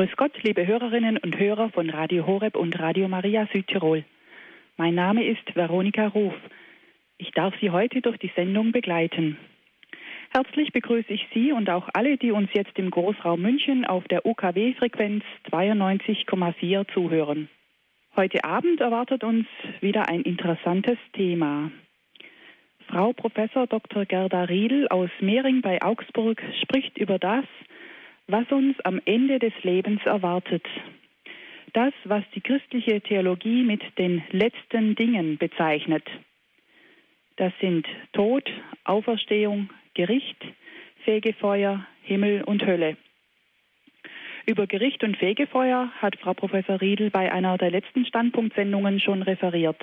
[0.00, 4.02] Grüß Gott, liebe Hörerinnen und Hörer von Radio Horeb und Radio Maria Südtirol.
[4.78, 6.32] Mein Name ist Veronika Ruf.
[7.18, 9.36] Ich darf Sie heute durch die Sendung begleiten.
[10.30, 14.24] Herzlich begrüße ich Sie und auch alle, die uns jetzt im Großraum München auf der
[14.24, 17.50] UKW-Frequenz 92,4 zuhören.
[18.16, 19.46] Heute Abend erwartet uns
[19.82, 21.70] wieder ein interessantes Thema.
[22.88, 24.06] Frau Professor Dr.
[24.06, 27.44] Gerda Riedl aus Mehring bei Augsburg spricht über das,
[28.30, 30.64] was uns am Ende des Lebens erwartet.
[31.72, 36.04] Das, was die christliche Theologie mit den letzten Dingen bezeichnet.
[37.36, 38.50] Das sind Tod,
[38.84, 40.44] Auferstehung, Gericht,
[41.04, 42.96] Fegefeuer, Himmel und Hölle.
[44.46, 49.80] Über Gericht und Fegefeuer hat Frau Professor Riedel bei einer der letzten Standpunktsendungen schon referiert.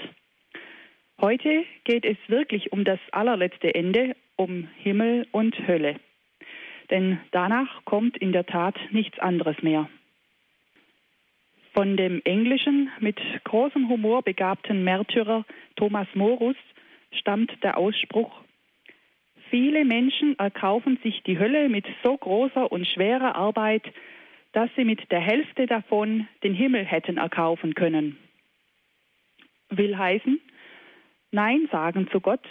[1.22, 5.96] Heute geht es wirklich um das allerletzte Ende, um Himmel und Hölle.
[6.90, 9.90] Denn danach kommt in der Tat nichts anderes mehr.
[11.74, 16.56] Von dem englischen, mit großem Humor begabten Märtyrer Thomas Morus
[17.12, 18.32] stammt der Ausspruch,
[19.50, 23.84] Viele Menschen erkaufen sich die Hölle mit so großer und schwerer Arbeit,
[24.52, 28.18] dass sie mit der Hälfte davon den Himmel hätten erkaufen können.
[29.70, 30.40] Will heißen,
[31.32, 32.46] Nein sagen zu Gott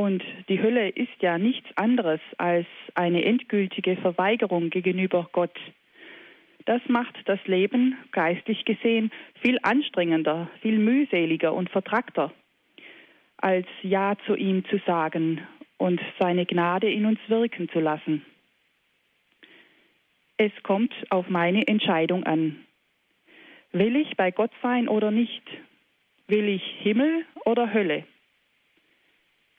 [0.00, 5.54] und die Hölle ist ja nichts anderes als eine endgültige Verweigerung gegenüber Gott.
[6.64, 9.10] Das macht das Leben geistlich gesehen
[9.42, 12.32] viel anstrengender, viel mühseliger und vertrackter,
[13.36, 15.42] als Ja zu ihm zu sagen
[15.76, 18.24] und seine Gnade in uns wirken zu lassen.
[20.38, 22.64] Es kommt auf meine Entscheidung an.
[23.72, 25.42] Will ich bei Gott sein oder nicht?
[26.26, 28.04] Will ich Himmel oder Hölle?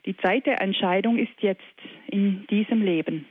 [0.06, 1.62] Die Zeit der Entscheidung ist jetzt
[2.08, 3.28] in diesem Leben.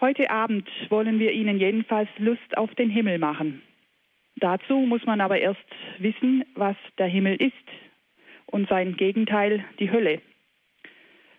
[0.00, 3.62] Heute Abend wollen wir Ihnen jedenfalls Lust auf den Himmel machen.
[4.36, 5.60] Dazu muss man aber erst
[5.98, 7.52] wissen, was der Himmel ist
[8.46, 10.20] und sein Gegenteil die Hölle.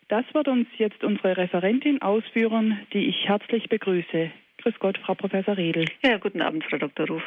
[0.07, 4.31] Das wird uns jetzt unsere Referentin ausführen, die ich herzlich begrüße.
[4.57, 5.85] Grüß Gott, Frau Professor Riedel.
[6.03, 7.07] Ja, guten Abend, Frau Dr.
[7.07, 7.23] Ruf.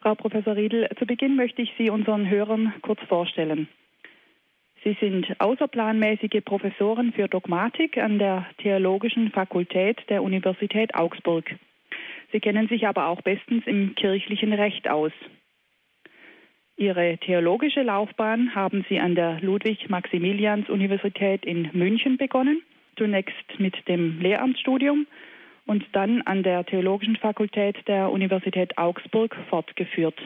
[0.00, 3.68] Frau Professor Riedel, zu Beginn möchte ich Sie unseren Hörern kurz vorstellen.
[4.84, 11.56] Sie sind außerplanmäßige Professoren für Dogmatik an der Theologischen Fakultät der Universität Augsburg.
[12.32, 15.12] Sie kennen sich aber auch bestens im kirchlichen Recht aus.
[16.76, 22.62] Ihre theologische Laufbahn haben Sie an der Ludwig-Maximilians-Universität in München begonnen,
[22.96, 25.08] zunächst mit dem Lehramtsstudium
[25.66, 30.18] und dann an der Theologischen Fakultät der Universität Augsburg fortgeführt.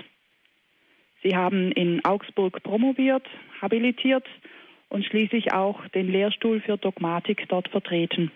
[1.23, 3.27] Sie haben in Augsburg promoviert,
[3.61, 4.27] habilitiert
[4.89, 8.31] und schließlich auch den Lehrstuhl für Dogmatik dort vertreten.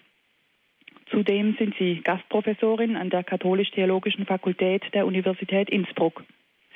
[1.11, 6.25] Zudem sind Sie Gastprofessorin an der Katholisch-Theologischen Fakultät der Universität Innsbruck.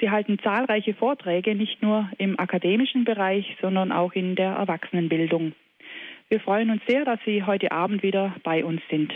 [0.01, 5.53] Sie halten zahlreiche Vorträge, nicht nur im akademischen Bereich, sondern auch in der Erwachsenenbildung.
[6.29, 9.13] Wir freuen uns sehr, dass Sie heute Abend wieder bei uns sind.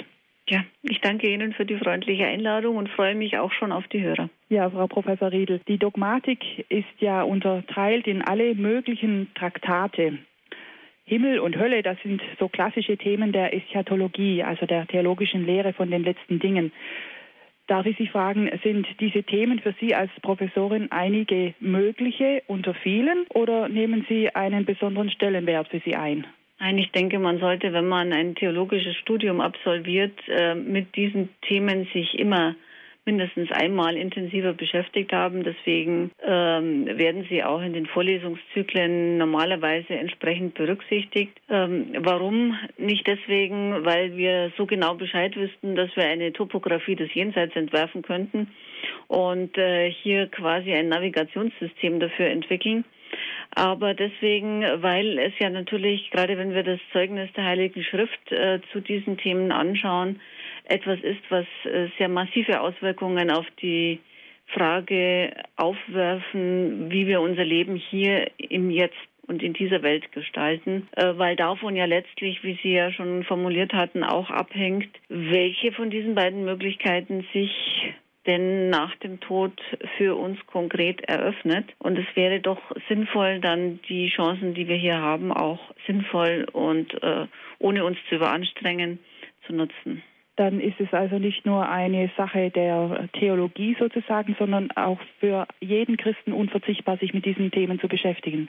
[0.49, 4.03] Ja, ich danke Ihnen für die freundliche Einladung und freue mich auch schon auf die
[4.03, 4.29] Hörer.
[4.51, 10.19] Ja, Frau Professor Riedel, die Dogmatik ist ja unterteilt in alle möglichen Traktate.
[11.07, 15.91] Himmel und Hölle, das sind so klassische Themen der Eschatologie, also der theologischen Lehre von
[15.91, 16.73] den letzten Dingen.
[17.67, 23.27] Darf ich Sie fragen, sind diese Themen für Sie als Professorin einige mögliche unter vielen
[23.31, 26.27] oder nehmen Sie einen besonderen Stellenwert für Sie ein?
[26.65, 31.87] Nein, ich denke, man sollte, wenn man ein theologisches Studium absolviert, äh, mit diesen Themen
[31.93, 32.55] sich immer
[33.05, 35.45] mindestens einmal intensiver beschäftigt haben.
[35.45, 41.39] Deswegen ähm, werden sie auch in den Vorlesungszyklen normalerweise entsprechend berücksichtigt.
[41.51, 42.59] Ähm, warum?
[42.79, 48.01] Nicht deswegen, weil wir so genau Bescheid wüssten, dass wir eine Topografie des Jenseits entwerfen
[48.01, 48.49] könnten
[49.09, 52.87] und äh, hier quasi ein Navigationssystem dafür entwickeln.
[53.55, 58.61] Aber deswegen, weil es ja natürlich, gerade wenn wir das Zeugnis der Heiligen Schrift äh,
[58.73, 60.21] zu diesen Themen anschauen,
[60.65, 64.01] etwas ist, was äh, sehr massive Auswirkungen auf die
[64.47, 68.97] Frage aufwerfen, wie wir unser Leben hier im Jetzt
[69.27, 73.73] und in dieser Welt gestalten, äh, weil davon ja letztlich, wie Sie ja schon formuliert
[73.73, 77.51] hatten, auch abhängt, welche von diesen beiden Möglichkeiten sich
[78.27, 79.53] denn nach dem Tod
[79.97, 81.67] für uns konkret eröffnet.
[81.79, 86.95] Und es wäre doch sinnvoll, dann die Chancen, die wir hier haben, auch sinnvoll und
[87.03, 87.27] äh,
[87.59, 88.99] ohne uns zu überanstrengen,
[89.47, 90.03] zu nutzen
[90.37, 95.97] dann ist es also nicht nur eine Sache der Theologie sozusagen, sondern auch für jeden
[95.97, 98.49] Christen unverzichtbar, sich mit diesen Themen zu beschäftigen.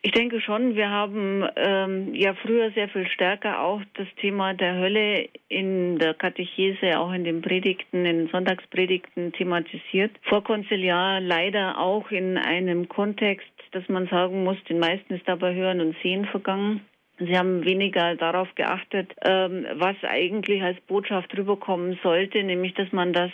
[0.00, 4.76] Ich denke schon, wir haben ähm, ja früher sehr viel stärker auch das Thema der
[4.76, 10.12] Hölle in der Katechese, auch in den Predigten, in den Sonntagspredigten thematisiert.
[10.22, 15.80] Vorkonziliar leider auch in einem Kontext, dass man sagen muss, den meisten ist dabei Hören
[15.80, 16.80] und Sehen vergangen.
[17.18, 23.12] Sie haben weniger darauf geachtet, ähm, was eigentlich als Botschaft rüberkommen sollte, nämlich dass man
[23.12, 23.32] das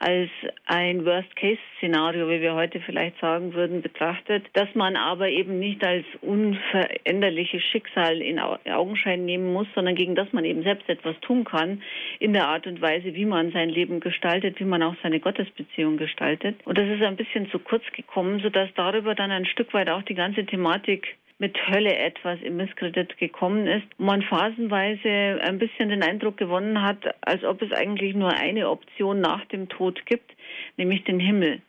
[0.00, 0.30] als
[0.64, 6.06] ein Worst-Case-Szenario, wie wir heute vielleicht sagen würden, betrachtet, dass man aber eben nicht als
[6.22, 11.82] unveränderliches Schicksal in Augenschein nehmen muss, sondern gegen das man eben selbst etwas tun kann
[12.18, 15.98] in der Art und Weise, wie man sein Leben gestaltet, wie man auch seine Gottesbeziehung
[15.98, 16.56] gestaltet.
[16.64, 20.02] Und das ist ein bisschen zu kurz gekommen, sodass darüber dann ein Stück weit auch
[20.02, 26.02] die ganze Thematik mit Hölle etwas im Misskredit gekommen ist, man phasenweise ein bisschen den
[26.02, 30.30] Eindruck gewonnen hat, als ob es eigentlich nur eine Option nach dem Tod gibt,
[30.76, 31.62] nämlich den Himmel.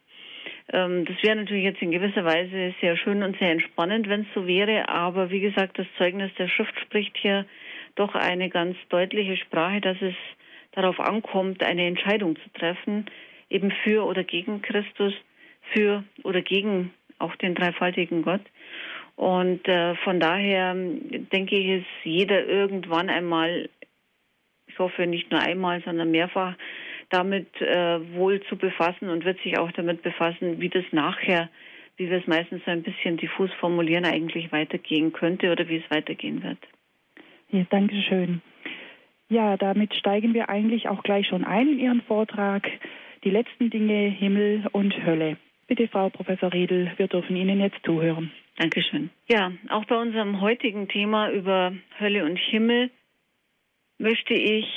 [0.74, 4.34] Ähm, das wäre natürlich jetzt in gewisser Weise sehr schön und sehr entspannend, wenn es
[4.36, 7.46] so wäre, aber wie gesagt, das Zeugnis der Schrift spricht hier
[7.96, 10.16] doch eine ganz deutliche Sprache, dass es
[10.74, 13.06] darauf ankommt, eine Entscheidung zu treffen,
[13.50, 15.14] eben für oder gegen Christus,
[15.74, 18.42] für oder gegen auch den dreifaltigen Gott.
[19.16, 23.70] Und äh, von daher denke ich, ist jeder irgendwann einmal,
[24.68, 26.56] ich hoffe nicht nur einmal, sondern mehrfach,
[27.10, 31.50] damit äh, wohl zu befassen und wird sich auch damit befassen, wie das nachher,
[31.98, 35.92] wie wir es meistens so ein bisschen diffus formulieren, eigentlich weitergehen könnte oder wie es
[35.92, 36.58] weitergehen wird.
[37.50, 38.42] Ja, danke schön.
[39.30, 42.70] Ja, damit steigen wir eigentlich auch gleich schon ein in Ihren Vortrag.
[43.24, 45.38] Die letzten Dinge Himmel und Hölle.
[45.68, 48.32] Bitte, Frau Professor Riedel, wir dürfen Ihnen jetzt zuhören.
[48.62, 49.10] Dankeschön.
[49.28, 52.92] Ja, auch bei unserem heutigen Thema über Hölle und Himmel
[53.98, 54.68] möchte ich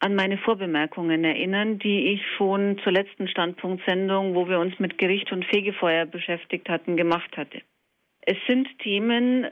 [0.00, 5.30] an meine Vorbemerkungen erinnern, die ich schon zur letzten Standpunktsendung, wo wir uns mit Gericht
[5.30, 7.62] und Fegefeuer beschäftigt hatten, gemacht hatte.
[8.22, 9.46] Es sind Themen,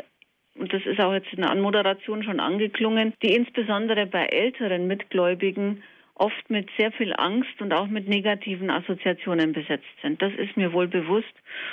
[0.57, 5.85] und das ist auch jetzt in der Anmoderation schon angeklungen, die insbesondere bei älteren Mitgläubigen
[6.19, 10.21] oft mit sehr viel Angst und auch mit negativen Assoziationen besetzt sind.
[10.21, 11.33] Das ist mir wohl bewusst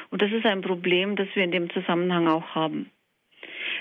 [0.10, 2.92] und das ist ein Problem, das wir in dem Zusammenhang auch haben.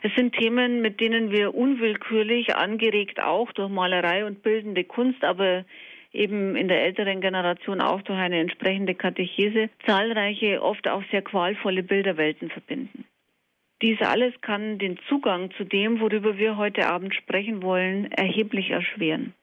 [0.03, 5.65] Es sind Themen, mit denen wir unwillkürlich, angeregt auch durch Malerei und bildende Kunst, aber
[6.13, 11.83] eben in der älteren Generation auch durch eine entsprechende Katechese, zahlreiche, oft auch sehr qualvolle
[11.83, 13.05] Bilderwelten verbinden.
[13.83, 19.35] Dies alles kann den Zugang zu dem, worüber wir heute Abend sprechen wollen, erheblich erschweren.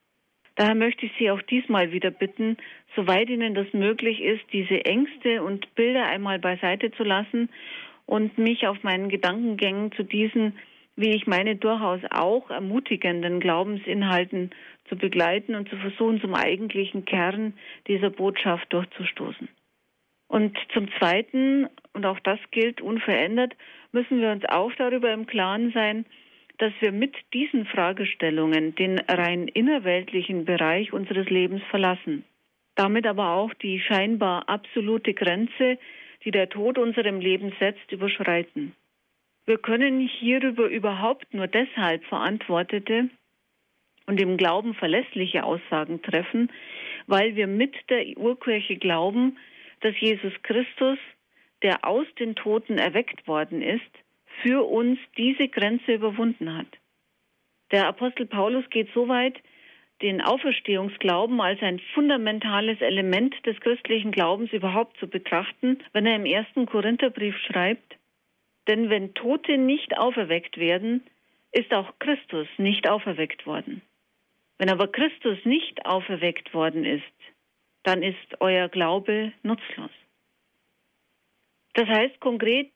[0.55, 2.57] Daher möchte ich Sie auch diesmal wieder bitten,
[2.95, 7.49] soweit Ihnen das möglich ist, diese Ängste und Bilder einmal beiseite zu lassen
[8.05, 10.57] und mich auf meinen Gedankengängen zu diesen,
[10.95, 14.51] wie ich meine, durchaus auch ermutigenden Glaubensinhalten
[14.89, 17.53] zu begleiten und zu versuchen, zum eigentlichen Kern
[17.87, 19.47] dieser Botschaft durchzustoßen.
[20.27, 23.53] Und zum Zweiten, und auch das gilt unverändert,
[23.91, 26.05] müssen wir uns auch darüber im Klaren sein,
[26.61, 32.23] dass wir mit diesen Fragestellungen den rein innerweltlichen Bereich unseres Lebens verlassen.
[32.75, 35.79] Damit aber auch die scheinbar absolute Grenze,
[36.23, 38.75] die der Tod unserem Leben setzt, überschreiten.
[39.47, 43.09] Wir können hierüber überhaupt nur deshalb verantwortete
[44.05, 46.51] und im Glauben verlässliche Aussagen treffen,
[47.07, 49.39] weil wir mit der Urkirche glauben,
[49.79, 50.99] dass Jesus Christus,
[51.63, 53.81] der aus den Toten erweckt worden ist,
[54.41, 56.67] für uns diese Grenze überwunden hat.
[57.71, 59.37] Der Apostel Paulus geht so weit,
[60.01, 66.25] den Auferstehungsglauben als ein fundamentales Element des christlichen Glaubens überhaupt zu betrachten, wenn er im
[66.25, 67.97] ersten Korintherbrief schreibt,
[68.67, 71.03] denn wenn Tote nicht auferweckt werden,
[71.51, 73.81] ist auch Christus nicht auferweckt worden.
[74.57, 77.03] Wenn aber Christus nicht auferweckt worden ist,
[77.83, 79.91] dann ist euer Glaube nutzlos.
[81.73, 82.71] Das heißt konkret,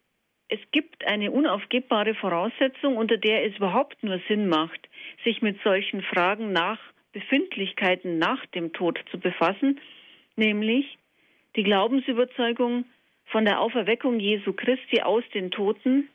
[0.47, 4.89] es gibt eine unaufgebbare Voraussetzung, unter der es überhaupt nur Sinn macht,
[5.23, 6.79] sich mit solchen Fragen nach
[7.13, 9.79] Befindlichkeiten nach dem Tod zu befassen,
[10.35, 10.97] nämlich
[11.55, 12.85] die Glaubensüberzeugung
[13.27, 16.09] von der Auferweckung Jesu Christi aus den Toten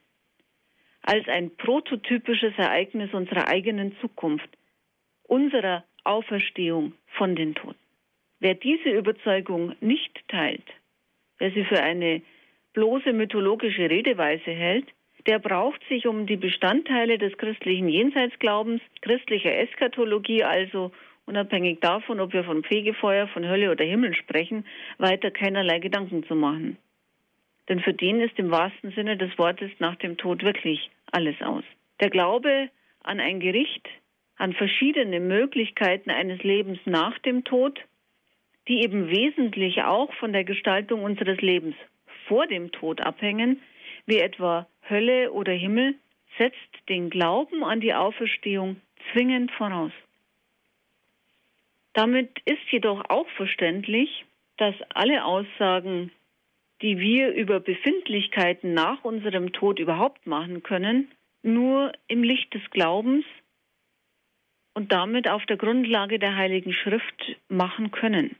[1.02, 4.48] als ein prototypisches Ereignis unserer eigenen Zukunft,
[5.24, 7.78] unserer Auferstehung von den Toten.
[8.38, 10.66] Wer diese Überzeugung nicht teilt,
[11.38, 12.22] wer sie für eine
[12.72, 14.86] bloße mythologische Redeweise hält,
[15.26, 20.92] der braucht sich um die Bestandteile des christlichen Jenseitsglaubens, christlicher Eschatologie, also
[21.26, 24.64] unabhängig davon, ob wir von Fegefeuer, von Hölle oder Himmel sprechen,
[24.98, 26.78] weiter keinerlei Gedanken zu machen.
[27.68, 31.64] Denn für den ist im wahrsten Sinne des Wortes nach dem Tod wirklich alles aus.
[32.00, 32.70] Der Glaube
[33.02, 33.88] an ein Gericht,
[34.36, 37.78] an verschiedene Möglichkeiten eines Lebens nach dem Tod,
[38.68, 41.76] die eben wesentlich auch von der Gestaltung unseres Lebens
[42.30, 43.60] vor dem Tod abhängen,
[44.06, 45.96] wie etwa Hölle oder Himmel
[46.38, 49.90] setzt den Glauben an die Auferstehung zwingend voraus.
[51.92, 54.24] Damit ist jedoch auch verständlich,
[54.58, 56.12] dass alle Aussagen,
[56.82, 61.10] die wir über Befindlichkeiten nach unserem Tod überhaupt machen können,
[61.42, 63.24] nur im Licht des Glaubens
[64.74, 68.36] und damit auf der Grundlage der Heiligen Schrift machen können.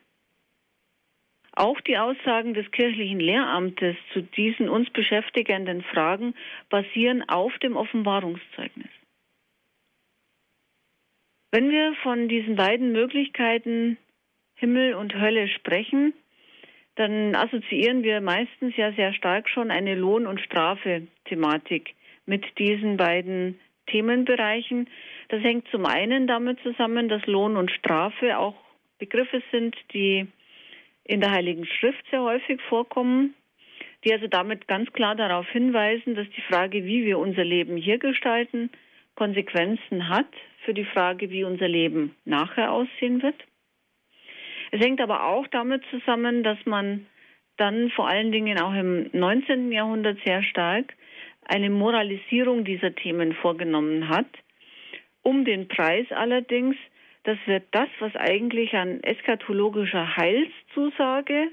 [1.61, 6.35] Auch die Aussagen des kirchlichen Lehramtes zu diesen uns beschäftigenden Fragen
[6.71, 8.89] basieren auf dem Offenbarungszeugnis.
[11.51, 13.99] Wenn wir von diesen beiden Möglichkeiten
[14.55, 16.15] Himmel und Hölle sprechen,
[16.95, 23.61] dann assoziieren wir meistens ja sehr stark schon eine Lohn- und Strafe-Thematik mit diesen beiden
[23.87, 24.89] Themenbereichen.
[25.29, 28.57] Das hängt zum einen damit zusammen, dass Lohn und Strafe auch
[28.99, 30.27] Begriffe sind, die
[31.11, 33.35] in der Heiligen Schrift sehr häufig vorkommen,
[34.05, 37.99] die also damit ganz klar darauf hinweisen, dass die Frage, wie wir unser Leben hier
[37.99, 38.71] gestalten,
[39.17, 40.29] Konsequenzen hat
[40.65, 43.35] für die Frage, wie unser Leben nachher aussehen wird.
[44.71, 47.07] Es hängt aber auch damit zusammen, dass man
[47.57, 49.73] dann vor allen Dingen auch im 19.
[49.73, 50.95] Jahrhundert sehr stark
[51.45, 54.29] eine Moralisierung dieser Themen vorgenommen hat,
[55.23, 56.77] um den Preis allerdings,
[57.25, 61.49] dass wir das, was eigentlich an eschatologischer Heilszusage,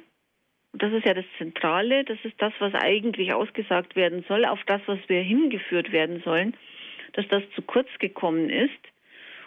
[0.74, 4.82] das ist ja das Zentrale, das ist das, was eigentlich ausgesagt werden soll, auf das,
[4.86, 6.56] was wir hingeführt werden sollen,
[7.14, 8.72] dass das zu kurz gekommen ist.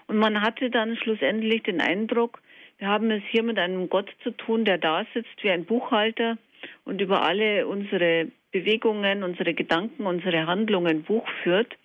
[0.07, 2.43] Und man hatte dann schlussendlich den Eindruck,
[2.79, 6.39] wir haben es hier mit einem Gott zu tun, der da sitzt wie ein Buchhalter
[6.85, 11.77] und über alle unsere Bewegungen, unsere Gedanken, unsere Handlungen Buch führt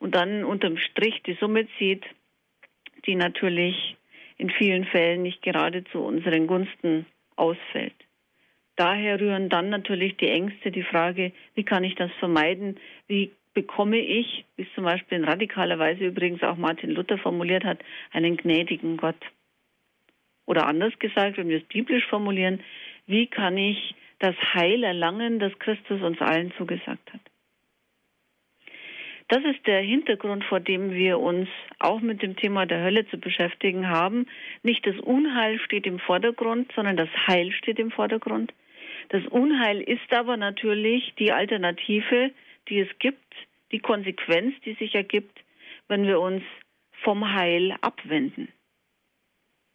[0.00, 2.04] und dann unterm Strich die Summe zieht,
[3.06, 3.96] die natürlich
[4.38, 7.06] in vielen Fällen nicht gerade zu unseren Gunsten
[7.36, 7.94] ausfällt.
[8.76, 12.78] Daher rühren dann natürlich die Ängste, die Frage, wie kann ich das vermeiden?
[13.06, 17.64] Wie bekomme ich, wie es zum Beispiel in radikaler Weise übrigens auch Martin Luther formuliert
[17.64, 17.78] hat,
[18.12, 19.20] einen gnädigen Gott?
[20.46, 22.60] Oder anders gesagt, wenn wir es biblisch formulieren,
[23.06, 27.20] wie kann ich das Heil erlangen, das Christus uns allen zugesagt hat?
[29.32, 31.48] Das ist der Hintergrund, vor dem wir uns
[31.78, 34.26] auch mit dem Thema der Hölle zu beschäftigen haben.
[34.62, 38.52] Nicht das Unheil steht im Vordergrund, sondern das Heil steht im Vordergrund.
[39.08, 42.30] Das Unheil ist aber natürlich die Alternative,
[42.68, 43.34] die es gibt,
[43.70, 45.42] die Konsequenz, die sich ergibt,
[45.88, 46.42] wenn wir uns
[47.02, 48.48] vom Heil abwenden.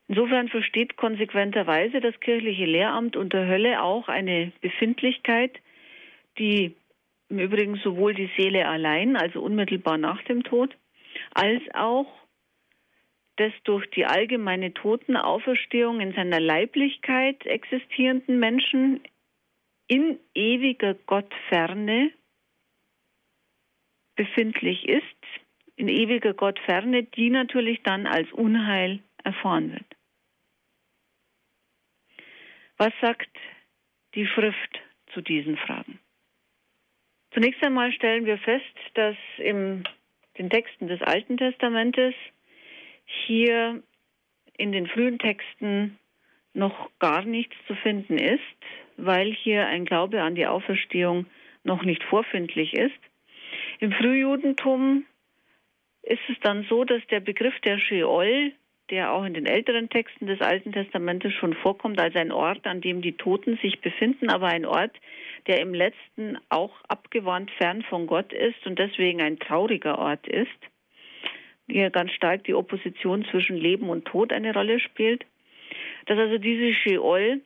[0.08, 5.58] Insofern versteht konsequenterweise das kirchliche Lehramt unter Hölle auch eine Befindlichkeit,
[6.38, 6.76] die
[7.30, 10.76] im Übrigen sowohl die Seele allein, also unmittelbar nach dem Tod,
[11.34, 12.08] als auch
[13.38, 19.02] des durch die allgemeine Totenauferstehung in seiner Leiblichkeit existierenden Menschen
[19.88, 22.12] in ewiger Gottferne
[24.16, 25.04] befindlich ist,
[25.76, 29.86] in ewiger Gottferne, die natürlich dann als Unheil erfahren wird.
[32.78, 33.30] Was sagt
[34.16, 34.80] die Schrift
[35.14, 36.00] zu diesen Fragen?
[37.38, 38.66] Zunächst einmal stellen wir fest,
[38.96, 39.84] dass in
[40.40, 42.16] den Texten des Alten Testamentes
[43.06, 43.84] hier
[44.58, 46.00] in den frühen Texten
[46.56, 48.42] noch gar nichts zu finden ist,
[48.98, 51.28] weil hier ein Glaube an die Auferstehung
[51.64, 53.00] noch nicht vorfindlich ist.
[53.82, 55.06] Im Frühjudentum
[56.02, 58.52] ist es dann so, dass der Begriff der Sheol
[58.90, 62.82] der auch in den älteren Texten des Alten Testamentes schon vorkommt, als ein Ort, an
[62.82, 64.92] dem die Toten sich befinden, aber ein Ort,
[65.48, 70.48] der im letzten auch abgewandt fern von Gott ist und deswegen ein trauriger Ort ist.
[71.70, 75.26] Hier ganz stark die Opposition zwischen Leben und Tod eine Rolle spielt.
[76.06, 77.42] Dass also diese Sheol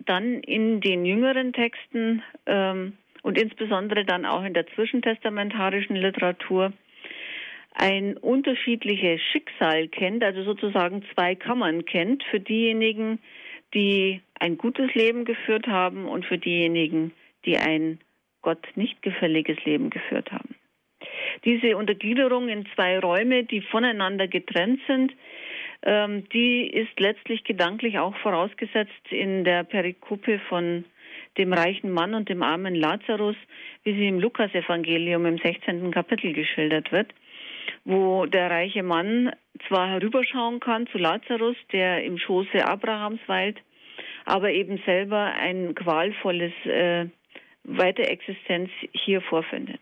[0.00, 6.72] dann in den jüngeren Texten ähm, und insbesondere dann auch in der zwischentestamentarischen Literatur
[7.76, 13.18] ein unterschiedliches Schicksal kennt, also sozusagen zwei Kammern kennt, für diejenigen,
[13.74, 17.12] die ein gutes Leben geführt haben und für diejenigen,
[17.44, 18.00] die ein
[18.40, 20.54] Gott nicht gefälliges Leben geführt haben.
[21.44, 25.12] Diese Untergliederung in zwei Räume, die voneinander getrennt sind,
[25.82, 30.84] ähm, die ist letztlich gedanklich auch vorausgesetzt in der Perikope von
[31.36, 33.36] dem reichen Mann und dem armen Lazarus,
[33.84, 35.90] wie sie im Lukasevangelium im 16.
[35.90, 37.12] Kapitel geschildert wird
[37.86, 39.30] wo der reiche Mann
[39.68, 43.58] zwar herüberschauen kann zu Lazarus, der im Schoße Abrahams weilt,
[44.24, 47.06] aber eben selber ein qualvolles äh,
[47.62, 49.80] Weiterexistenz hier vorfindet.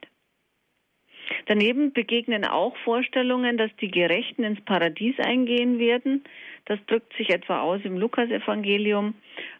[1.46, 6.25] Daneben begegnen auch Vorstellungen, dass die Gerechten ins Paradies eingehen werden.
[6.66, 9.14] Das drückt sich etwa aus im Lukasevangelium,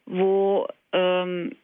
[0.05, 1.57] wo ähm,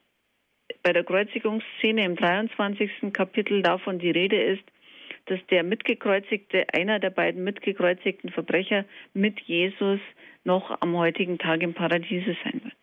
[0.83, 3.13] bei der Kreuzigungsszene im 23.
[3.13, 4.65] Kapitel davon die Rede ist,
[5.27, 8.85] dass der mitgekreuzigte, einer der beiden mitgekreuzigten Verbrecher
[9.15, 10.01] mit Jesus
[10.45, 12.77] noch am heutigen Tag im Paradiese sein wird.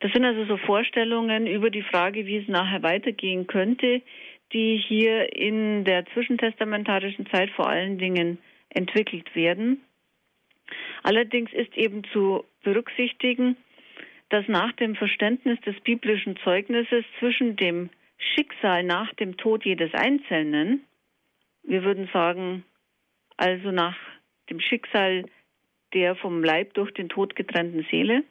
[0.00, 4.00] Das sind also so Vorstellungen über die Frage, wie es nachher weitergehen könnte,
[4.52, 8.38] die hier in der zwischentestamentarischen Zeit vor allen Dingen
[8.70, 9.82] entwickelt werden.
[11.02, 13.56] Allerdings ist eben zu berücksichtigen,
[14.30, 20.84] dass nach dem Verständnis des biblischen Zeugnisses zwischen dem Schicksal nach dem Tod jedes Einzelnen,
[21.62, 22.64] wir würden sagen,
[23.36, 23.96] also nach
[24.50, 25.24] dem Schicksal
[25.94, 28.22] der vom Leib durch den Tod getrennten Seele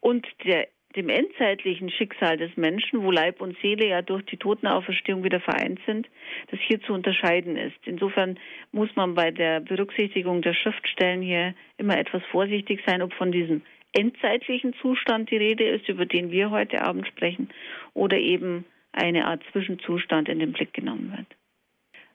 [0.00, 5.24] und der, dem endzeitlichen Schicksal des Menschen, wo Leib und Seele ja durch die Totenauferstehung
[5.24, 6.08] wieder vereint sind,
[6.50, 7.78] das hier zu unterscheiden ist.
[7.84, 8.38] Insofern
[8.72, 13.62] muss man bei der Berücksichtigung der Schriftstellen hier immer etwas vorsichtig sein, ob von diesem
[13.92, 17.50] endzeitlichen Zustand die Rede ist, über den wir heute Abend sprechen,
[17.94, 21.26] oder eben eine Art Zwischenzustand in den Blick genommen wird.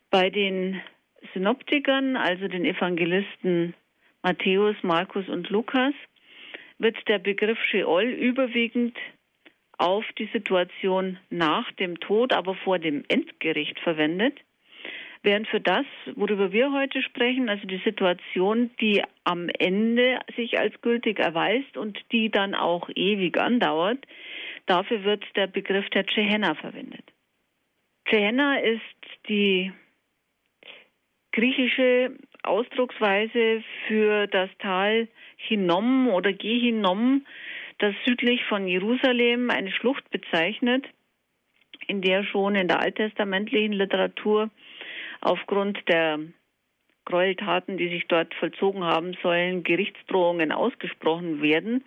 [0.10, 0.82] Bei den
[1.34, 3.74] Synoptikern, also den Evangelisten
[4.24, 5.94] Matthäus, Markus und Lukas,
[6.80, 8.98] wird der Begriff Sheol überwiegend
[9.78, 14.34] auf die Situation nach dem Tod, aber vor dem Endgericht verwendet.
[15.24, 20.80] Während für das, worüber wir heute sprechen, also die Situation, die am Ende sich als
[20.82, 24.06] gültig erweist und die dann auch ewig andauert,
[24.68, 27.12] dafür wird der Begriff der Gehenna verwendet.
[28.06, 28.82] Gehenna ist
[29.28, 29.72] die
[31.32, 37.26] griechische Ausdrucksweise für das Tal Hinnom oder Gehinnom,
[37.80, 40.86] das südlich von Jerusalem eine Schlucht bezeichnet,
[41.88, 44.50] in der schon in der alttestamentlichen Literatur
[45.22, 46.20] aufgrund der
[47.06, 51.84] Gräueltaten, die sich dort vollzogen haben sollen, Gerichtsdrohungen ausgesprochen werden,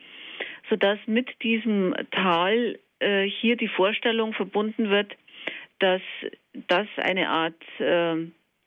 [0.69, 5.17] sodass mit diesem Tal äh, hier die Vorstellung verbunden wird,
[5.79, 6.03] dass
[6.69, 8.17] das eine Art äh,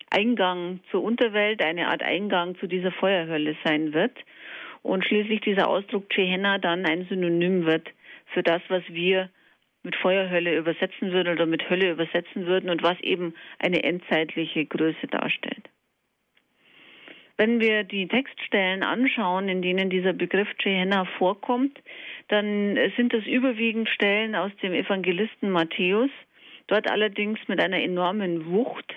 [0.09, 4.17] Eingang zur Unterwelt, eine Art Eingang zu dieser Feuerhölle sein wird
[4.83, 7.89] und schließlich dieser Ausdruck Gehenna dann ein Synonym wird
[8.33, 9.29] für das, was wir
[9.83, 15.07] mit Feuerhölle übersetzen würden oder mit Hölle übersetzen würden und was eben eine endzeitliche Größe
[15.07, 15.69] darstellt.
[17.37, 21.81] Wenn wir die Textstellen anschauen, in denen dieser Begriff Gehenna vorkommt,
[22.27, 26.11] dann sind das überwiegend Stellen aus dem Evangelisten Matthäus,
[26.67, 28.93] dort allerdings mit einer enormen Wucht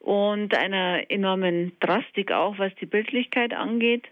[0.00, 4.06] und einer enormen Drastik auch, was die Bildlichkeit angeht.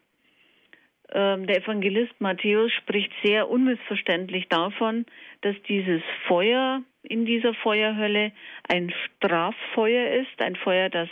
[1.10, 5.06] Ähm, der Evangelist Matthäus spricht sehr unmissverständlich davon,
[5.40, 8.32] dass dieses Feuer in dieser Feuerhölle
[8.68, 11.08] ein Straffeuer ist, ein Feuer, das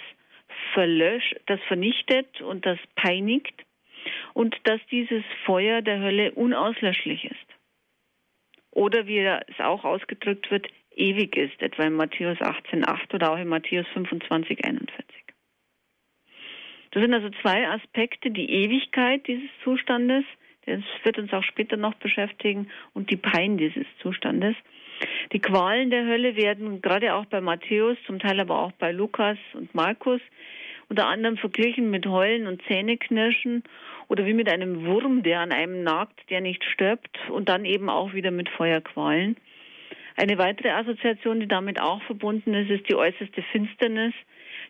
[0.74, 3.64] verlöscht, das vernichtet und das peinigt
[4.34, 7.46] und dass dieses Feuer der Hölle unauslöschlich ist.
[8.70, 13.48] Oder wie es auch ausgedrückt wird, ewig ist, etwa in Matthäus 18,8 oder auch in
[13.48, 14.88] Matthäus 25,41.
[16.90, 20.24] Das sind also zwei Aspekte, die Ewigkeit dieses Zustandes,
[20.64, 24.56] das wird uns auch später noch beschäftigen, und die Pein dieses Zustandes.
[25.32, 29.38] Die Qualen der Hölle werden gerade auch bei Matthäus, zum Teil aber auch bei Lukas
[29.54, 30.20] und Markus,
[30.88, 33.64] unter anderem verglichen mit Heulen und Zähneknirschen
[34.08, 37.88] oder wie mit einem Wurm, der an einem nagt, der nicht stirbt und dann eben
[37.88, 39.36] auch wieder mit Feuerqualen.
[40.16, 44.14] Eine weitere Assoziation, die damit auch verbunden ist, ist die äußerste Finsternis,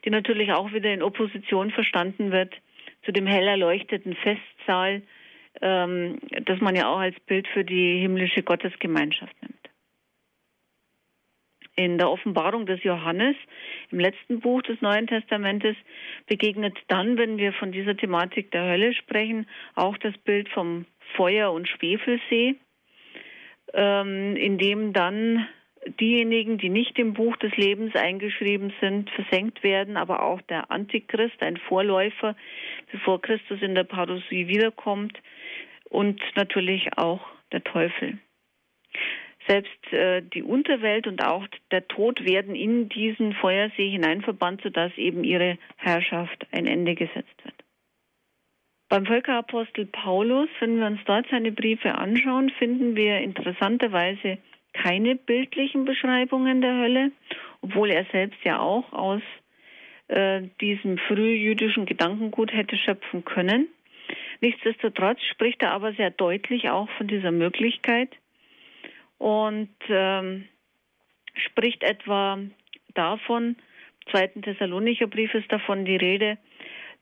[0.05, 2.55] die natürlich auch wieder in Opposition verstanden wird
[3.05, 5.03] zu dem hell erleuchteten Festsaal,
[5.63, 9.56] ähm, das man ja auch als Bild für die himmlische Gottesgemeinschaft nimmt.
[11.77, 13.37] In der Offenbarung des Johannes,
[13.91, 15.77] im letzten Buch des Neuen Testamentes,
[16.27, 20.87] begegnet dann, wenn wir von dieser Thematik der Hölle sprechen, auch das Bild vom
[21.17, 22.57] Feuer- und Schwefelsee
[23.75, 25.47] ähm, in dem dann
[26.01, 31.41] diejenigen, die nicht im Buch des Lebens eingeschrieben sind, versenkt werden, aber auch der Antichrist,
[31.41, 32.35] ein Vorläufer,
[32.91, 35.17] bevor Christus in der Parousie wiederkommt
[35.89, 37.21] und natürlich auch
[37.53, 38.19] der Teufel.
[39.49, 45.23] Selbst äh, die Unterwelt und auch der Tod werden in diesen Feuersee hineinverbannt, sodass eben
[45.23, 47.55] ihre Herrschaft ein Ende gesetzt wird.
[48.89, 54.39] Beim Völkerapostel Paulus, wenn wir uns dort seine Briefe anschauen, finden wir interessanterweise
[54.73, 57.13] keine bildlichen Beschreibungen der Hölle,
[57.63, 59.23] obwohl er selbst ja auch aus
[60.09, 63.69] äh, diesem frühjüdischen Gedankengut hätte schöpfen können.
[64.41, 68.11] Nichtsdestotrotz spricht er aber sehr deutlich auch von dieser Möglichkeit
[69.19, 70.47] und ähm,
[71.35, 72.39] spricht etwa
[72.95, 73.57] davon,
[74.05, 76.39] im zweiten Thessalonicher Brief ist davon die Rede,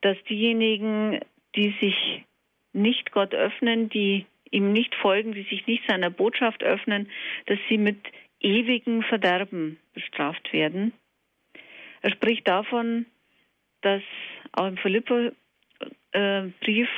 [0.01, 1.21] dass diejenigen,
[1.55, 2.25] die sich
[2.73, 7.09] nicht Gott öffnen, die ihm nicht folgen, die sich nicht seiner Botschaft öffnen,
[7.47, 7.99] dass sie mit
[8.41, 10.93] ewigem Verderben bestraft werden.
[12.03, 13.07] Er spricht davon,
[13.81, 14.03] dass
[14.53, 15.37] auch im Philipperbrief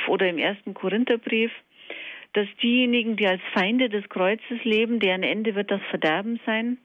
[0.09, 1.53] oder im ersten Korintherbrief,
[2.37, 6.77] dass diejenigen, die als Feinde des Kreuzes leben, deren Ende wird das Verderben sein.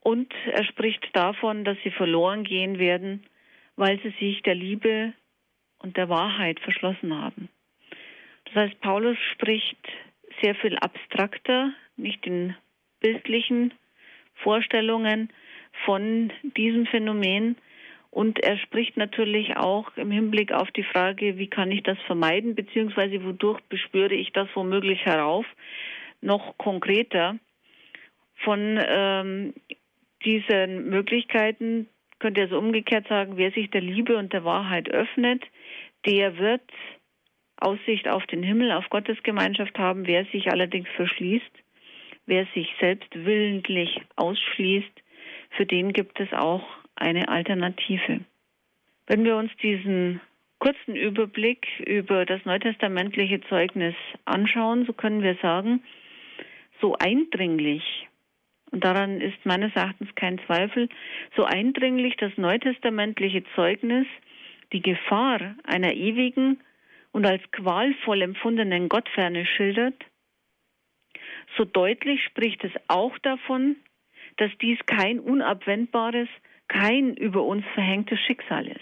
[0.00, 3.24] Und er spricht davon, dass sie verloren gehen werden,
[3.76, 5.12] weil sie sich der Liebe
[5.78, 7.48] und der Wahrheit verschlossen haben.
[8.46, 9.78] Das heißt, Paulus spricht
[10.42, 12.56] sehr viel abstrakter, nicht in
[12.98, 13.72] bildlichen
[14.42, 15.32] Vorstellungen
[15.84, 17.56] von diesem Phänomen.
[18.14, 22.54] Und er spricht natürlich auch im Hinblick auf die Frage, wie kann ich das vermeiden,
[22.54, 25.44] beziehungsweise wodurch bespüre ich das womöglich herauf,
[26.20, 27.36] noch konkreter
[28.36, 29.52] von ähm,
[30.24, 31.88] diesen Möglichkeiten,
[32.20, 35.42] könnte er so umgekehrt sagen, wer sich der Liebe und der Wahrheit öffnet,
[36.06, 36.62] der wird
[37.56, 40.06] Aussicht auf den Himmel, auf Gottes Gemeinschaft haben.
[40.06, 41.50] Wer sich allerdings verschließt,
[42.26, 45.02] wer sich selbst willentlich ausschließt,
[45.56, 48.20] für den gibt es auch eine Alternative.
[49.06, 50.20] Wenn wir uns diesen
[50.58, 55.82] kurzen Überblick über das neutestamentliche Zeugnis anschauen, so können wir sagen,
[56.80, 58.08] so eindringlich,
[58.70, 60.88] und daran ist meines Erachtens kein Zweifel,
[61.36, 64.06] so eindringlich das neutestamentliche Zeugnis
[64.72, 66.60] die Gefahr einer ewigen
[67.12, 69.94] und als qualvoll empfundenen Gottferne schildert,
[71.56, 73.76] so deutlich spricht es auch davon,
[74.38, 76.28] dass dies kein unabwendbares,
[76.68, 78.80] kein über uns verhängtes Schicksal ist.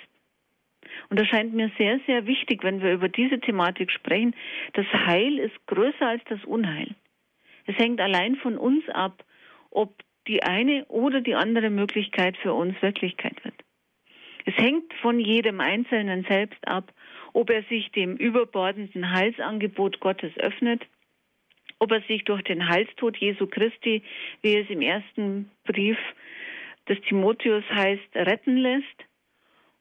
[1.08, 4.34] Und das scheint mir sehr, sehr wichtig, wenn wir über diese Thematik sprechen.
[4.72, 6.94] Das Heil ist größer als das Unheil.
[7.66, 9.24] Es hängt allein von uns ab,
[9.70, 9.94] ob
[10.26, 13.54] die eine oder die andere Möglichkeit für uns Wirklichkeit wird.
[14.44, 16.92] Es hängt von jedem Einzelnen selbst ab,
[17.32, 20.82] ob er sich dem überbordenden Heilsangebot Gottes öffnet,
[21.78, 24.02] ob er sich durch den Heilstod Jesu Christi,
[24.42, 25.98] wie es im ersten Brief
[26.88, 29.04] des Timotheus heißt, retten lässt,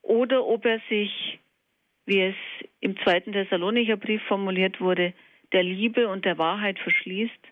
[0.01, 1.39] oder ob er sich,
[2.05, 2.35] wie es
[2.79, 5.13] im zweiten Thessalonicher Brief formuliert wurde,
[5.51, 7.47] der Liebe und der Wahrheit verschließt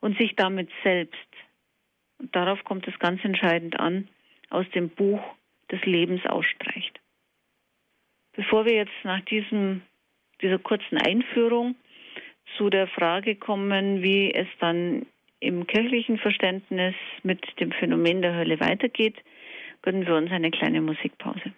[0.00, 1.16] und sich damit selbst,
[2.18, 4.08] und darauf kommt es ganz entscheidend an,
[4.50, 5.22] aus dem Buch
[5.70, 6.98] des Lebens ausstreicht.
[8.32, 9.82] Bevor wir jetzt nach diesem,
[10.40, 11.76] dieser kurzen Einführung
[12.56, 15.06] zu der Frage kommen, wie es dann
[15.40, 19.16] im kirchlichen Verständnis mit dem Phänomen der Hölle weitergeht,
[19.82, 21.52] gönnen wir uns eine kleine Musikpause.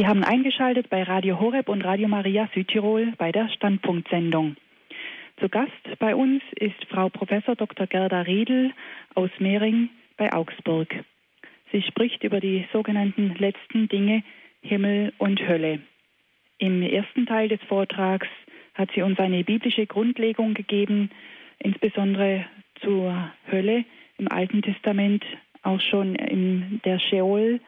[0.00, 4.56] Sie haben eingeschaltet bei Radio Horeb und Radio Maria Südtirol bei der Standpunktsendung.
[5.40, 7.30] Zu Gast bei uns ist Frau Prof.
[7.56, 7.86] Dr.
[7.86, 8.72] Gerda Riedel
[9.14, 10.94] aus Mehring bei Augsburg.
[11.72, 14.22] Sie spricht über die sogenannten letzten Dinge
[14.60, 15.80] Himmel und Hölle.
[16.58, 18.28] Im ersten Teil des Vortrags
[18.74, 21.10] hat sie uns eine biblische Grundlegung gegeben,
[21.58, 22.44] insbesondere
[22.82, 23.86] zur Hölle
[24.18, 25.24] im Alten Testament,
[25.62, 27.60] auch schon in der Sheol,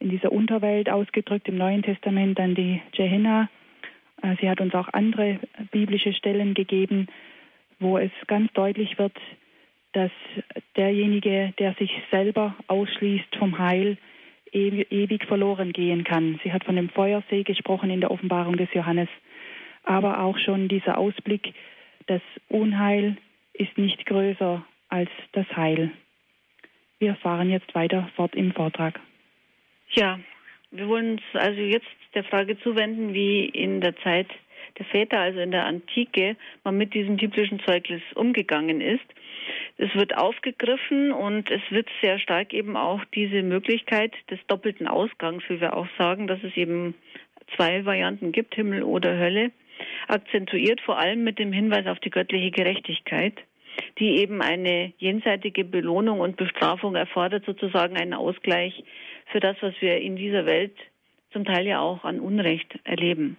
[0.00, 3.48] in dieser Unterwelt ausgedrückt, im Neuen Testament dann die Gehenna.
[4.22, 7.08] Äh, sie hat uns auch andere biblische Stellen gegeben,
[7.78, 9.16] wo es ganz deutlich wird,
[9.92, 10.10] dass
[10.76, 13.96] derjenige, der sich selber ausschließt vom Heil,
[14.52, 16.40] ewig verloren gehen kann.
[16.42, 19.08] Sie hat von dem Feuersee gesprochen in der Offenbarung des Johannes,
[19.82, 21.52] aber auch schon dieser Ausblick,
[22.06, 23.16] das Unheil
[23.52, 25.90] ist nicht größer als das Heil.
[26.98, 29.00] Wir fahren jetzt weiter fort im Vortrag.
[29.90, 30.18] Ja,
[30.70, 34.28] wir wollen uns also jetzt der Frage zuwenden, wie in der Zeit
[34.78, 39.04] der Väter, also in der Antike, man mit diesem biblischen Zeugnis umgegangen ist.
[39.78, 45.44] Es wird aufgegriffen und es wird sehr stark eben auch diese Möglichkeit des doppelten Ausgangs,
[45.48, 46.94] wie wir auch sagen, dass es eben
[47.54, 49.52] zwei Varianten gibt, Himmel oder Hölle,
[50.08, 53.34] akzentuiert, vor allem mit dem Hinweis auf die göttliche Gerechtigkeit,
[53.98, 58.82] die eben eine jenseitige Belohnung und Bestrafung erfordert, sozusagen einen Ausgleich
[59.26, 60.76] für das, was wir in dieser Welt
[61.32, 63.36] zum Teil ja auch an Unrecht erleben.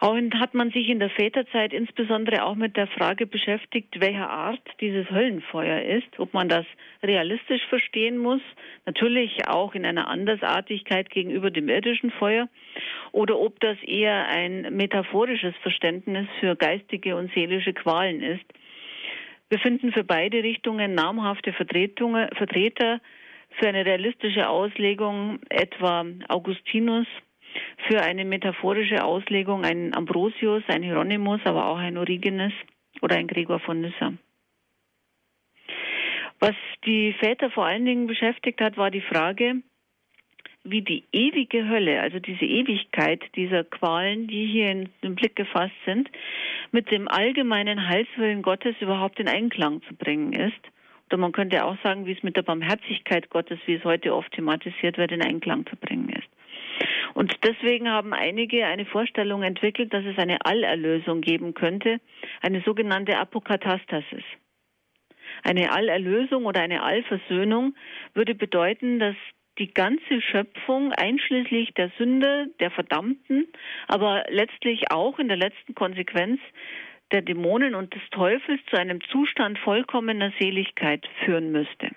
[0.00, 4.60] Auch hat man sich in der Väterzeit insbesondere auch mit der Frage beschäftigt, welcher Art
[4.80, 6.66] dieses Höllenfeuer ist, ob man das
[7.02, 8.42] realistisch verstehen muss,
[8.86, 12.48] natürlich auch in einer Andersartigkeit gegenüber dem irdischen Feuer,
[13.12, 18.44] oder ob das eher ein metaphorisches Verständnis für geistige und seelische Qualen ist.
[19.48, 23.00] Wir finden für beide Richtungen namhafte Vertreter
[23.58, 27.06] für eine realistische Auslegung etwa Augustinus
[27.88, 32.52] für eine metaphorische Auslegung ein Ambrosius, ein Hieronymus, aber auch ein Origenes
[33.00, 34.14] oder ein Gregor von Nyssa.
[36.40, 39.62] Was die Väter vor allen Dingen beschäftigt hat, war die Frage,
[40.64, 45.74] wie die ewige Hölle, also diese Ewigkeit dieser Qualen, die hier in den Blick gefasst
[45.84, 46.10] sind,
[46.72, 50.60] mit dem allgemeinen Heilswillen Gottes überhaupt in Einklang zu bringen ist.
[51.08, 54.32] Oder man könnte auch sagen, wie es mit der Barmherzigkeit Gottes, wie es heute oft
[54.32, 56.28] thematisiert wird, in Einklang zu bringen ist.
[57.14, 62.00] Und deswegen haben einige eine Vorstellung entwickelt, dass es eine Allerlösung geben könnte,
[62.42, 64.24] eine sogenannte Apokatastasis.
[65.42, 67.74] Eine Allerlösung oder eine Allversöhnung
[68.14, 69.16] würde bedeuten, dass
[69.58, 73.46] die ganze Schöpfung, einschließlich der Sünde, der Verdammten,
[73.86, 76.40] aber letztlich auch in der letzten Konsequenz
[77.12, 81.90] der Dämonen und des Teufels zu einem Zustand vollkommener Seligkeit führen müsste.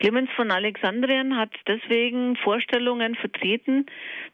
[0.00, 3.86] Clemens von Alexandrien hat deswegen Vorstellungen vertreten,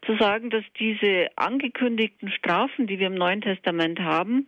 [0.05, 4.47] zu sagen, dass diese angekündigten Strafen, die wir im Neuen Testament haben,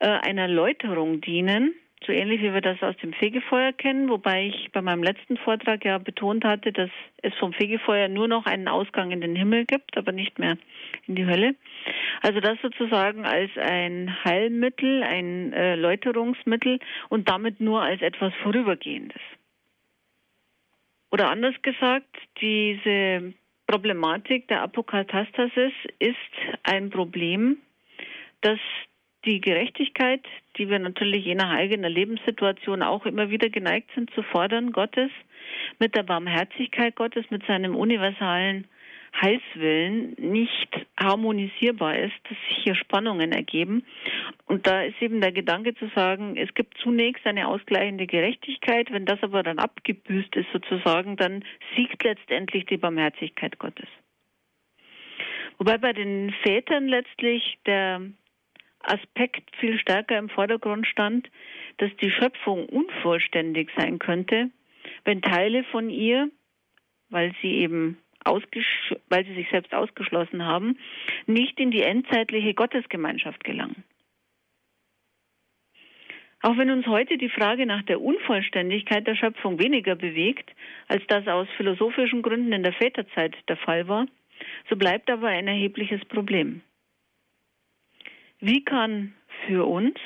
[0.00, 1.74] äh, einer Läuterung dienen,
[2.06, 5.84] so ähnlich wie wir das aus dem Fegefeuer kennen, wobei ich bei meinem letzten Vortrag
[5.84, 6.90] ja betont hatte, dass
[7.22, 10.56] es vom Fegefeuer nur noch einen Ausgang in den Himmel gibt, aber nicht mehr
[11.06, 11.54] in die Hölle.
[12.22, 19.20] Also das sozusagen als ein Heilmittel, ein äh, Läuterungsmittel und damit nur als etwas Vorübergehendes.
[21.10, 23.34] Oder anders gesagt, diese
[23.66, 26.16] Problematik der Apokatastasis ist
[26.64, 27.58] ein Problem,
[28.40, 28.58] das
[29.24, 30.24] die Gerechtigkeit,
[30.56, 35.10] die wir natürlich je nach eigener Lebenssituation auch immer wieder geneigt sind zu fordern, Gottes,
[35.78, 38.66] mit der Barmherzigkeit Gottes, mit seinem universalen
[39.20, 43.84] Heilswillen nicht harmonisierbar ist, dass sich hier Spannungen ergeben.
[44.46, 49.06] Und da ist eben der Gedanke zu sagen, es gibt zunächst eine ausgleichende Gerechtigkeit, wenn
[49.06, 51.44] das aber dann abgebüßt ist sozusagen, dann
[51.76, 53.88] siegt letztendlich die Barmherzigkeit Gottes.
[55.58, 58.00] Wobei bei den Vätern letztlich der
[58.86, 61.30] Aspekt viel stärker im Vordergrund stand,
[61.78, 64.50] dass die Schöpfung unvollständig sein könnte,
[65.04, 66.30] wenn Teile von ihr,
[67.10, 67.98] weil sie eben
[69.08, 70.78] weil sie sich selbst ausgeschlossen haben,
[71.26, 73.84] nicht in die endzeitliche Gottesgemeinschaft gelangen.
[76.40, 80.50] Auch wenn uns heute die Frage nach der Unvollständigkeit der Schöpfung weniger bewegt,
[80.88, 84.06] als das aus philosophischen Gründen in der Väterzeit der Fall war,
[84.68, 86.60] so bleibt aber ein erhebliches Problem.
[88.40, 89.14] Wie kann
[89.46, 89.96] für uns,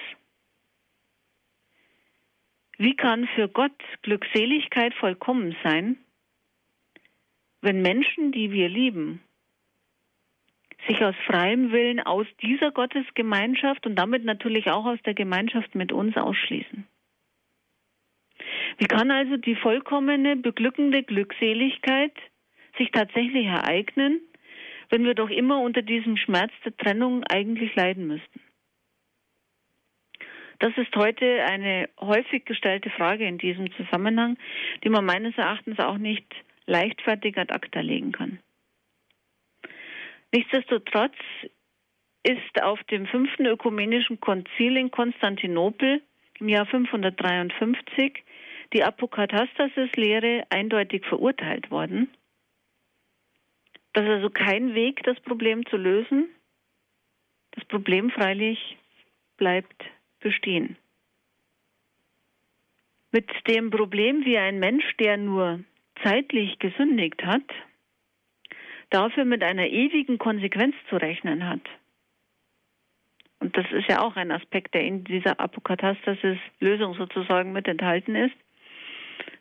[2.77, 5.97] wie kann für Gott Glückseligkeit vollkommen sein,
[7.61, 9.21] wenn Menschen, die wir lieben,
[10.87, 15.93] sich aus freiem Willen aus dieser Gottesgemeinschaft und damit natürlich auch aus der Gemeinschaft mit
[15.93, 16.87] uns ausschließen?
[18.79, 22.15] Wie kann also die vollkommene, beglückende Glückseligkeit
[22.77, 24.21] sich tatsächlich ereignen,
[24.91, 28.41] wenn wir doch immer unter diesem Schmerz der Trennung eigentlich leiden müssten?
[30.61, 34.37] Das ist heute eine häufig gestellte Frage in diesem Zusammenhang,
[34.83, 36.27] die man meines Erachtens auch nicht
[36.67, 38.41] leichtfertig ad acta legen kann.
[40.33, 41.15] Nichtsdestotrotz
[42.25, 46.03] ist auf dem fünften ökumenischen Konzil in Konstantinopel
[46.41, 48.25] im Jahr 553
[48.75, 52.11] die Apokatastasis-Lehre eindeutig verurteilt worden
[53.99, 56.29] das ist also kein Weg, das Problem zu lösen.
[57.51, 58.79] Das Problem freilich
[59.37, 59.85] bleibt
[60.21, 60.77] bestehen.
[63.11, 65.65] Mit dem Problem, wie ein Mensch, der nur
[66.05, 67.43] zeitlich gesündigt hat,
[68.91, 71.63] dafür mit einer ewigen Konsequenz zu rechnen hat.
[73.41, 78.37] Und das ist ja auch ein Aspekt, der in dieser Apokatastasis-Lösung sozusagen mit enthalten ist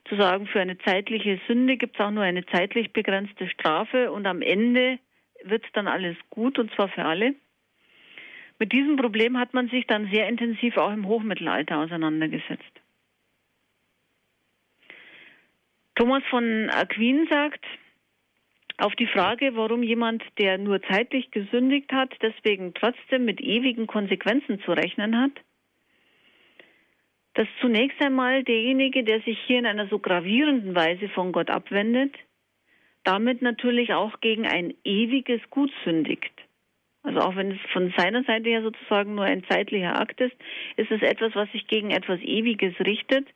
[0.10, 4.26] zu sagen, für eine zeitliche Sünde gibt es auch nur eine zeitlich begrenzte Strafe und
[4.26, 5.00] am Ende
[5.44, 7.36] wird dann alles gut und zwar für alle.
[8.60, 12.64] Mit diesem Problem hat man sich dann sehr intensiv auch im Hochmittelalter auseinandergesetzt.
[15.96, 17.66] Thomas von Aquin sagt,
[18.78, 24.62] auf die Frage, warum jemand, der nur zeitlich gesündigt hat, deswegen trotzdem mit ewigen Konsequenzen
[24.62, 25.32] zu rechnen hat,
[27.38, 32.16] dass zunächst einmal derjenige, der sich hier in einer so gravierenden Weise von Gott abwendet,
[33.04, 36.34] damit natürlich auch gegen ein ewiges Gut sündigt.
[37.04, 40.36] Also auch wenn es von seiner Seite her sozusagen nur ein zeitlicher Akt ist,
[40.78, 43.28] ist es etwas, was sich gegen etwas Ewiges richtet,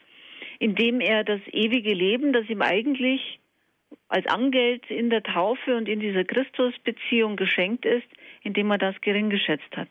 [0.58, 3.40] indem er das ewige Leben, das ihm eigentlich
[4.08, 8.08] als Angeld in der Taufe und in dieser Christusbeziehung geschenkt ist,
[8.42, 9.90] indem er das gering geschätzt hat.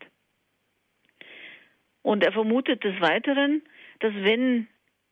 [2.03, 3.63] Und er vermutet des Weiteren,
[4.01, 4.67] dass wenn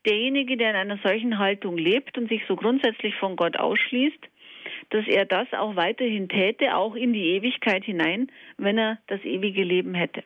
[0.07, 4.19] derjenige, der in einer solchen Haltung lebt und sich so grundsätzlich von Gott ausschließt,
[4.91, 9.63] dass er das auch weiterhin täte, auch in die Ewigkeit hinein, wenn er das ewige
[9.63, 10.25] Leben hätte.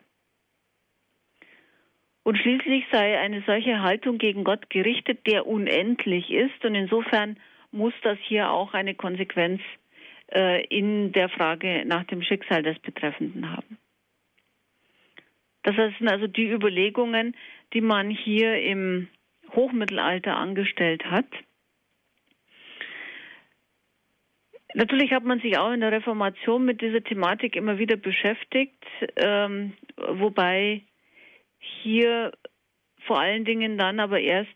[2.23, 6.63] Und schließlich sei eine solche Haltung gegen Gott gerichtet, der unendlich ist.
[6.63, 7.37] Und insofern
[7.71, 9.61] muss das hier auch eine Konsequenz
[10.33, 13.77] äh, in der Frage nach dem Schicksal des Betreffenden haben.
[15.63, 17.35] Das sind also die Überlegungen,
[17.73, 19.07] die man hier im
[19.55, 21.25] Hochmittelalter angestellt hat.
[24.75, 28.83] Natürlich hat man sich auch in der Reformation mit dieser Thematik immer wieder beschäftigt,
[29.17, 30.81] ähm, wobei
[31.59, 32.31] hier
[33.05, 34.49] vor allen Dingen dann aber erst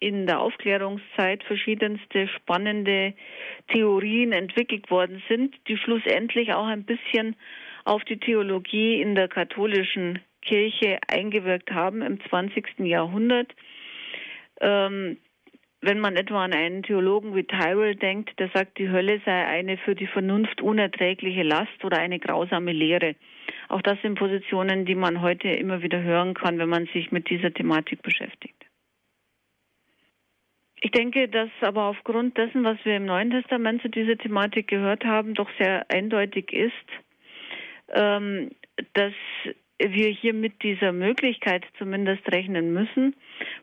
[0.00, 3.14] in der Aufklärungszeit verschiedenste spannende
[3.72, 7.36] Theorien entwickelt worden sind, die schlussendlich auch ein bisschen
[7.84, 12.80] auf die Theologie in der katholischen Kirche eingewirkt haben im 20.
[12.80, 13.54] Jahrhundert.
[14.60, 15.18] Ähm,
[15.80, 19.78] wenn man etwa an einen Theologen wie Tyrrell denkt, der sagt, die Hölle sei eine
[19.78, 23.14] für die Vernunft unerträgliche Last oder eine grausame Lehre.
[23.68, 27.30] Auch das sind Positionen, die man heute immer wieder hören kann, wenn man sich mit
[27.30, 28.58] dieser Thematik beschäftigt.
[30.80, 35.04] Ich denke, dass aber aufgrund dessen, was wir im Neuen Testament zu dieser Thematik gehört
[35.04, 36.72] haben, doch sehr eindeutig ist,
[37.94, 38.50] ähm,
[38.94, 39.12] dass
[39.78, 43.14] wir hier mit dieser Möglichkeit zumindest rechnen müssen.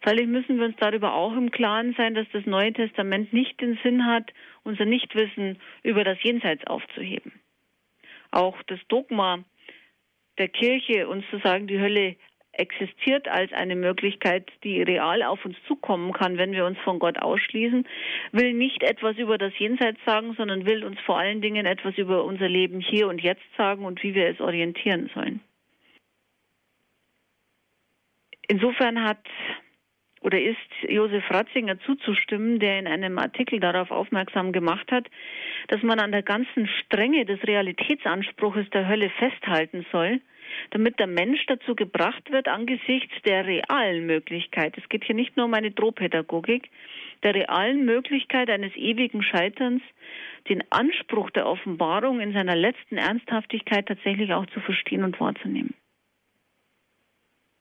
[0.02, 3.78] Freilich müssen wir uns darüber auch im Klaren sein, dass das Neue Testament nicht den
[3.84, 4.32] Sinn hat,
[4.64, 7.34] unser Nichtwissen über das Jenseits aufzuheben.
[8.32, 9.44] Auch das Dogma
[10.38, 12.16] der Kirche, uns zu sagen, die Hölle
[12.58, 17.20] existiert als eine Möglichkeit, die real auf uns zukommen kann, wenn wir uns von Gott
[17.20, 17.86] ausschließen,
[18.32, 22.24] will nicht etwas über das Jenseits sagen, sondern will uns vor allen Dingen etwas über
[22.24, 25.42] unser Leben hier und jetzt sagen und wie wir es orientieren sollen.
[28.48, 29.26] Insofern hat
[30.26, 30.58] oder ist
[30.90, 35.08] Josef Ratzinger zuzustimmen, der in einem Artikel darauf aufmerksam gemacht hat,
[35.68, 40.20] dass man an der ganzen Strenge des Realitätsanspruches der Hölle festhalten soll,
[40.72, 45.46] damit der Mensch dazu gebracht wird, angesichts der realen Möglichkeit, es geht hier nicht nur
[45.46, 46.72] um eine Drohpädagogik,
[47.24, 49.84] der realen Möglichkeit eines ewigen Scheiterns,
[50.50, 55.76] den Anspruch der Offenbarung in seiner letzten Ernsthaftigkeit tatsächlich auch zu verstehen und wahrzunehmen.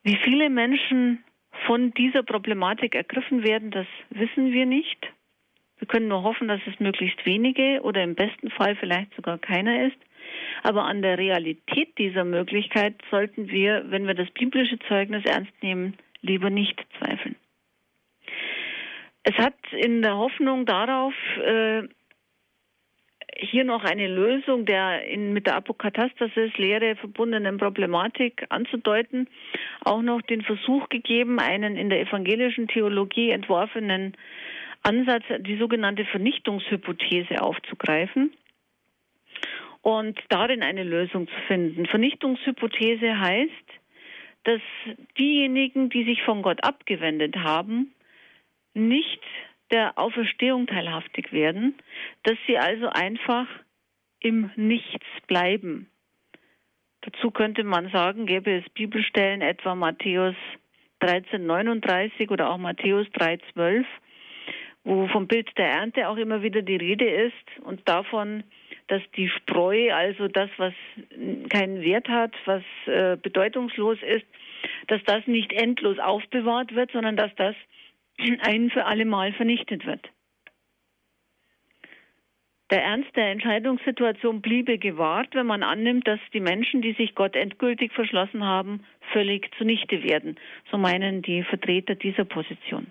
[0.05, 1.25] Wie viele Menschen
[1.67, 4.99] von dieser Problematik ergriffen werden, das wissen wir nicht.
[5.79, 9.87] Wir können nur hoffen, dass es möglichst wenige oder im besten Fall vielleicht sogar keiner
[9.87, 9.97] ist.
[10.63, 15.95] Aber an der Realität dieser Möglichkeit sollten wir, wenn wir das biblische Zeugnis ernst nehmen,
[16.21, 17.37] lieber nicht zweifeln.
[19.23, 21.83] Es hat in der Hoffnung darauf, äh,
[23.37, 29.29] hier noch eine Lösung der in, mit der Apokatastasis-Lehre verbundenen Problematik anzudeuten,
[29.85, 34.17] auch noch den Versuch gegeben, einen in der evangelischen Theologie entworfenen
[34.83, 38.33] Ansatz, die sogenannte Vernichtungshypothese aufzugreifen
[39.81, 41.87] und darin eine Lösung zu finden.
[41.87, 43.51] Vernichtungshypothese heißt,
[44.45, 44.61] dass
[45.19, 47.95] diejenigen, die sich von Gott abgewendet haben,
[48.75, 49.21] nicht
[49.75, 51.75] der Auferstehung teilhaftig werden,
[52.23, 53.49] dass sie also einfach
[54.21, 55.91] im Nichts bleiben.
[57.01, 60.37] Dazu könnte man sagen, gäbe es Bibelstellen, etwa Matthäus
[61.03, 63.85] 13,39 oder auch Matthäus 3,12,
[64.85, 68.45] wo vom Bild der Ernte auch immer wieder die Rede ist und davon,
[68.87, 70.73] dass die Spreu, also das, was
[71.49, 74.27] keinen Wert hat, was äh, bedeutungslos ist,
[74.87, 77.57] dass das nicht endlos aufbewahrt wird, sondern dass das
[78.41, 80.09] ein für alle Mal vernichtet wird.
[82.71, 87.37] Der Ernst der Entscheidungssituation bliebe gewahrt, wenn man annimmt, dass die Menschen, die sich Gott
[87.37, 90.37] endgültig verschlossen haben, völlig zunichte werden.
[90.71, 92.87] So meinen die Vertreter dieser Position.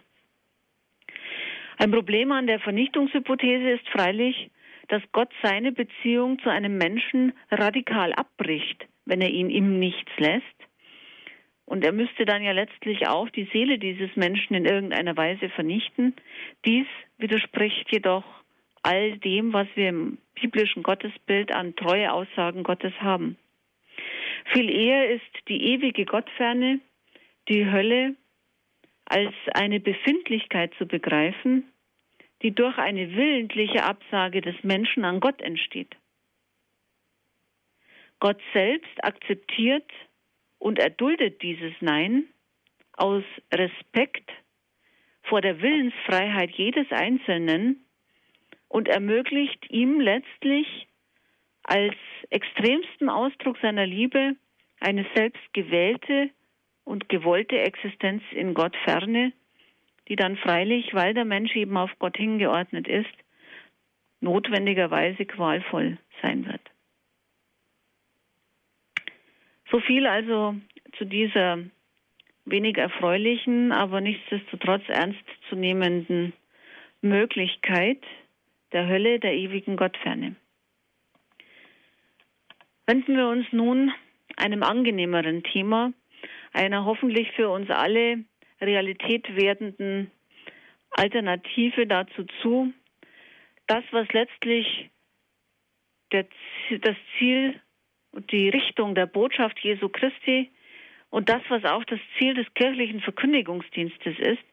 [1.78, 4.52] Ein Problem an der Vernichtungshypothese ist freilich,
[4.90, 10.44] dass Gott seine Beziehung zu einem Menschen radikal abbricht, wenn er ihn im Nichts lässt
[11.66, 16.16] und er müsste dann ja letztlich auch die Seele dieses Menschen in irgendeiner Weise vernichten.
[16.66, 18.26] Dies widerspricht jedoch
[18.84, 23.38] all dem, was wir im biblischen Gottesbild an treue Aussagen Gottes haben.
[24.52, 26.80] Viel eher ist die ewige Gottferne,
[27.48, 28.16] die Hölle,
[29.06, 31.72] als eine Befindlichkeit zu begreifen,
[32.42, 35.96] die durch eine willentliche Absage des Menschen an Gott entsteht.
[38.20, 39.90] Gott selbst akzeptiert
[40.64, 42.24] und erduldet dieses Nein
[42.94, 44.32] aus Respekt
[45.24, 47.84] vor der Willensfreiheit jedes Einzelnen
[48.70, 50.88] und ermöglicht ihm letztlich
[51.64, 51.96] als
[52.30, 54.38] extremsten Ausdruck seiner Liebe
[54.80, 56.30] eine selbstgewählte
[56.86, 59.34] und gewollte Existenz in Gott ferne,
[60.08, 63.14] die dann freilich, weil der Mensch eben auf Gott hingeordnet ist,
[64.22, 66.73] notwendigerweise qualvoll sein wird.
[69.74, 70.56] So viel also
[71.00, 71.58] zu dieser
[72.46, 76.34] wenig erfreulichen, aber nichtsdestotrotz ernstzunehmenden
[77.02, 77.98] Möglichkeit
[78.72, 80.36] der Hölle, der ewigen Gottferne.
[82.86, 83.92] Wenden wir uns nun
[84.38, 85.92] einem angenehmeren Thema,
[86.52, 88.24] einer hoffentlich für uns alle
[88.62, 90.12] Realität werdenden
[90.92, 92.72] Alternative dazu zu,
[93.66, 94.92] das, was letztlich
[96.12, 97.60] das Ziel
[98.14, 100.50] und die Richtung der Botschaft Jesu Christi
[101.10, 104.44] und das, was auch das Ziel des kirchlichen Verkündigungsdienstes ist,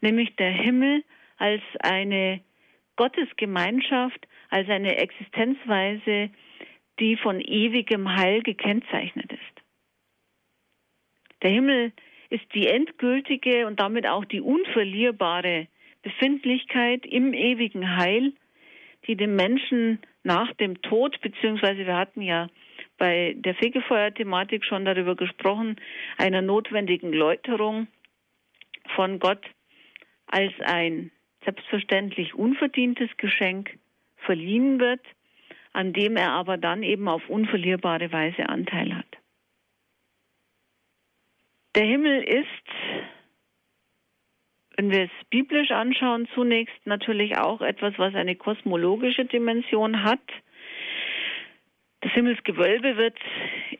[0.00, 1.02] nämlich der Himmel
[1.38, 2.40] als eine
[2.96, 6.30] Gottesgemeinschaft, als eine Existenzweise,
[7.00, 9.62] die von ewigem Heil gekennzeichnet ist.
[11.42, 11.92] Der Himmel
[12.30, 15.68] ist die endgültige und damit auch die unverlierbare
[16.02, 18.32] Befindlichkeit im ewigen Heil,
[19.06, 22.48] die dem Menschen nach dem Tod, beziehungsweise wir hatten ja
[22.98, 25.76] bei der Fegefeuer-Thematik schon darüber gesprochen,
[26.16, 27.88] einer notwendigen Läuterung
[28.94, 29.44] von Gott
[30.26, 31.10] als ein
[31.44, 33.78] selbstverständlich unverdientes Geschenk
[34.16, 35.00] verliehen wird,
[35.72, 39.06] an dem er aber dann eben auf unverlierbare Weise Anteil hat.
[41.76, 42.46] Der Himmel ist,
[44.76, 50.20] wenn wir es biblisch anschauen, zunächst natürlich auch etwas, was eine kosmologische Dimension hat.
[52.06, 53.18] Das Himmelsgewölbe wird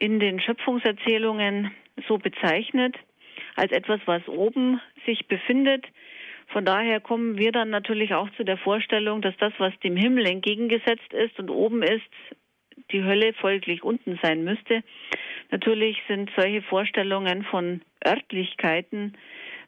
[0.01, 1.71] in den Schöpfungserzählungen
[2.09, 2.97] so bezeichnet
[3.55, 5.87] als etwas, was oben sich befindet.
[6.49, 10.27] Von daher kommen wir dann natürlich auch zu der Vorstellung, dass das, was dem Himmel
[10.27, 12.03] entgegengesetzt ist und oben ist,
[12.91, 14.83] die Hölle folglich unten sein müsste.
[15.53, 19.17] Natürlich sind solche Vorstellungen von Örtlichkeiten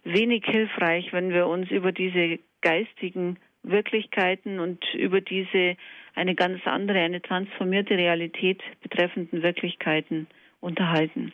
[0.03, 5.77] wenig hilfreich, wenn wir uns über diese geistigen Wirklichkeiten und über diese
[6.19, 10.27] eine ganz andere, eine transformierte Realität betreffenden Wirklichkeiten
[10.61, 11.33] unterhalten.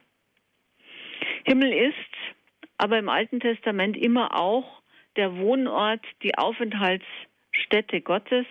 [1.44, 1.94] Himmel ist
[2.76, 4.82] aber im Alten Testament immer auch
[5.16, 8.44] der Wohnort, die Aufenthaltsstätte Gottes.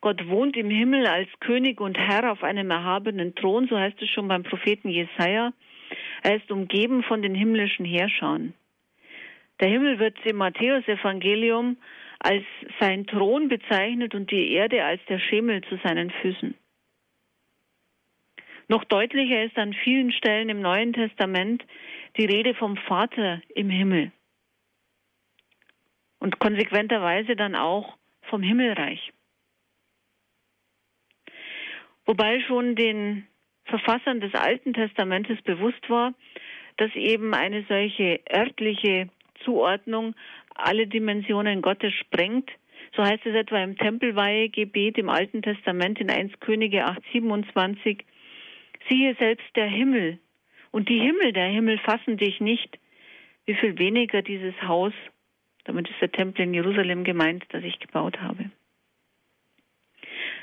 [0.00, 4.10] Gott wohnt im Himmel als König und Herr auf einem erhabenen Thron, so heißt es
[4.10, 5.52] schon beim Propheten Jesaja.
[6.24, 8.52] Er ist umgeben von den himmlischen Herrschern.
[9.60, 11.76] Der Himmel wird im Matthäusevangelium
[12.18, 12.44] als
[12.80, 16.54] sein Thron bezeichnet und die Erde als der Schemel zu seinen Füßen.
[18.68, 21.64] Noch deutlicher ist an vielen Stellen im Neuen Testament
[22.16, 24.12] die Rede vom Vater im Himmel
[26.18, 29.12] und konsequenterweise dann auch vom Himmelreich.
[32.04, 33.26] Wobei schon den
[33.64, 36.14] Verfassern des Alten Testamentes bewusst war,
[36.76, 39.08] dass eben eine solche örtliche
[39.44, 40.14] Zuordnung
[40.58, 42.50] alle Dimensionen Gottes sprengt.
[42.96, 48.04] So heißt es etwa im Tempelweihegebet im Alten Testament in 1 Könige 827.
[48.88, 50.18] Siehe selbst der Himmel
[50.70, 52.78] und die Himmel der Himmel fassen dich nicht,
[53.46, 54.92] wie viel weniger dieses Haus,
[55.64, 58.50] damit ist der Tempel in Jerusalem gemeint, das ich gebaut habe.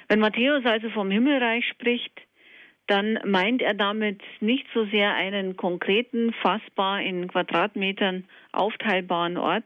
[0.07, 2.21] Wenn Matthäus also vom Himmelreich spricht,
[2.87, 9.65] dann meint er damit nicht so sehr einen konkreten, fassbar in Quadratmetern aufteilbaren Ort,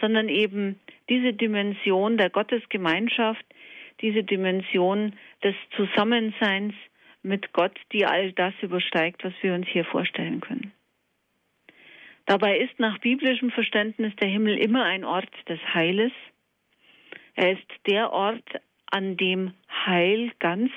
[0.00, 0.78] sondern eben
[1.08, 3.44] diese Dimension der Gottesgemeinschaft,
[4.00, 6.74] diese Dimension des Zusammenseins
[7.22, 10.72] mit Gott, die all das übersteigt, was wir uns hier vorstellen können.
[12.26, 16.12] Dabei ist nach biblischem Verständnis der Himmel immer ein Ort des Heiles.
[17.34, 18.44] Er ist der Ort,
[18.90, 20.70] an dem Heil ganz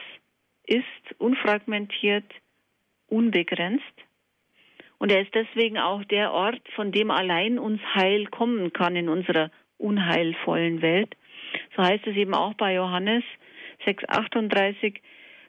[0.66, 0.84] ist,
[1.18, 2.26] unfragmentiert,
[3.08, 3.84] unbegrenzt.
[5.00, 9.10] Und er ist deswegen auch der Ort, von dem allein uns Heil kommen kann in
[9.10, 11.16] unserer unheilvollen Welt.
[11.76, 13.24] So heißt es eben auch bei Johannes
[13.86, 14.96] 6,38.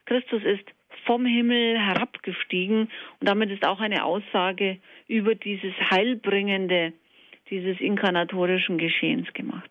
[0.06, 0.64] Christus ist
[1.04, 4.78] vom Himmel herabgestiegen und damit ist auch eine Aussage
[5.08, 6.92] über dieses Heilbringende
[7.50, 9.70] dieses inkarnatorischen Geschehens gemacht.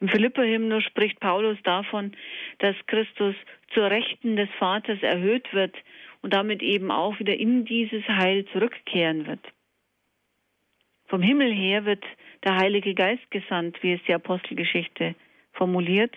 [0.00, 2.12] Im Philipper-Hymnus spricht Paulus davon,
[2.58, 3.34] dass Christus
[3.72, 5.74] zur Rechten des Vaters erhöht wird
[6.24, 9.46] und damit eben auch wieder in dieses Heil zurückkehren wird.
[11.04, 12.02] Vom Himmel her wird
[12.44, 15.16] der Heilige Geist gesandt, wie es die Apostelgeschichte
[15.52, 16.16] formuliert.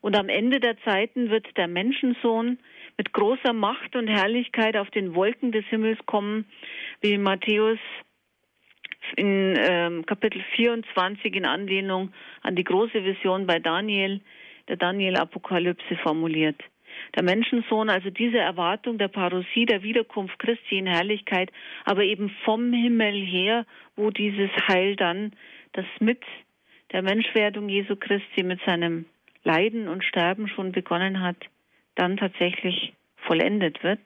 [0.00, 2.58] Und am Ende der Zeiten wird der Menschensohn
[2.96, 6.44] mit großer Macht und Herrlichkeit auf den Wolken des Himmels kommen,
[7.00, 7.78] wie Matthäus
[9.14, 12.12] in ähm, Kapitel 24 in Anlehnung
[12.42, 14.20] an die große Vision bei Daniel,
[14.66, 16.60] der Daniel-Apokalypse formuliert.
[17.14, 21.50] Der Menschensohn, also diese Erwartung der Parousie, der Wiederkunft Christi in Herrlichkeit,
[21.84, 25.32] aber eben vom Himmel her, wo dieses Heil dann,
[25.72, 26.22] das mit
[26.92, 29.06] der Menschwerdung Jesu Christi, mit seinem
[29.44, 31.36] Leiden und Sterben schon begonnen hat,
[31.94, 34.00] dann tatsächlich vollendet wird,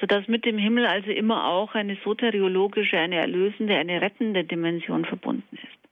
[0.00, 5.56] sodass mit dem Himmel also immer auch eine soteriologische, eine erlösende, eine rettende Dimension verbunden
[5.56, 5.84] ist.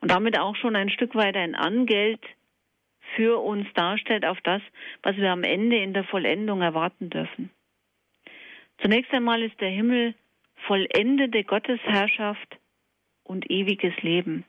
[0.00, 2.20] Und damit auch schon ein Stück weit ein Angeld
[3.16, 4.62] für uns darstellt auf das,
[5.02, 7.50] was wir am Ende in der Vollendung erwarten dürfen.
[8.80, 10.14] Zunächst einmal ist der Himmel
[10.66, 12.58] vollendete Gottesherrschaft
[13.24, 14.44] und ewiges Leben.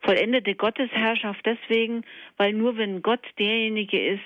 [0.00, 2.04] Vollendete Gottesherrschaft deswegen,
[2.36, 4.22] weil nur wenn Gott derjenige ist,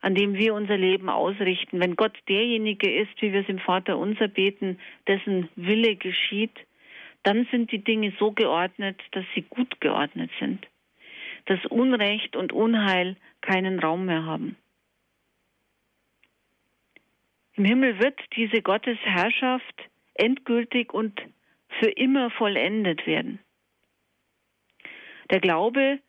[0.00, 3.98] an dem wir unser Leben ausrichten, wenn Gott derjenige ist, wie wir es im Vater
[3.98, 6.56] unser beten, dessen Wille geschieht,
[7.24, 10.66] dann sind die Dinge so geordnet, dass sie gut geordnet sind,
[11.48, 14.56] dass Unrecht und Unheil keinen Raum mehr haben.
[17.56, 21.18] Im Himmel wird diese Gottesherrschaft endgültig und
[21.80, 23.38] für immer vollendet werden.
[25.30, 26.00] Der Glaube,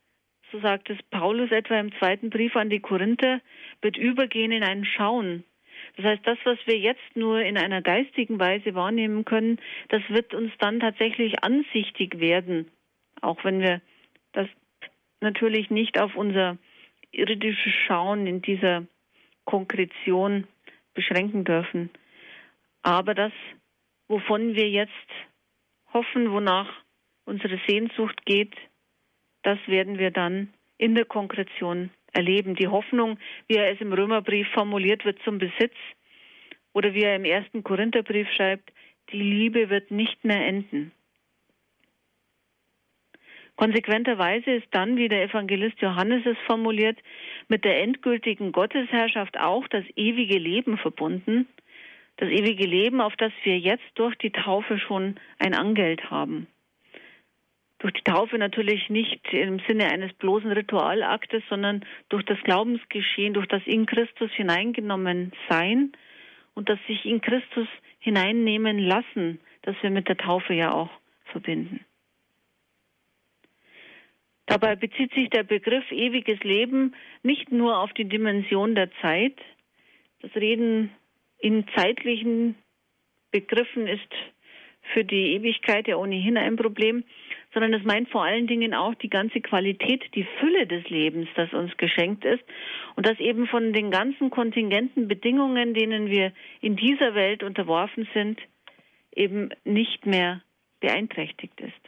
[0.52, 3.40] so sagt es Paulus etwa im zweiten Brief an die Korinther,
[3.80, 5.44] wird übergehen in ein Schauen.
[5.96, 10.34] Das heißt, das, was wir jetzt nur in einer geistigen Weise wahrnehmen können, das wird
[10.34, 12.70] uns dann tatsächlich ansichtig werden,
[13.22, 13.80] auch wenn wir
[14.32, 14.48] das
[15.20, 16.58] natürlich nicht auf unser
[17.12, 18.86] irdisches Schauen in dieser
[19.44, 20.46] Konkretion
[20.94, 21.90] beschränken dürfen.
[22.82, 23.32] Aber das,
[24.08, 24.92] wovon wir jetzt
[25.92, 26.72] hoffen, wonach
[27.24, 28.54] unsere Sehnsucht geht,
[29.42, 32.54] das werden wir dann in der Konkretion erleben.
[32.54, 33.18] Die Hoffnung,
[33.48, 35.74] wie er es im Römerbrief formuliert wird, zum Besitz
[36.72, 38.72] oder wie er im ersten Korintherbrief schreibt,
[39.12, 40.92] die Liebe wird nicht mehr enden.
[43.60, 46.98] Konsequenterweise ist dann, wie der Evangelist Johannes es formuliert,
[47.48, 51.46] mit der endgültigen Gottesherrschaft auch das ewige Leben verbunden.
[52.16, 56.46] Das ewige Leben, auf das wir jetzt durch die Taufe schon ein Angeld haben.
[57.80, 63.46] Durch die Taufe natürlich nicht im Sinne eines bloßen Ritualaktes, sondern durch das Glaubensgeschehen, durch
[63.46, 65.92] das in Christus hineingenommen sein
[66.54, 70.88] und das sich in Christus hineinnehmen lassen, das wir mit der Taufe ja auch
[71.26, 71.84] verbinden.
[74.50, 79.38] Dabei bezieht sich der Begriff ewiges Leben nicht nur auf die Dimension der Zeit.
[80.22, 80.90] Das Reden
[81.38, 82.56] in zeitlichen
[83.30, 84.12] Begriffen ist
[84.92, 87.04] für die Ewigkeit ja ohnehin ein Problem,
[87.54, 91.52] sondern es meint vor allen Dingen auch die ganze Qualität, die Fülle des Lebens, das
[91.52, 92.42] uns geschenkt ist
[92.96, 98.40] und das eben von den ganzen kontingenten Bedingungen, denen wir in dieser Welt unterworfen sind,
[99.14, 100.42] eben nicht mehr
[100.80, 101.79] beeinträchtigt ist.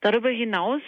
[0.00, 0.82] Darüber hinaus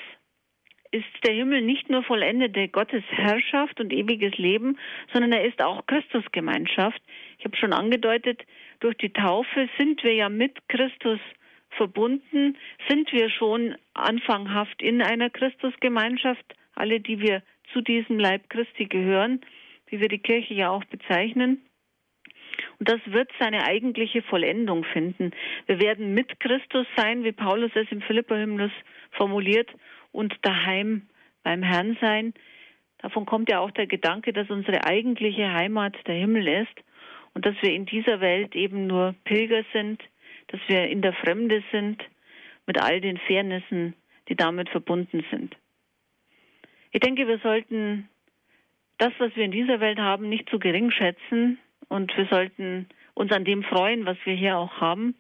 [0.93, 4.79] ist der Himmel nicht nur vollendete Gottes Herrschaft und ewiges Leben,
[5.13, 7.01] sondern er ist auch Christusgemeinschaft.
[7.39, 8.45] Ich habe schon angedeutet,
[8.81, 11.21] durch die Taufe sind wir ja mit Christus
[11.71, 12.57] verbunden,
[12.89, 16.45] sind wir schon anfanghaft in einer Christusgemeinschaft,
[16.75, 17.43] alle, die wir
[17.73, 19.41] zu diesem Leib Christi gehören,
[19.87, 21.65] wie wir die Kirche ja auch bezeichnen.
[22.81, 25.33] Und das wird seine eigentliche Vollendung finden.
[25.67, 28.73] Wir werden mit Christus sein, wie Paulus es im Philipperhymnus
[29.13, 29.71] formuliert,
[30.13, 31.03] und daheim
[31.45, 32.35] beim Herrn sein.
[32.99, 36.75] Davon kommt ja auch der Gedanke, dass unsere eigentliche Heimat der Himmel ist
[37.35, 40.03] und dass wir in dieser Welt eben nur Pilger sind,
[40.49, 42.03] dass wir in der Fremde sind,
[42.67, 43.95] mit all den Fairnessen,
[44.29, 45.57] die damit verbunden sind.
[46.93, 48.09] Ich denke, wir sollten
[48.99, 51.59] das, was wir in dieser Welt haben, nicht zu gering schätzen
[51.91, 55.15] und wir sollten uns an dem freuen, was wir hier auch haben.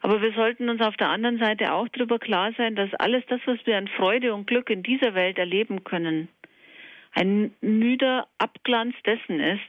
[0.00, 3.40] Aber wir sollten uns auf der anderen Seite auch darüber klar sein, dass alles das,
[3.44, 6.28] was wir an Freude und Glück in dieser Welt erleben können,
[7.12, 9.60] ein müder Abglanz dessen ist,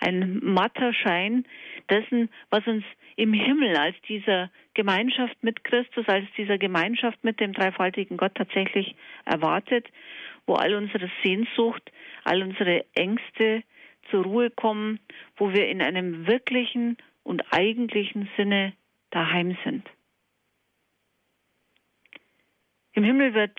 [0.00, 1.46] ein matter Schein
[1.88, 2.84] dessen, was uns
[3.16, 8.94] im Himmel als dieser Gemeinschaft mit Christus, als dieser Gemeinschaft mit dem dreifaltigen Gott tatsächlich
[9.24, 9.86] erwartet,
[10.46, 11.82] wo all unsere Sehnsucht,
[12.24, 13.62] all unsere Ängste
[14.10, 15.00] zur Ruhe kommen,
[15.36, 18.72] wo wir in einem wirklichen und eigentlichen Sinne
[19.10, 19.88] daheim sind.
[22.92, 23.58] Im Himmel wird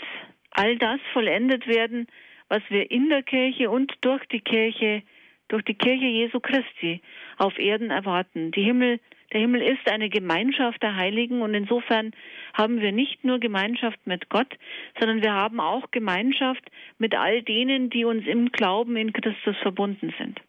[0.51, 2.07] all das vollendet werden,
[2.49, 5.03] was wir in der Kirche und durch die Kirche,
[5.47, 7.01] durch die Kirche Jesu Christi
[7.37, 8.51] auf Erden erwarten.
[8.51, 8.99] Die Himmel,
[9.31, 12.11] der Himmel ist eine Gemeinschaft der Heiligen und insofern
[12.53, 14.57] haben wir nicht nur Gemeinschaft mit Gott,
[14.99, 20.13] sondern wir haben auch Gemeinschaft mit all denen, die uns im Glauben in Christus verbunden
[20.17, 20.41] sind.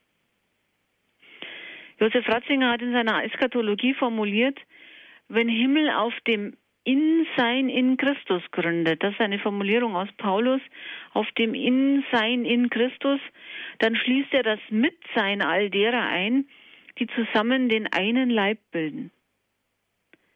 [2.01, 4.59] Josef Ratzinger hat in seiner Eschatologie formuliert,
[5.29, 10.61] wenn Himmel auf dem In-Sein in Christus gründet, das ist eine Formulierung aus Paulus,
[11.13, 13.21] auf dem In-Sein in Christus,
[13.79, 16.49] dann schließt er das Mitsein all derer ein,
[16.99, 19.11] die zusammen den einen Leib bilden.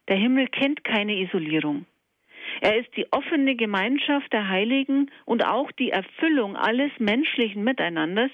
[0.09, 1.87] Der Himmel kennt keine Isolierung.
[2.61, 8.31] Er ist die offene Gemeinschaft der Heiligen und auch die Erfüllung alles menschlichen Miteinanders,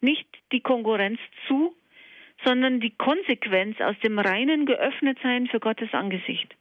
[0.00, 1.74] nicht die Konkurrenz zu,
[2.44, 6.54] sondern die Konsequenz aus dem reinen Geöffnetsein für Gottes Angesicht.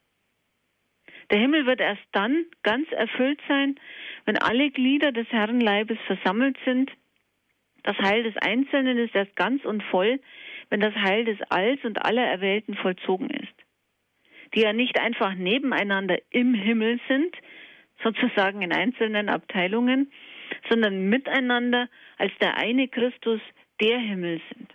[1.32, 3.80] Der Himmel wird erst dann ganz erfüllt sein,
[4.26, 6.92] wenn alle Glieder des Herrenleibes versammelt sind.
[7.84, 10.20] Das Heil des Einzelnen ist erst ganz und voll,
[10.72, 13.53] wenn das Heil des Alls und aller Erwählten vollzogen ist.
[14.55, 17.36] Die ja nicht einfach nebeneinander im Himmel sind,
[18.03, 20.11] sozusagen in einzelnen Abteilungen,
[20.69, 23.41] sondern miteinander als der eine Christus
[23.82, 24.74] der Himmel sind.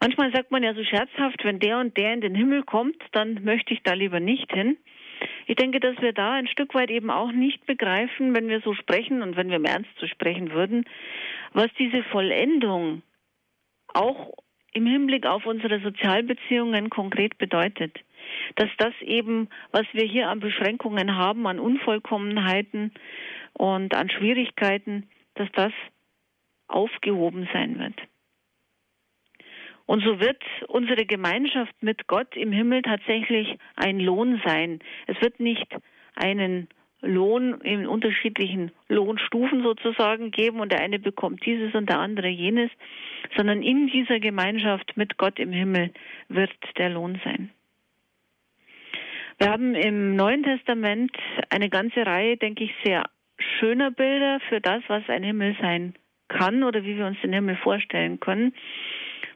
[0.00, 3.42] Manchmal sagt man ja so scherzhaft, wenn der und der in den Himmel kommt, dann
[3.42, 4.76] möchte ich da lieber nicht hin.
[5.46, 8.74] Ich denke, dass wir da ein Stück weit eben auch nicht begreifen, wenn wir so
[8.74, 10.84] sprechen und wenn wir im Ernst so sprechen würden,
[11.52, 13.02] was diese Vollendung
[13.94, 14.32] auch
[14.72, 17.98] im Hinblick auf unsere Sozialbeziehungen konkret bedeutet.
[18.56, 22.92] Dass das eben, was wir hier an Beschränkungen haben, an Unvollkommenheiten
[23.52, 25.72] und an Schwierigkeiten, dass das
[26.68, 28.00] aufgehoben sein wird.
[29.86, 34.78] Und so wird unsere Gemeinschaft mit Gott im Himmel tatsächlich ein Lohn sein.
[35.06, 35.66] Es wird nicht
[36.14, 36.68] einen
[37.02, 42.70] Lohn in unterschiedlichen Lohnstufen sozusagen geben und der eine bekommt dieses und der andere jenes,
[43.36, 45.90] sondern in dieser Gemeinschaft mit Gott im Himmel
[46.28, 47.50] wird der Lohn sein.
[49.38, 51.10] Wir haben im Neuen Testament
[51.50, 53.02] eine ganze Reihe, denke ich, sehr
[53.58, 55.94] schöner Bilder für das, was ein Himmel sein
[56.28, 58.54] kann oder wie wir uns den Himmel vorstellen können.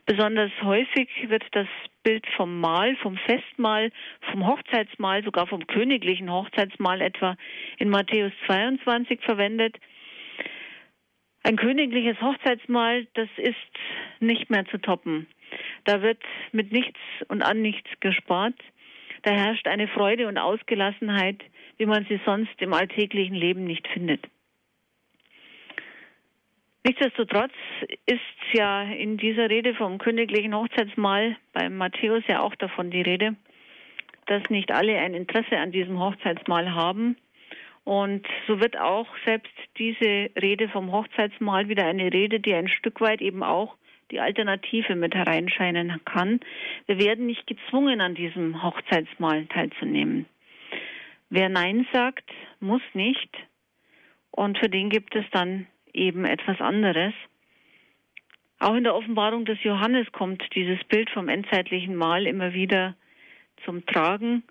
[0.07, 1.67] Besonders häufig wird das
[2.05, 3.91] Bild vom Mahl, vom Festmahl,
[4.31, 7.37] vom Hochzeitsmahl, sogar vom königlichen Hochzeitsmahl etwa
[7.79, 9.77] in Matthäus 22 verwendet.
[11.43, 13.57] Ein königliches Hochzeitsmahl, das ist
[14.21, 15.27] nicht mehr zu toppen.
[15.85, 18.55] Da wird mit nichts und an nichts gespart.
[19.23, 21.43] Da herrscht eine Freude und Ausgelassenheit,
[21.79, 24.25] wie man sie sonst im alltäglichen Leben nicht findet.
[26.87, 27.51] Nichtsdestotrotz
[28.07, 28.20] ist
[28.53, 33.34] ja in dieser Rede vom königlichen Hochzeitsmahl beim Matthäus ja auch davon die Rede,
[34.26, 37.16] dass nicht alle ein Interesse an diesem Hochzeitsmahl haben.
[37.82, 43.01] Und so wird auch selbst diese Rede vom Hochzeitsmahl wieder eine Rede, die ein Stück
[43.01, 43.74] weit eben auch
[44.12, 46.39] die Alternative mit hereinscheinen kann.
[46.87, 50.26] Wir werden nicht gezwungen, an diesem Hochzeitsmahl teilzunehmen.
[51.30, 52.30] Wer Nein sagt,
[52.61, 53.37] muss nicht.
[54.30, 55.66] Und für den gibt es dann
[55.97, 57.13] eben etwas anderes.
[58.59, 62.95] Auch in der Offenbarung des Johannes kommt dieses Bild vom endzeitlichen Mahl immer wieder
[63.65, 64.43] zum Tragen.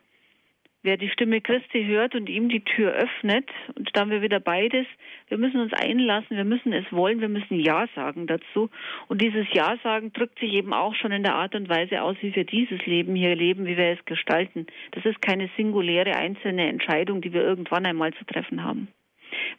[0.84, 4.40] Wer die Stimme Christi hört und ihm die Tür öffnet, und da haben wir wieder
[4.40, 4.86] beides,
[5.30, 8.70] wir müssen uns einlassen, wir müssen es wollen, wir müssen Ja sagen dazu.
[9.08, 12.18] Und dieses Ja sagen drückt sich eben auch schon in der Art und Weise aus,
[12.22, 14.68] wie wir dieses Leben hier leben, wie wir es gestalten.
[14.92, 18.88] Das ist keine singuläre einzelne Entscheidung, die wir irgendwann einmal zu treffen haben.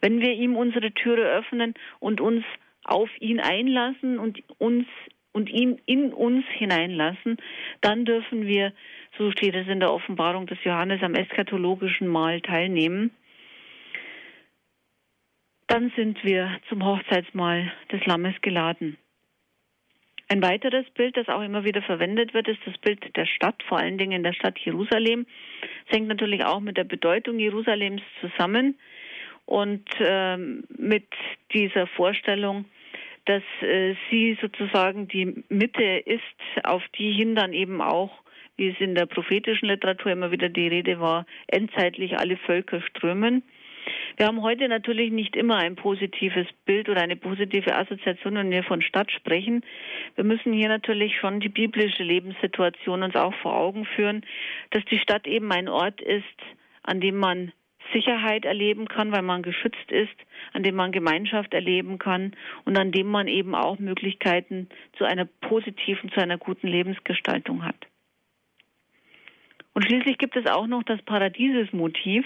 [0.01, 2.43] Wenn wir ihm unsere Türe öffnen und uns
[2.83, 4.85] auf ihn einlassen und uns
[5.33, 7.37] und ihn in uns hineinlassen,
[7.81, 8.73] dann dürfen wir,
[9.19, 13.11] so steht es in der Offenbarung des Johannes, am eschatologischen Mahl teilnehmen.
[15.67, 18.97] Dann sind wir zum Hochzeitsmahl des Lammes geladen.
[20.29, 23.77] Ein weiteres Bild, das auch immer wieder verwendet wird, ist das Bild der Stadt, vor
[23.77, 25.27] allen Dingen in der Stadt Jerusalem.
[25.85, 28.77] Es hängt natürlich auch mit der Bedeutung Jerusalems zusammen
[29.47, 31.07] und ähm, mit
[31.53, 32.65] dieser Vorstellung,
[33.25, 38.11] dass äh, sie sozusagen die Mitte ist, auf die hin dann eben auch,
[38.57, 43.41] wie es in der prophetischen Literatur immer wieder die Rede war, endzeitlich alle Völker strömen.
[44.17, 48.63] Wir haben heute natürlich nicht immer ein positives Bild oder eine positive Assoziation, wenn wir
[48.63, 49.63] von Stadt sprechen.
[50.15, 54.25] Wir müssen hier natürlich schon die biblische Lebenssituation uns auch vor Augen führen,
[54.71, 56.25] dass die Stadt eben ein Ort ist,
[56.83, 57.53] an dem man
[57.93, 60.15] Sicherheit erleben kann, weil man geschützt ist,
[60.53, 62.35] an dem man Gemeinschaft erleben kann
[62.65, 67.75] und an dem man eben auch Möglichkeiten zu einer positiven, zu einer guten Lebensgestaltung hat.
[69.73, 72.25] Und schließlich gibt es auch noch das Paradiesesmotiv,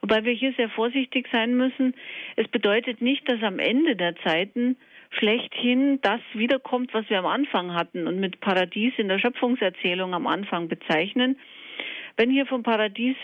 [0.00, 1.94] wobei wir hier sehr vorsichtig sein müssen.
[2.36, 4.76] Es bedeutet nicht, dass am Ende der Zeiten
[5.10, 10.26] schlechthin das wiederkommt, was wir am Anfang hatten und mit Paradies in der Schöpfungserzählung am
[10.26, 11.38] Anfang bezeichnen.
[12.16, 13.16] Wenn hier vom Paradies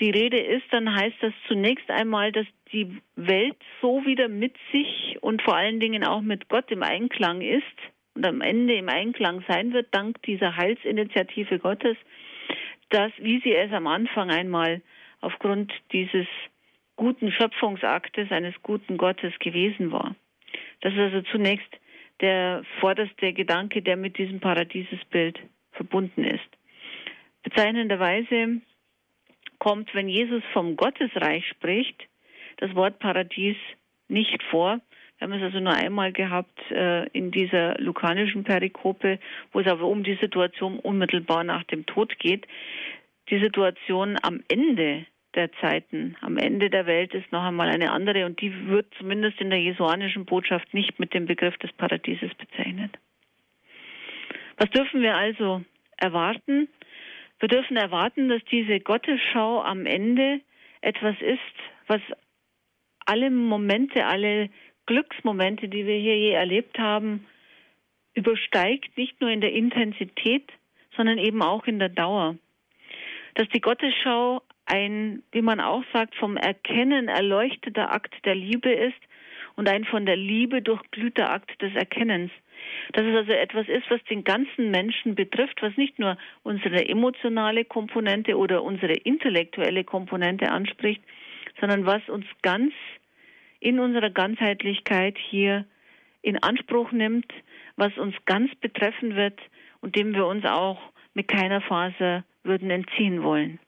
[0.00, 5.18] die Rede ist, dann heißt das zunächst einmal, dass die Welt so wieder mit sich
[5.20, 7.64] und vor allen Dingen auch mit Gott im Einklang ist
[8.14, 11.96] und am Ende im Einklang sein wird, dank dieser Heilsinitiative Gottes,
[12.90, 14.82] dass, wie sie es am Anfang einmal
[15.20, 16.26] aufgrund dieses
[16.96, 20.14] guten Schöpfungsaktes eines guten Gottes gewesen war.
[20.80, 21.68] Das ist also zunächst
[22.20, 25.38] der vorderste Gedanke, der mit diesem Paradiesesbild
[25.72, 26.44] verbunden ist.
[27.42, 28.60] Bezeichnenderweise
[29.64, 31.96] kommt, wenn Jesus vom Gottesreich spricht,
[32.58, 33.56] das Wort Paradies
[34.08, 34.80] nicht vor.
[35.16, 39.18] Wir haben es also nur einmal gehabt äh, in dieser lukanischen Perikope,
[39.52, 42.46] wo es aber um die Situation unmittelbar nach dem Tod geht.
[43.30, 48.26] Die Situation am Ende der Zeiten, am Ende der Welt ist noch einmal eine andere
[48.26, 52.98] und die wird zumindest in der jesuanischen Botschaft nicht mit dem Begriff des Paradieses bezeichnet.
[54.58, 55.62] Was dürfen wir also
[55.96, 56.68] erwarten?
[57.44, 60.40] Wir dürfen erwarten, dass diese Gottesschau am Ende
[60.80, 61.40] etwas ist,
[61.86, 62.00] was
[63.04, 64.48] alle Momente, alle
[64.86, 67.26] Glücksmomente, die wir hier je erlebt haben,
[68.14, 70.50] übersteigt, nicht nur in der Intensität,
[70.96, 72.38] sondern eben auch in der Dauer.
[73.34, 79.02] Dass die Gottesschau ein, wie man auch sagt, vom Erkennen erleuchteter Akt der Liebe ist
[79.54, 82.30] und ein von der Liebe durchglühter Akt des Erkennens.
[82.92, 87.64] Dass es also etwas ist, was den ganzen Menschen betrifft, was nicht nur unsere emotionale
[87.64, 91.02] Komponente oder unsere intellektuelle Komponente anspricht,
[91.60, 92.72] sondern was uns ganz
[93.60, 95.64] in unserer Ganzheitlichkeit hier
[96.22, 97.32] in Anspruch nimmt,
[97.76, 99.40] was uns ganz betreffen wird
[99.80, 100.80] und dem wir uns auch
[101.14, 103.58] mit keiner Faser würden entziehen wollen.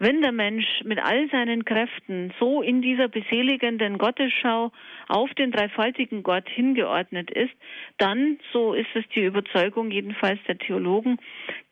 [0.00, 4.70] Wenn der Mensch mit all seinen Kräften so in dieser beseligenden Gottesschau
[5.08, 7.54] auf den dreifaltigen Gott hingeordnet ist,
[7.98, 11.18] dann, so ist es die Überzeugung jedenfalls der Theologen,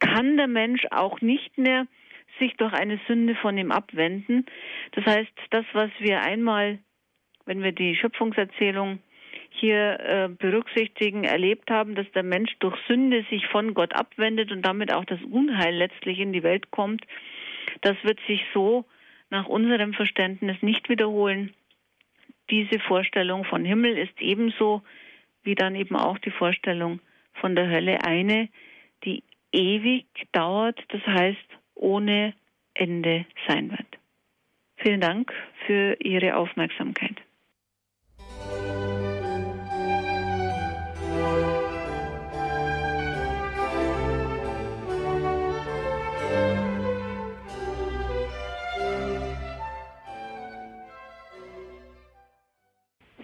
[0.00, 1.86] kann der Mensch auch nicht mehr
[2.40, 4.44] sich durch eine Sünde von ihm abwenden.
[4.92, 6.80] Das heißt, das, was wir einmal,
[7.44, 8.98] wenn wir die Schöpfungserzählung
[9.50, 14.62] hier äh, berücksichtigen, erlebt haben, dass der Mensch durch Sünde sich von Gott abwendet und
[14.62, 17.06] damit auch das Unheil letztlich in die Welt kommt,
[17.82, 18.84] das wird sich so
[19.30, 21.54] nach unserem Verständnis nicht wiederholen.
[22.50, 24.82] Diese Vorstellung von Himmel ist ebenso
[25.42, 27.00] wie dann eben auch die Vorstellung
[27.40, 28.48] von der Hölle eine,
[29.04, 29.22] die
[29.52, 32.34] ewig dauert, das heißt ohne
[32.74, 33.98] Ende sein wird.
[34.76, 35.32] Vielen Dank
[35.66, 37.16] für Ihre Aufmerksamkeit.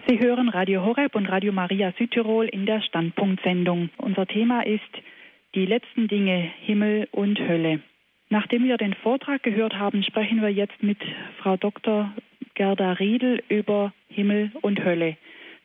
[0.05, 3.89] Sie hören Radio Horeb und Radio Maria Südtirol in der Standpunktsendung.
[3.95, 4.81] Unser Thema ist
[5.55, 7.79] die letzten Dinge Himmel und Hölle.
[8.27, 10.97] Nachdem wir den Vortrag gehört haben, sprechen wir jetzt mit
[11.37, 12.11] Frau Dr.
[12.53, 15.15] Gerda Riedel über Himmel und Hölle.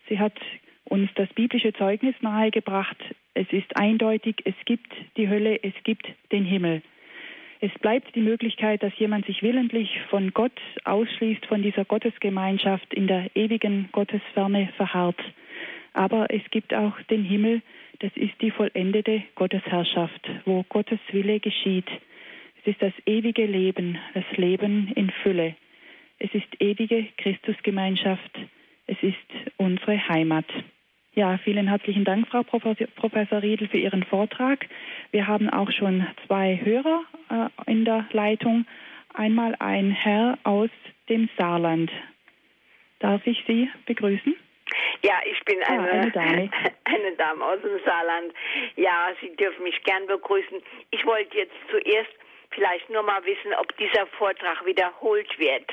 [0.08, 0.38] Sie hat
[0.84, 2.98] uns das biblische Zeugnis nahegebracht.
[3.34, 6.82] Es ist eindeutig, es gibt die Hölle, es gibt den Himmel.
[7.60, 10.52] Es bleibt die Möglichkeit, dass jemand sich willentlich von Gott
[10.84, 15.20] ausschließt, von dieser Gottesgemeinschaft in der ewigen Gottesferne verharrt.
[15.92, 17.62] Aber es gibt auch den Himmel,
[17.98, 21.88] das ist die vollendete Gottesherrschaft, wo Gottes Wille geschieht.
[22.60, 25.56] Es ist das ewige Leben, das Leben in Fülle.
[26.20, 28.38] Es ist ewige Christusgemeinschaft.
[28.86, 29.16] Es ist
[29.56, 30.46] unsere Heimat.
[31.18, 34.64] Ja, vielen herzlichen Dank, Frau Professor Riedel, für Ihren Vortrag.
[35.10, 38.66] Wir haben auch schon zwei Hörer äh, in der Leitung.
[39.14, 40.70] Einmal ein Herr aus
[41.08, 41.90] dem Saarland.
[43.00, 44.36] Darf ich Sie begrüßen?
[45.02, 46.50] Ja, ich bin ah, eine, eine, Dame.
[46.84, 48.32] eine Dame aus dem Saarland.
[48.76, 50.62] Ja, Sie dürfen mich gern begrüßen.
[50.92, 52.12] Ich wollte jetzt zuerst
[52.50, 55.68] vielleicht nur mal wissen, ob dieser Vortrag wiederholt wird.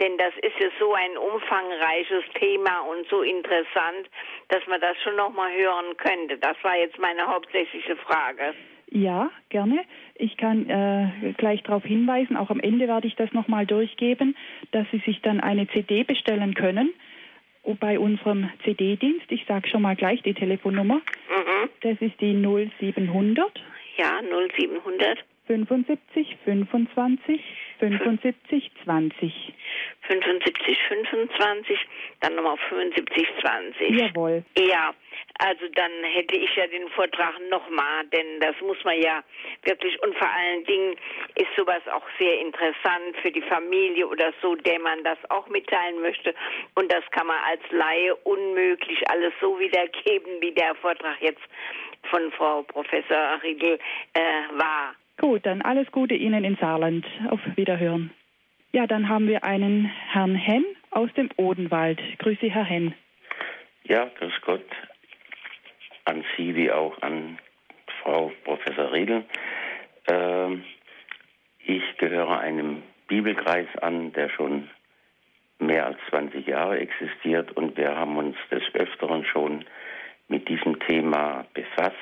[0.00, 4.08] Denn das ist ja so ein umfangreiches Thema und so interessant,
[4.48, 6.36] dass man das schon noch mal hören könnte.
[6.38, 8.54] Das war jetzt meine hauptsächliche Frage.
[8.90, 9.84] Ja, gerne.
[10.14, 14.36] Ich kann äh, gleich darauf hinweisen, auch am Ende werde ich das nochmal durchgeben,
[14.70, 16.92] dass Sie sich dann eine CD bestellen können
[17.80, 19.26] bei unserem CD-Dienst.
[19.30, 20.96] Ich sage schon mal gleich die Telefonnummer.
[20.96, 21.70] Mhm.
[21.80, 23.60] Das ist die 0700.
[23.96, 25.24] Ja, 0700.
[25.46, 27.40] 75 25
[27.78, 29.54] 75 20.
[30.08, 31.78] 75 25,
[32.20, 33.90] dann nochmal 75 20.
[33.90, 34.44] Jawohl.
[34.56, 34.94] Ja,
[35.38, 39.22] also dann hätte ich ja den Vortrag nochmal, denn das muss man ja
[39.64, 40.96] wirklich und vor allen Dingen
[41.34, 46.00] ist sowas auch sehr interessant für die Familie oder so, der man das auch mitteilen
[46.00, 46.34] möchte
[46.74, 51.42] und das kann man als Laie unmöglich alles so wiedergeben, wie der Vortrag jetzt
[52.10, 53.78] von Frau Professor Riedel
[54.14, 54.20] äh,
[54.52, 54.94] war.
[55.18, 57.06] Gut, dann alles Gute Ihnen in Saarland.
[57.30, 58.10] Auf Wiederhören.
[58.72, 62.00] Ja, dann haben wir einen Herrn Henn aus dem Odenwald.
[62.18, 62.94] Grüße, Herr Henn.
[63.84, 64.64] Ja, grüß Gott
[66.04, 67.38] an Sie wie auch an
[68.02, 69.24] Frau Professor Riedel.
[70.08, 70.64] Ähm,
[71.64, 74.70] ich gehöre einem Bibelkreis an, der schon
[75.58, 79.64] mehr als 20 Jahre existiert und wir haben uns des Öfteren schon
[80.28, 81.94] mit diesem Thema befasst.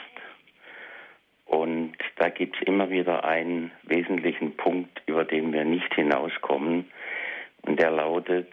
[1.47, 6.91] Und da gibt es immer wieder einen wesentlichen Punkt, über den wir nicht hinauskommen.
[7.63, 8.53] Und der lautet,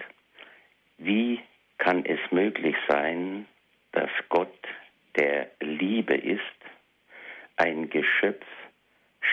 [0.97, 1.39] wie
[1.77, 3.45] kann es möglich sein,
[3.91, 4.53] dass Gott,
[5.17, 6.41] der Liebe ist,
[7.57, 8.45] ein Geschöpf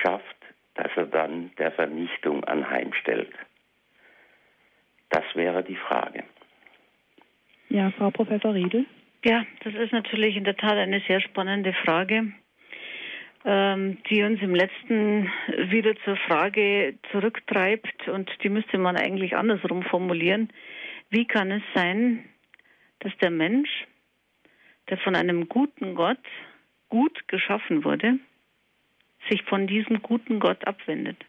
[0.02, 0.36] schafft,
[0.74, 3.32] das er dann der Vernichtung anheimstellt?
[5.11, 6.24] Das wäre die Frage.
[7.68, 8.86] Ja, Frau Professor Riedel.
[9.24, 12.32] Ja, das ist natürlich in der Tat eine sehr spannende Frage,
[13.45, 15.30] die uns im letzten
[15.70, 20.51] wieder zur Frage zurücktreibt und die müsste man eigentlich andersrum formulieren.
[21.11, 22.24] Wie kann es sein,
[22.99, 23.70] dass der Mensch,
[24.91, 26.18] der von einem guten Gott
[26.89, 28.18] gut geschaffen wurde,
[29.30, 31.24] sich von diesem guten Gott abwendet?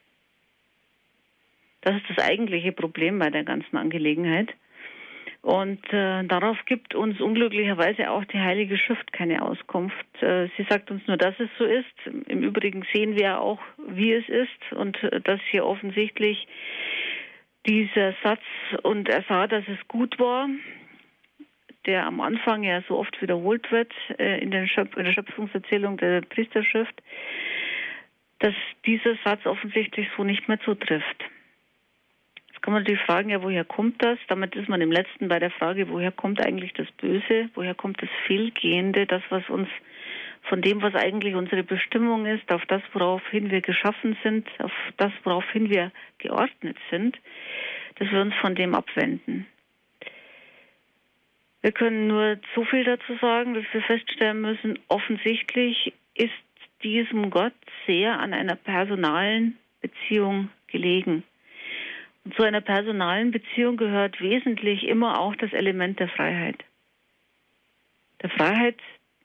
[1.81, 4.53] Das ist das eigentliche Problem bei der ganzen Angelegenheit.
[5.41, 9.95] Und äh, darauf gibt uns unglücklicherweise auch die Heilige Schrift keine Auskunft.
[10.21, 12.27] Äh, sie sagt uns nur, dass es so ist.
[12.27, 16.45] Im Übrigen sehen wir auch, wie es ist und äh, dass hier offensichtlich
[17.65, 18.41] dieser Satz
[18.83, 20.49] und er sah, dass es gut war,
[21.85, 26.21] der am Anfang ja so oft wiederholt wird äh, in, Schöpf in der Schöpfungserzählung der
[26.21, 27.01] Priesterschrift,
[28.39, 31.23] dass dieser Satz offensichtlich so nicht mehr zutrifft
[32.69, 34.19] kann man natürlich fragen, ja, woher kommt das?
[34.27, 37.49] Damit ist man im letzten bei der Frage, woher kommt eigentlich das Böse?
[37.55, 39.07] Woher kommt das Fehlgehende?
[39.07, 39.67] Das, was uns
[40.43, 45.11] von dem, was eigentlich unsere Bestimmung ist, auf das, woraufhin wir geschaffen sind, auf das,
[45.23, 47.17] woraufhin wir geordnet sind,
[47.95, 49.47] dass wir uns von dem abwenden.
[51.63, 56.33] Wir können nur so viel dazu sagen, dass wir feststellen müssen, offensichtlich ist
[56.83, 57.53] diesem Gott
[57.87, 61.23] sehr an einer personalen Beziehung gelegen
[62.35, 66.63] zu einer personalen Beziehung gehört wesentlich immer auch das Element der Freiheit.
[68.21, 68.77] Der Freiheit,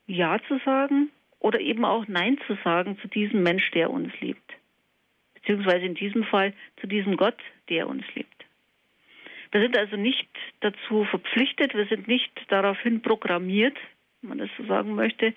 [0.07, 4.53] Ja zu sagen oder eben auch Nein zu sagen zu diesem Mensch, der uns liebt.
[5.33, 7.37] Beziehungsweise in diesem Fall zu diesem Gott,
[7.69, 8.45] der uns liebt.
[9.51, 10.27] Wir sind also nicht
[10.61, 13.77] dazu verpflichtet, wir sind nicht daraufhin programmiert,
[14.21, 15.33] wenn man das so sagen möchte,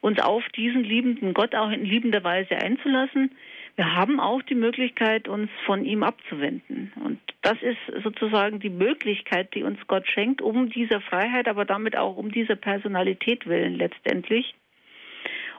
[0.00, 3.30] uns auf diesen liebenden Gott auch in liebender Weise einzulassen
[3.76, 6.92] wir haben auch die Möglichkeit, uns von ihm abzuwenden.
[7.04, 11.96] Und das ist sozusagen die Möglichkeit, die uns Gott schenkt, um dieser Freiheit, aber damit
[11.96, 14.54] auch um dieser Personalität willen letztendlich.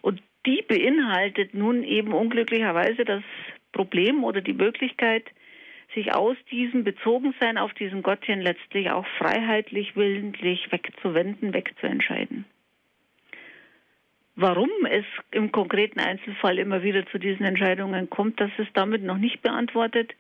[0.02, 3.24] Und die beinhaltet nun eben unglücklicherweise das
[3.74, 5.26] Problem oder die Möglichkeit,
[5.94, 12.46] sich aus diesem Bezogensein auf diesen Gott hin letztlich auch freiheitlich, willentlich wegzuwenden, wegzuentscheiden.
[14.38, 19.18] Warum es im konkreten Einzelfall immer wieder zu diesen Entscheidungen kommt, das ist damit noch
[19.18, 20.14] nicht beantwortet.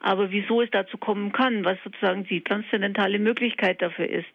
[0.00, 4.32] Aber wieso es dazu kommen kann, was sozusagen die transzendentale Möglichkeit dafür ist,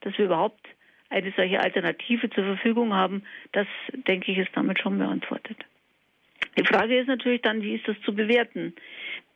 [0.00, 0.60] dass wir überhaupt
[1.08, 3.22] eine solche Alternative zur Verfügung haben,
[3.52, 5.56] das denke ich ist damit schon beantwortet.
[6.58, 8.74] Die Frage ist natürlich dann, wie ist das zu bewerten?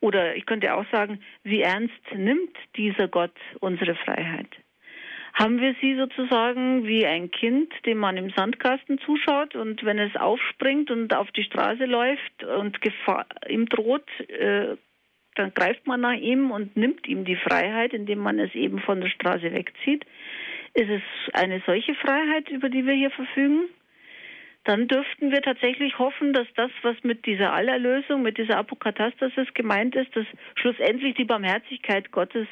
[0.01, 4.49] Oder ich könnte auch sagen, wie ernst nimmt dieser Gott unsere Freiheit?
[5.35, 10.15] Haben wir sie sozusagen wie ein Kind, dem man im Sandkasten zuschaut und wenn es
[10.17, 14.77] aufspringt und auf die Straße läuft und Gefahr ihm droht, äh,
[15.37, 19.01] dann greift man nach ihm und nimmt ihm die Freiheit, indem man es eben von
[19.01, 20.05] der Straße wegzieht.
[20.75, 21.03] Ist es
[21.33, 23.69] eine solche Freiheit, über die wir hier verfügen?
[24.65, 29.97] Dann dürften wir tatsächlich hoffen, dass das, was mit dieser Allerlösung, mit dieser Apokatastasis gemeint
[29.97, 30.27] ist, dass
[30.57, 32.47] schlussendlich die Barmherzigkeit Gottes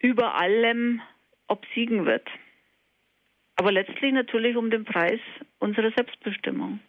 [0.00, 1.00] über allem
[1.50, 2.26] obsiegen wird.
[3.56, 5.20] Aber letztlich natürlich um den Preis
[5.58, 6.80] unserer Selbstbestimmung.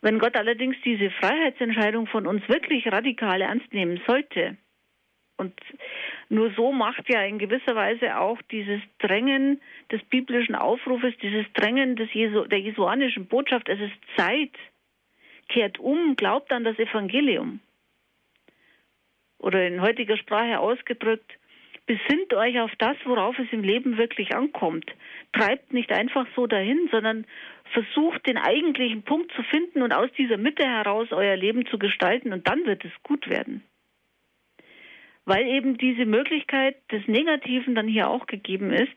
[0.00, 4.56] Wenn Gott allerdings diese Freiheitsentscheidung von uns wirklich radikal ernst nehmen sollte,
[5.40, 5.58] und
[6.28, 11.96] nur so macht ja in gewisser Weise auch dieses Drängen des biblischen Aufrufes, dieses Drängen
[11.96, 14.52] des Jesu, der jesuanischen Botschaft, es ist Zeit,
[15.48, 17.60] kehrt um, glaubt an das Evangelium.
[19.38, 21.32] Oder in heutiger Sprache ausgedrückt,
[21.90, 24.88] besinnt euch auf das, worauf es im Leben wirklich ankommt.
[25.32, 27.26] Treibt nicht einfach so dahin, sondern
[27.72, 32.32] versucht den eigentlichen Punkt zu finden und aus dieser Mitte heraus euer Leben zu gestalten
[32.32, 33.64] und dann wird es gut werden.
[35.24, 38.96] Weil eben diese Möglichkeit des Negativen dann hier auch gegeben ist.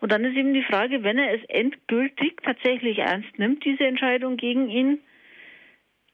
[0.00, 4.36] Und dann ist eben die Frage, wenn er es endgültig tatsächlich ernst nimmt, diese Entscheidung
[4.38, 4.98] gegen ihn,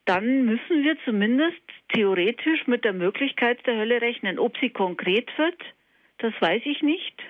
[0.05, 1.63] dann müssen wir zumindest
[1.95, 4.39] theoretisch mit der Möglichkeit der Hölle rechnen.
[4.39, 5.57] Ob sie konkret wird,
[6.21, 7.23] das weiß ich nicht.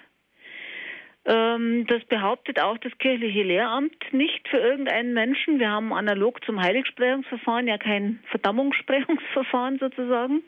[1.26, 5.58] Ähm, das behauptet auch das kirchliche Lehramt nicht für irgendeinen Menschen.
[5.58, 10.42] Wir haben analog zum Heiligsprechungsverfahren ja kein Verdammungssprechungsverfahren sozusagen.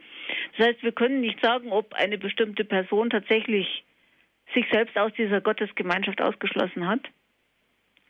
[0.56, 3.84] Das heißt, wir können nicht sagen, ob eine bestimmte Person tatsächlich
[4.54, 7.00] sich selbst aus dieser Gottesgemeinschaft ausgeschlossen hat.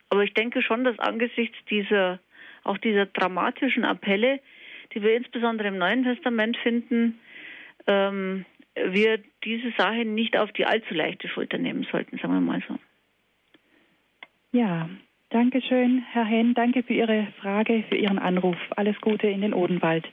[0.09, 2.19] Aber ich denke schon, dass angesichts dieser
[2.63, 4.39] auch dieser dramatischen Appelle,
[4.93, 7.19] die wir insbesondere im Neuen Testament finden,
[7.87, 12.61] ähm, wir diese Sache nicht auf die allzu leichte Schulter nehmen sollten, sagen wir mal
[12.67, 12.77] so.
[14.51, 14.89] Ja,
[15.29, 16.53] danke schön, Herr Henn.
[16.53, 18.57] Danke für Ihre Frage, für Ihren Anruf.
[18.75, 20.07] Alles Gute in den Odenwald.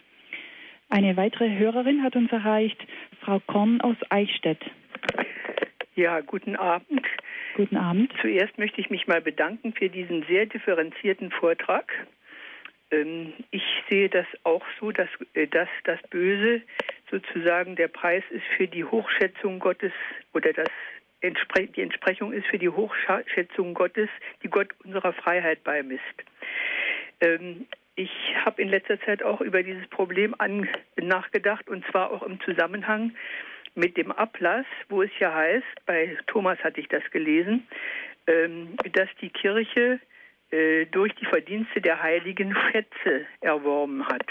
[0.89, 2.79] Eine weitere Hörerin hat uns erreicht,
[3.21, 4.59] Frau Korn aus Eichstätt.
[5.95, 7.07] Ja, guten Abend.
[7.55, 8.13] Guten Abend.
[8.21, 11.93] Zuerst möchte ich mich mal bedanken für diesen sehr differenzierten Vortrag.
[12.91, 16.63] Ähm, ich sehe das auch so, dass, äh, dass das Böse
[17.11, 19.93] sozusagen der Preis ist für die Hochschätzung Gottes
[20.33, 20.69] oder das
[21.23, 24.09] die Entsprechung ist für die Hochschätzung Gottes,
[24.43, 26.03] die Gott unserer Freiheit beimisst.
[27.21, 28.11] Ähm, ich
[28.45, 30.35] habe in letzter Zeit auch über dieses Problem
[30.97, 33.15] nachgedacht und zwar auch im Zusammenhang
[33.75, 37.67] mit dem Ablass, wo es ja heißt, bei Thomas hatte ich das gelesen,
[38.27, 40.01] ähm, dass die Kirche
[40.51, 44.27] äh, durch die Verdienste der Heiligen Schätze erworben hat.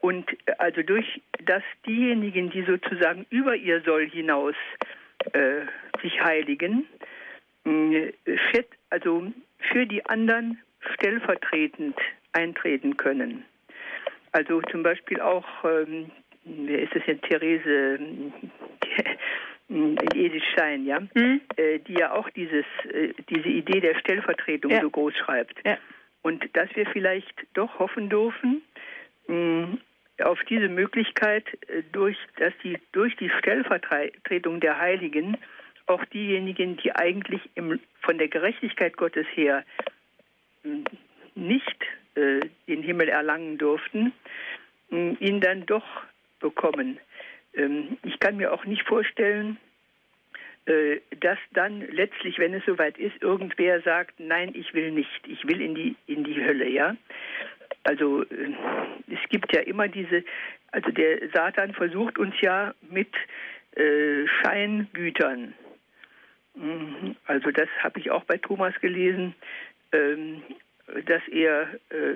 [0.00, 4.54] Und äh, also durch dass diejenigen, die sozusagen über ihr Soll hinaus
[5.32, 5.62] äh,
[6.02, 6.86] sich heiligen,
[7.64, 8.12] äh,
[8.90, 9.32] also
[9.72, 10.60] für die anderen
[10.94, 11.96] stellvertretend
[12.32, 13.44] eintreten können.
[14.32, 16.10] Also zum Beispiel auch, ähm,
[16.44, 17.98] wer ist es denn, Therese,
[19.68, 21.40] Edith Stein, ja, mhm.
[21.56, 24.80] äh, die ja auch dieses, äh, diese Idee der Stellvertretung ja.
[24.80, 25.58] so groß schreibt.
[25.64, 25.78] Ja.
[26.22, 28.62] Und dass wir vielleicht doch hoffen dürfen,
[29.26, 29.78] mh,
[30.22, 35.36] auf diese Möglichkeit, äh, durch, dass die, durch die Stellvertretung der Heiligen
[35.86, 39.64] auch diejenigen, die eigentlich im, von der Gerechtigkeit Gottes her
[41.34, 44.12] nicht äh, den Himmel erlangen durften,
[44.90, 45.84] ihn dann doch
[46.40, 46.98] bekommen.
[47.56, 49.58] Ähm, ich kann mir auch nicht vorstellen,
[50.66, 55.46] äh, dass dann letztlich, wenn es soweit ist, irgendwer sagt, nein, ich will nicht, ich
[55.46, 56.96] will in die in die Hölle, ja.
[57.84, 58.52] Also äh,
[59.08, 60.24] es gibt ja immer diese,
[60.72, 63.14] also der Satan versucht uns ja mit
[63.76, 65.54] äh, Scheingütern.
[66.54, 67.16] Mhm.
[67.26, 69.34] Also das habe ich auch bei Thomas gelesen.
[69.92, 70.42] Ähm,
[71.06, 72.14] dass er, äh,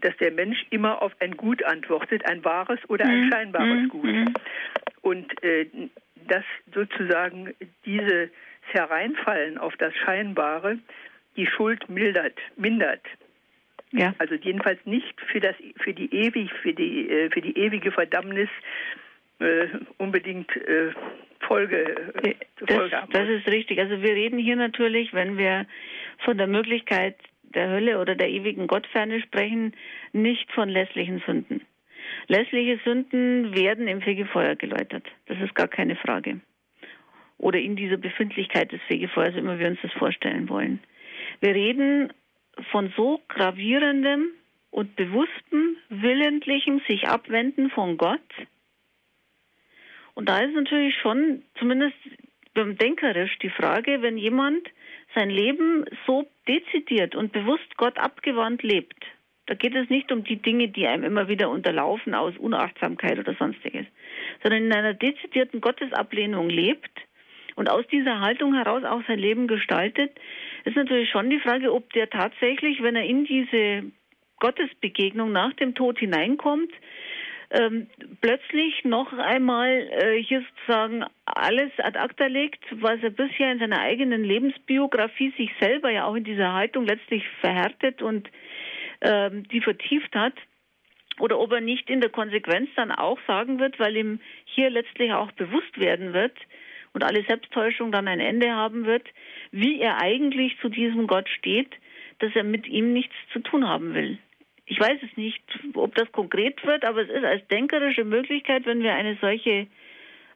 [0.00, 3.30] dass der Mensch immer auf ein Gut antwortet, ein wahres oder ein mhm.
[3.30, 3.88] scheinbares mhm.
[3.88, 4.04] Gut.
[4.04, 4.34] Mhm.
[5.00, 5.66] Und äh,
[6.28, 7.54] dass sozusagen
[7.84, 8.30] dieses
[8.62, 10.78] Hereinfallen auf das Scheinbare
[11.36, 13.02] die Schuld mildert, mindert.
[13.92, 14.14] Ja.
[14.18, 18.48] Also jedenfalls nicht für das, für die ewig, für die, äh, für die ewige Verdammnis
[19.38, 19.66] äh,
[19.98, 20.92] unbedingt äh,
[21.40, 23.12] Folge, äh, das, Folge haben.
[23.12, 23.78] Das ist richtig.
[23.78, 25.66] Also wir reden hier natürlich, wenn wir
[26.18, 27.16] von der Möglichkeit
[27.52, 29.74] der Hölle oder der ewigen Gottferne sprechen,
[30.12, 31.62] nicht von lässlichen Sünden.
[32.28, 35.06] Lässliche Sünden werden im Fegefeuer geläutert.
[35.26, 36.40] Das ist gar keine Frage.
[37.38, 40.80] Oder in dieser Befindlichkeit des Fegefeuers, immer wir uns das vorstellen wollen.
[41.40, 42.12] Wir reden
[42.70, 44.28] von so gravierendem
[44.70, 48.20] und bewusstem, willentlichem sich abwenden von Gott.
[50.14, 51.96] Und da ist natürlich schon, zumindest
[52.54, 54.68] denkerisch, die Frage, wenn jemand
[55.14, 59.04] sein Leben so dezidiert und bewusst Gott abgewandt lebt,
[59.46, 63.34] da geht es nicht um die Dinge, die einem immer wieder unterlaufen aus Unachtsamkeit oder
[63.34, 63.86] sonstiges,
[64.42, 66.90] sondern in einer dezidierten Gottesablehnung lebt
[67.56, 70.12] und aus dieser Haltung heraus auch sein Leben gestaltet,
[70.64, 73.90] ist natürlich schon die Frage, ob der tatsächlich, wenn er in diese
[74.38, 76.72] Gottesbegegnung nach dem Tod hineinkommt,
[77.52, 77.86] ähm,
[78.22, 83.80] plötzlich noch einmal äh, hier sozusagen alles ad acta legt, was er bisher in seiner
[83.80, 88.28] eigenen Lebensbiografie sich selber ja auch in dieser Haltung letztlich verhärtet und
[89.02, 90.34] ähm, die vertieft hat.
[91.18, 95.12] Oder ob er nicht in der Konsequenz dann auch sagen wird, weil ihm hier letztlich
[95.12, 96.32] auch bewusst werden wird
[96.94, 99.06] und alle Selbsttäuschung dann ein Ende haben wird,
[99.50, 101.70] wie er eigentlich zu diesem Gott steht,
[102.20, 104.18] dass er mit ihm nichts zu tun haben will.
[104.72, 105.42] Ich weiß es nicht,
[105.74, 109.66] ob das konkret wird, aber es ist als denkerische Möglichkeit, wenn wir eine solche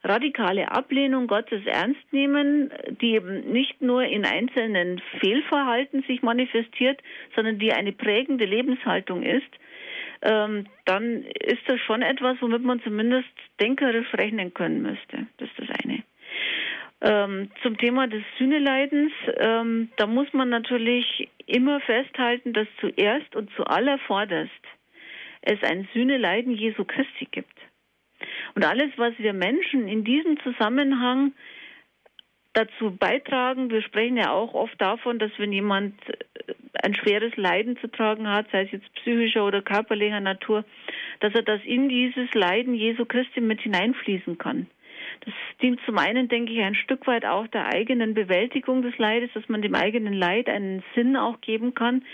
[0.05, 2.71] radikale Ablehnung Gottes ernst nehmen,
[3.01, 7.01] die eben nicht nur in einzelnen Fehlverhalten sich manifestiert,
[7.35, 9.49] sondern die eine prägende Lebenshaltung ist,
[10.21, 15.29] ähm, dann ist das schon etwas, womit man zumindest denkerisch rechnen können müsste.
[15.39, 16.03] Das ist das eine.
[17.03, 23.51] Ähm, zum Thema des Sühneleidens, ähm, da muss man natürlich immer festhalten, dass zuerst und
[23.55, 24.51] zuallervorderst
[25.43, 27.55] es ein Sühneleiden Jesu Christi gibt.
[28.55, 31.33] Und alles, was wir Menschen in diesem Zusammenhang
[32.55, 37.77] dazu beitragen, wir sprechen ja auch oft davon, dass wenn jemand äh, ein schweres Leiden
[37.77, 40.65] zu tragen hat, sei es jetzt psychischer oder körperlicher Natur,
[41.21, 44.67] dass er das in dieses Leiden Jesu Christi mit hineinfließen kann
[45.27, 49.29] Das dient zum einen, denke ich, ein Stück weit auch der eigenen Bewältigung des Leides,
[49.35, 52.05] dass man dem eigenen Leid einen Sinn auch geben kann.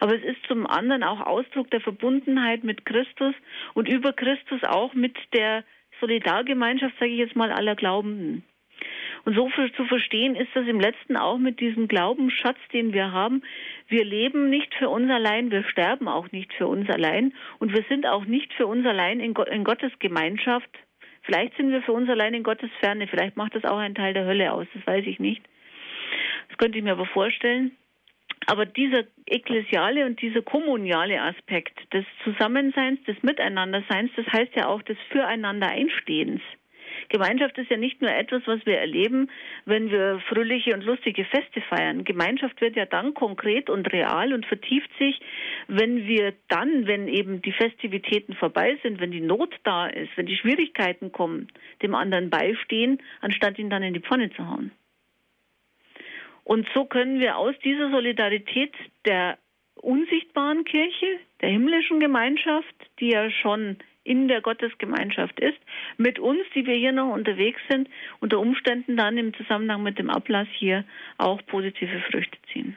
[0.00, 3.34] Aber es ist zum anderen auch Ausdruck der Verbundenheit mit Christus
[3.74, 5.64] und über Christus auch mit der
[6.00, 8.42] Solidargemeinschaft, sage ich jetzt mal, aller Glaubenden.
[9.26, 13.42] Und so zu verstehen ist das im letzten auch mit diesem Glaubensschatz, den wir haben.
[13.86, 17.84] Wir leben nicht für uns allein, wir sterben auch nicht für uns allein und wir
[17.90, 20.70] sind auch nicht für uns allein in Gottes Gemeinschaft.
[21.22, 24.14] Vielleicht sind wir für uns allein in Gottes Ferne, vielleicht macht das auch einen Teil
[24.14, 25.42] der Hölle aus, das weiß ich nicht.
[26.48, 27.76] Das könnte ich mir aber vorstellen.
[28.46, 34.82] Aber dieser ekklesiale und dieser kommuniale Aspekt des Zusammenseins, des Miteinanderseins, das heißt ja auch
[34.82, 36.42] des Füreinander-Einstehens.
[37.12, 39.30] Gemeinschaft ist ja nicht nur etwas, was wir erleben,
[39.66, 42.04] wenn wir fröhliche und lustige Feste feiern.
[42.04, 45.20] Gemeinschaft wird ja dann konkret und real und vertieft sich,
[45.68, 50.24] wenn wir dann, wenn eben die Festivitäten vorbei sind, wenn die Not da ist, wenn
[50.24, 51.48] die Schwierigkeiten kommen,
[51.82, 54.72] dem anderen beistehen, anstatt ihn dann in die Pfanne zu hauen.
[56.44, 58.72] Und so können wir aus dieser Solidarität
[59.04, 59.36] der
[59.74, 65.58] unsichtbaren Kirche, der himmlischen Gemeinschaft, die ja schon in der Gottesgemeinschaft ist,
[65.96, 67.88] mit uns, die wir hier noch unterwegs sind,
[68.20, 70.84] unter Umständen dann im Zusammenhang mit dem Ablass hier
[71.18, 72.76] auch positive Früchte ziehen.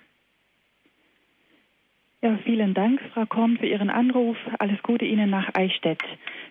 [2.21, 4.35] Ja, vielen Dank, Frau Korn, für Ihren Anruf.
[4.57, 6.01] Alles Gute Ihnen nach Eichstätt.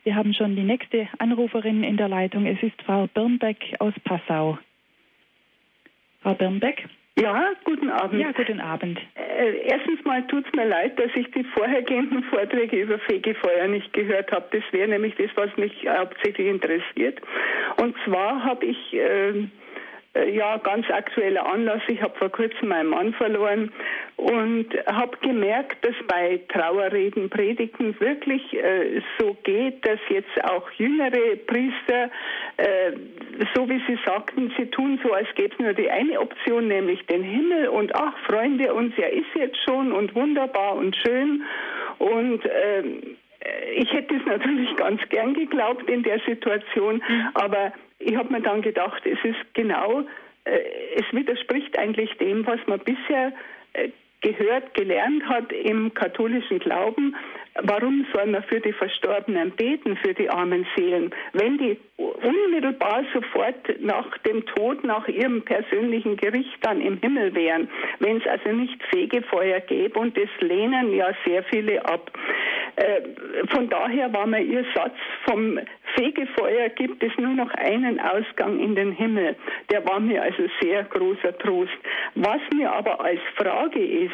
[0.05, 2.47] Wir haben schon die nächste Anruferin in der Leitung.
[2.47, 4.59] Es ist Frau Birnbeck aus Passau.
[6.23, 6.89] Frau Birnbeck?
[7.17, 8.21] Ja, guten Abend.
[8.21, 8.99] Ja, guten Abend.
[9.15, 13.93] Äh, erstens mal tut es mir leid, dass ich die vorhergehenden Vorträge über Fegefeuer nicht
[13.93, 14.47] gehört habe.
[14.51, 17.21] Das wäre nämlich das, was mich hauptsächlich interessiert.
[17.81, 19.47] Und zwar habe ich äh,
[20.15, 21.83] ja, ganz aktueller Anlass.
[21.89, 23.73] Ich habe vor kurzem meinen Mann verloren
[24.17, 31.37] und habe gemerkt, dass bei Trauerreden, Predigten wirklich äh, so geht, dass jetzt auch jüngere
[31.47, 32.11] Priester,
[32.57, 32.93] äh,
[33.55, 37.05] so wie sie sagten, sie tun so, als gäbe es nur die eine Option, nämlich
[37.07, 41.43] den Himmel und ach, freuen wir uns, ja ist jetzt schon und wunderbar und schön
[41.99, 43.17] und ähm,
[43.77, 47.29] ich hätte es natürlich ganz gern geglaubt in der Situation, mhm.
[47.35, 47.73] aber
[48.05, 50.05] ich habe mir dann gedacht, es ist genau,
[50.45, 50.59] äh,
[50.97, 53.33] es widerspricht eigentlich dem, was man bisher
[53.73, 53.89] äh,
[54.21, 57.17] gehört, gelernt hat im katholischen Glauben,
[57.63, 63.81] warum soll man für die Verstorbenen beten, für die armen Seelen, wenn die unmittelbar sofort
[63.81, 67.69] nach dem Tod, nach ihrem persönlichen Gericht dann im Himmel wären,
[68.01, 72.11] wenn es also nicht Fegefeuer gäbe und das lehnen ja sehr viele ab.
[72.77, 73.03] Äh,
[73.53, 75.61] von daher war mir ihr Satz vom
[75.97, 79.37] Fegefeuer gibt es nur noch einen Ausgang in den Himmel.
[79.71, 81.71] Der war mir also sehr großer Trost.
[82.17, 84.13] Was mir aber als Frage ist,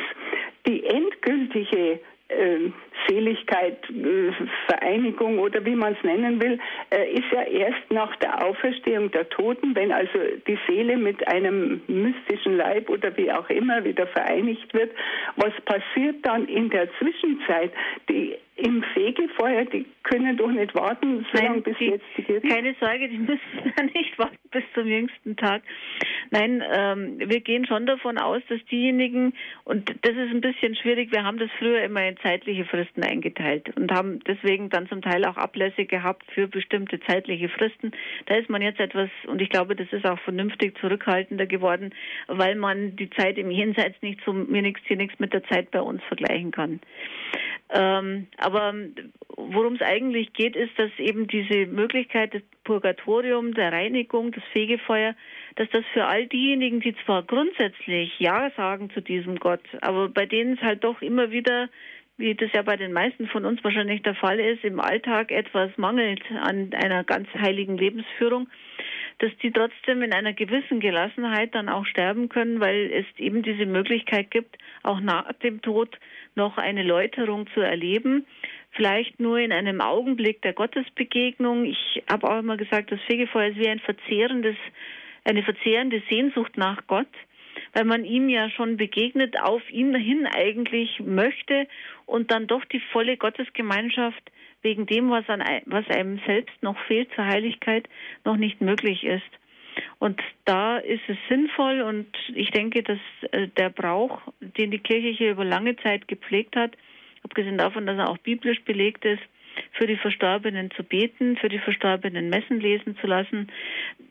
[0.66, 2.00] die endgültige
[2.30, 2.70] äh,
[3.08, 4.32] Seligkeit, äh,
[4.66, 6.58] Vereinigung oder wie man es nennen will,
[6.90, 11.80] äh, ist ja erst nach der Auferstehung der Toten, wenn also die Seele mit einem
[11.88, 14.92] mystischen Leib oder wie auch immer wieder vereinigt wird.
[15.36, 17.72] Was passiert dann in der Zwischenzeit?
[18.08, 22.48] Die im Fegefeuer, die können doch nicht warten, solange bis die, jetzt die Gericht.
[22.48, 25.62] Keine Sorge, die müssen ja nicht warten bis zum jüngsten Tag.
[26.30, 29.32] Nein, ähm, wir gehen schon davon aus, dass diejenigen,
[29.64, 33.74] und das ist ein bisschen schwierig, wir haben das früher immer in zeitliche Fristen eingeteilt
[33.76, 37.92] und haben deswegen dann zum Teil auch Ablässe gehabt für bestimmte zeitliche Fristen.
[38.26, 41.94] Da ist man jetzt etwas, und ich glaube, das ist auch vernünftig zurückhaltender geworden,
[42.26, 45.70] weil man die Zeit im Jenseits nicht so, mir nichts hier nichts mit der Zeit
[45.70, 46.80] bei uns vergleichen kann.
[47.72, 48.74] Ähm, aber
[49.36, 55.14] worum es eigentlich geht, ist, dass eben diese Möglichkeit des Purgatorium, der Reinigung, das Fegefeuer,
[55.56, 60.26] dass das für all diejenigen, die zwar grundsätzlich Ja sagen zu diesem Gott, aber bei
[60.26, 61.68] denen es halt doch immer wieder
[62.20, 65.70] wie das ja bei den meisten von uns wahrscheinlich der Fall ist, im Alltag etwas
[65.78, 68.46] mangelt an einer ganz heiligen Lebensführung,
[69.20, 73.66] dass die trotzdem in einer gewissen Gelassenheit dann auch sterben können, weil es eben diese
[73.66, 75.98] Möglichkeit gibt, auch nach dem Tod
[76.34, 78.26] noch eine Läuterung zu erleben.
[78.72, 81.66] Vielleicht nur in einem Augenblick der Gottesbegegnung.
[81.66, 84.56] Ich habe auch immer gesagt, das Fegefeuer ist wie ein verzehrendes,
[85.24, 87.08] eine verzehrende Sehnsucht nach Gott
[87.72, 91.66] weil man ihm ja schon begegnet, auf ihn hin eigentlich möchte
[92.06, 94.30] und dann doch die volle Gottesgemeinschaft
[94.62, 97.88] wegen dem, was, an, was einem selbst noch fehlt zur Heiligkeit,
[98.24, 99.22] noch nicht möglich ist.
[99.98, 102.98] Und da ist es sinnvoll und ich denke, dass
[103.30, 106.72] äh, der Brauch, den die Kirche hier über lange Zeit gepflegt hat,
[107.22, 109.22] abgesehen davon, dass er auch biblisch belegt ist,
[109.72, 113.48] für die Verstorbenen zu beten, für die Verstorbenen Messen lesen zu lassen,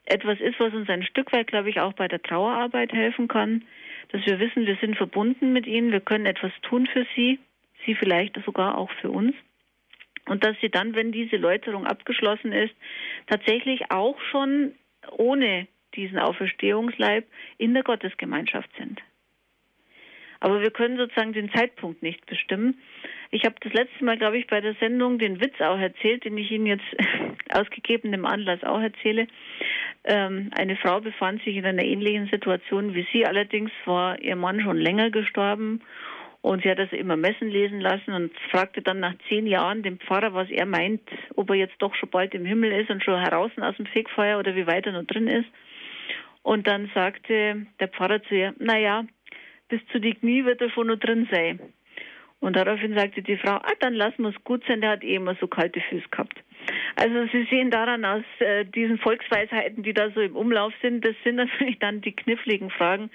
[0.05, 3.63] etwas ist, was uns ein Stück weit, glaube ich, auch bei der Trauerarbeit helfen kann,
[4.11, 7.39] dass wir wissen, wir sind verbunden mit ihnen, wir können etwas tun für sie,
[7.85, 9.33] sie vielleicht sogar auch für uns.
[10.29, 12.73] Und dass sie dann, wenn diese Läuterung abgeschlossen ist,
[13.27, 14.73] tatsächlich auch schon
[15.11, 17.25] ohne diesen Auferstehungsleib
[17.57, 19.01] in der Gottesgemeinschaft sind.
[20.39, 22.79] Aber wir können sozusagen den Zeitpunkt nicht bestimmen.
[23.31, 26.37] Ich habe das letzte Mal, glaube ich, bei der Sendung den Witz auch erzählt, den
[26.37, 26.85] ich Ihnen jetzt
[27.53, 29.27] aus gegebenem Anlass auch erzähle.
[30.05, 33.25] Ähm, eine Frau befand sich in einer ähnlichen Situation wie Sie.
[33.25, 35.81] Allerdings war ihr Mann schon länger gestorben
[36.41, 39.99] und sie hat das immer messen lesen lassen und fragte dann nach zehn Jahren den
[39.99, 41.01] Pfarrer, was er meint,
[41.35, 44.39] ob er jetzt doch schon bald im Himmel ist und schon heraus aus dem Fegfeuer
[44.39, 45.49] oder wie weit er noch drin ist.
[46.41, 49.05] Und dann sagte der Pfarrer zu ihr, na ja,
[49.67, 51.59] bis zu die Knie wird er schon noch drin sein.
[52.39, 55.15] Und daraufhin sagte die Frau, ah, dann lassen wir es gut sein, der hat eh
[55.15, 56.41] immer so kalte Füße gehabt.
[56.95, 61.15] Also Sie sehen daran aus äh, diesen Volksweisheiten, die da so im Umlauf sind, das
[61.23, 63.09] sind natürlich dann die kniffligen Fragen.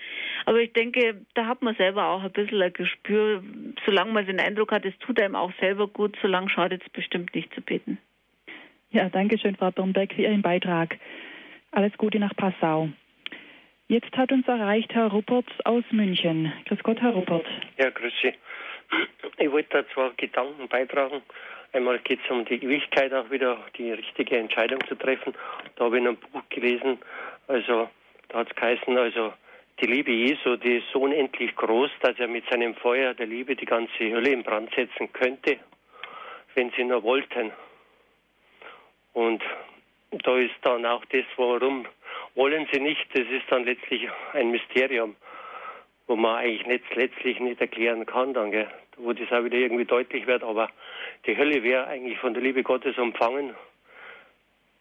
[0.46, 3.42] Aber ich denke, da hat man selber auch ein bisschen ein Gespür,
[3.84, 7.34] solange man den Eindruck hat, es tut einem auch selber gut, solange schadet es bestimmt
[7.34, 7.98] nicht zu beten.
[8.90, 10.96] Ja, danke schön, Frau Birnberg, für Ihren Beitrag.
[11.72, 12.88] Alles Gute nach Passau.
[13.88, 16.52] Jetzt hat uns erreicht Herr Ruppert aus München.
[16.66, 17.44] Grüß Gott, Herr Ruppert.
[17.76, 18.32] Ja, grüß Sie.
[19.38, 21.22] Ich wollte da zwei Gedanken beitragen.
[21.74, 25.34] Einmal geht es um die Ewigkeit auch wieder, die richtige Entscheidung zu treffen.
[25.74, 26.98] Da habe ich in einem Buch gelesen,
[27.48, 27.90] also
[28.28, 29.32] da hat es geheißen, also
[29.80, 33.56] die Liebe Jesu, die ist so unendlich groß, dass er mit seinem Feuer der Liebe
[33.56, 35.58] die ganze Hölle in Brand setzen könnte,
[36.54, 37.50] wenn sie nur wollten.
[39.12, 39.42] Und
[40.12, 41.88] da ist dann auch das, warum
[42.36, 45.16] wollen sie nicht, das ist dann letztlich ein Mysterium,
[46.06, 48.70] wo man eigentlich letztlich nicht erklären kann, dann, gell?
[48.96, 50.70] Wo das auch wieder irgendwie deutlich wird, aber
[51.26, 53.54] die Hölle wäre eigentlich von der Liebe Gottes umfangen,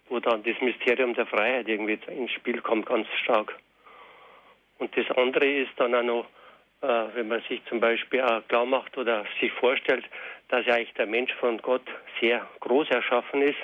[0.09, 3.57] wo dann das Mysterium der Freiheit irgendwie ins Spiel kommt, ganz stark.
[4.79, 6.25] Und das andere ist dann auch noch,
[6.81, 10.05] äh, wenn man sich zum Beispiel auch klar macht oder sich vorstellt,
[10.49, 11.85] dass eigentlich der Mensch von Gott
[12.19, 13.59] sehr groß erschaffen ist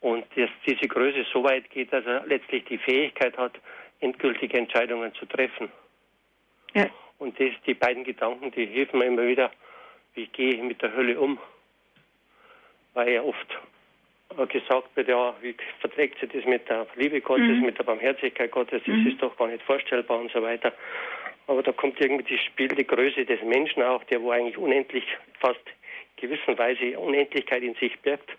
[0.00, 3.52] und dass diese Größe so weit geht, dass er letztlich die Fähigkeit hat,
[4.00, 5.70] endgültige Entscheidungen zu treffen.
[6.74, 6.86] Ja.
[7.22, 9.52] Und das, die beiden Gedanken, die helfen mir immer wieder,
[10.14, 11.38] wie gehe ich mit der Hölle um.
[12.94, 13.46] Weil ja oft
[14.48, 17.66] gesagt wird, ja, wie verträgt sich das mit der Liebe Gottes, mhm.
[17.66, 19.06] mit der Barmherzigkeit Gottes, das mhm.
[19.06, 20.72] ist doch gar nicht vorstellbar und so weiter.
[21.46, 25.04] Aber da kommt irgendwie das Spiel, die Größe des Menschen auch, der wo eigentlich unendlich,
[25.38, 25.60] fast
[26.16, 28.30] gewissenweise Unendlichkeit in sich birgt,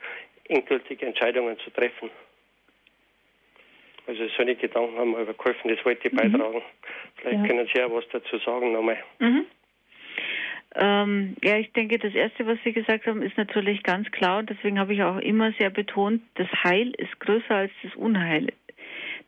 [0.49, 2.09] endgültige Entscheidungen zu treffen.
[4.05, 6.17] Also solche Gedanken haben mir übergeholfen, das wollte ich mhm.
[6.17, 6.61] beitragen.
[7.17, 7.47] Vielleicht ja.
[7.47, 8.97] können Sie ja was dazu sagen nochmal.
[9.19, 9.45] Mhm.
[10.75, 14.49] Ähm, ja, ich denke, das Erste, was Sie gesagt haben, ist natürlich ganz klar und
[14.49, 18.47] deswegen habe ich auch immer sehr betont, das Heil ist größer als das Unheil.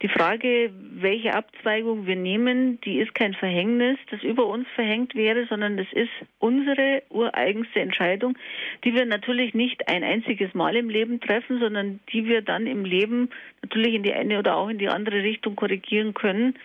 [0.02, 5.46] Die Frage, welche Abzweigung wir nehmen, die ist kein Verhängnis, das über uns verhängt wäre,
[5.48, 8.38] sondern das ist unsere ureigenste Entscheidung,
[8.84, 12.84] die wir natürlich nicht ein einziges Mal im Leben treffen, sondern die wir dann im
[12.84, 13.30] Leben
[13.62, 16.56] natürlich in die eine oder auch in die andere Richtung korrigieren können,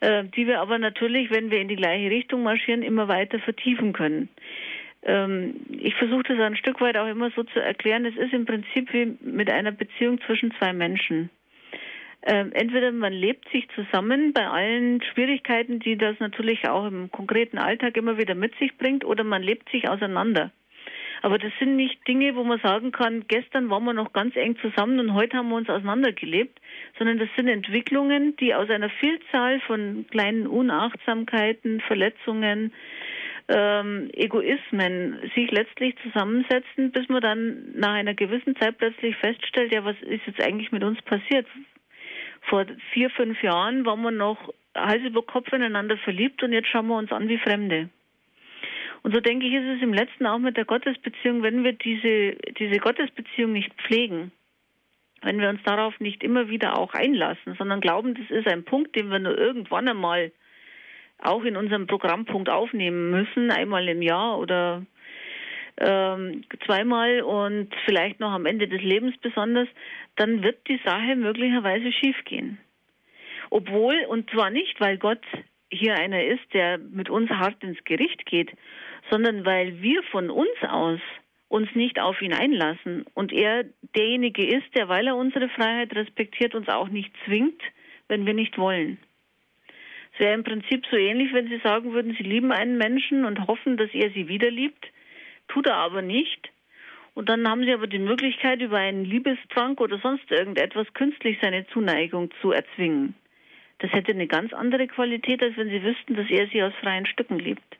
[0.00, 3.94] äh, die wir aber natürlich, wenn wir in die gleiche Richtung marschieren, immer weiter vertiefen
[3.94, 4.28] können
[5.02, 8.44] ähm, ich versuche das ein Stück weit auch immer so zu erklären, es ist im
[8.44, 11.30] Prinzip wie mit einer Beziehung zwischen zwei Menschen.
[12.22, 17.58] Ähm, entweder man lebt sich zusammen bei allen Schwierigkeiten, die das natürlich auch im konkreten
[17.58, 20.50] Alltag immer wieder mit sich bringt, oder man lebt sich auseinander.
[21.22, 24.56] Aber das sind nicht Dinge, wo man sagen kann, gestern waren wir noch ganz eng
[24.58, 26.60] zusammen und heute haben wir uns auseinandergelebt,
[26.98, 32.72] sondern das sind Entwicklungen, die aus einer Vielzahl von kleinen Unachtsamkeiten, Verletzungen,
[33.48, 39.84] ähm, Egoismen sich letztlich zusammensetzen, bis man dann nach einer gewissen Zeit plötzlich feststellt, ja,
[39.84, 41.46] was ist jetzt eigentlich mit uns passiert?
[42.48, 46.86] Vor vier, fünf Jahren waren wir noch Hals über Kopf ineinander verliebt und jetzt schauen
[46.88, 47.88] wir uns an wie Fremde.
[49.02, 52.36] Und so denke ich, ist es im letzten auch mit der Gottesbeziehung, wenn wir diese,
[52.58, 54.32] diese Gottesbeziehung nicht pflegen,
[55.22, 58.96] wenn wir uns darauf nicht immer wieder auch einlassen, sondern glauben, das ist ein Punkt,
[58.96, 60.32] den wir nur irgendwann einmal
[61.18, 64.84] auch in unserem Programmpunkt aufnehmen müssen, einmal im Jahr oder
[65.78, 69.68] ähm, zweimal und vielleicht noch am Ende des Lebens besonders,
[70.16, 72.58] dann wird die Sache möglicherweise schiefgehen.
[73.50, 75.22] Obwohl, und zwar nicht, weil Gott
[75.70, 78.50] hier einer ist, der mit uns hart ins Gericht geht,
[79.10, 81.00] sondern weil wir von uns aus
[81.48, 86.56] uns nicht auf ihn einlassen und er derjenige ist, der, weil er unsere Freiheit respektiert,
[86.56, 87.60] uns auch nicht zwingt,
[88.08, 88.98] wenn wir nicht wollen.
[90.14, 93.46] Es wäre im Prinzip so ähnlich, wenn Sie sagen würden, Sie lieben einen Menschen und
[93.46, 94.86] hoffen, dass er Sie wieder liebt
[95.48, 96.50] tut er aber nicht.
[97.14, 101.66] Und dann haben sie aber die Möglichkeit, über einen Liebestrank oder sonst irgendetwas künstlich seine
[101.68, 103.14] Zuneigung zu erzwingen.
[103.78, 107.06] Das hätte eine ganz andere Qualität, als wenn sie wüssten, dass er sie aus freien
[107.06, 107.76] Stücken liebt.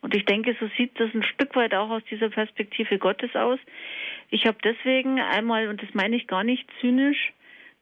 [0.00, 3.58] Und ich denke, so sieht das ein Stück weit auch aus dieser Perspektive Gottes aus.
[4.30, 7.32] Ich habe deswegen einmal, und das meine ich gar nicht zynisch,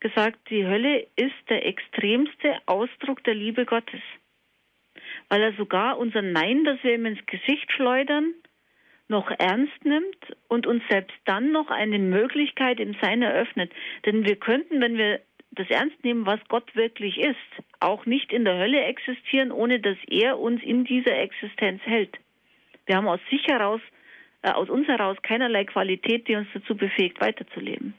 [0.01, 4.01] gesagt, die Hölle ist der extremste Ausdruck der Liebe Gottes.
[5.29, 8.35] Weil er sogar unser Nein, das wir ihm ins Gesicht schleudern,
[9.15, 13.71] noch ernst nimmt und uns selbst dann noch eine Möglichkeit im Sein eröffnet.
[14.05, 15.21] Denn wir könnten, wenn wir
[15.53, 17.37] das ernst nehmen, was Gott wirklich ist,
[17.79, 22.19] auch nicht in der Hölle existieren, ohne dass er uns in dieser Existenz hält.
[22.87, 23.81] Wir haben aus sich heraus,
[24.43, 27.95] äh, aus uns heraus keinerlei Qualität, die uns dazu befähigt, weiterzuleben.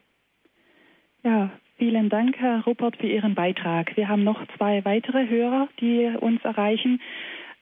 [1.24, 3.96] Ja, vielen Dank, Herr Ruppert, für Ihren Beitrag.
[3.96, 7.02] Wir haben noch zwei weitere Hörer, die uns erreichen.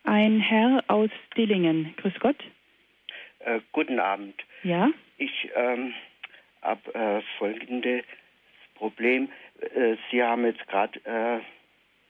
[0.03, 1.93] Ein Herr aus Dillingen.
[1.97, 2.43] Grüß Gott.
[3.45, 4.35] Äh, guten Abend.
[4.63, 4.89] Ja.
[5.17, 5.93] Ich ähm,
[6.61, 8.03] habe äh, folgendes
[8.75, 9.29] Problem.
[9.59, 11.39] Äh, Sie haben jetzt gerade äh,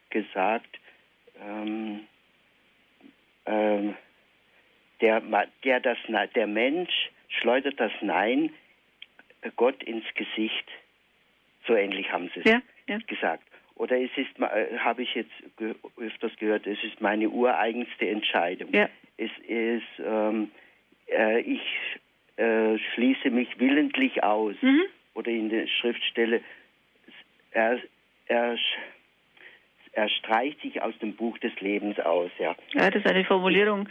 [0.10, 0.80] gesagt,
[1.42, 2.08] ähm,
[3.46, 3.96] ähm,
[5.02, 5.22] der,
[5.64, 5.98] der, das,
[6.36, 8.54] der Mensch schleudert das Nein
[9.42, 10.68] äh, Gott ins Gesicht.
[11.66, 13.00] So ähnlich haben Sie es ja, ja.
[13.08, 13.44] gesagt.
[13.76, 15.32] Oder es ist, habe ich jetzt
[15.98, 18.72] öfters gehört, es ist meine ureigenste Entscheidung.
[18.72, 18.88] Ja.
[19.18, 20.52] Es ist, ähm,
[21.18, 21.62] äh, ich
[22.38, 24.56] äh, schließe mich willentlich aus.
[24.62, 24.84] Mhm.
[25.14, 26.42] Oder in der Schriftstelle,
[27.52, 27.80] er,
[28.28, 28.58] er,
[29.92, 32.56] er streicht sich aus dem Buch des Lebens aus, ja.
[32.74, 33.88] Ja, das ist eine Formulierung.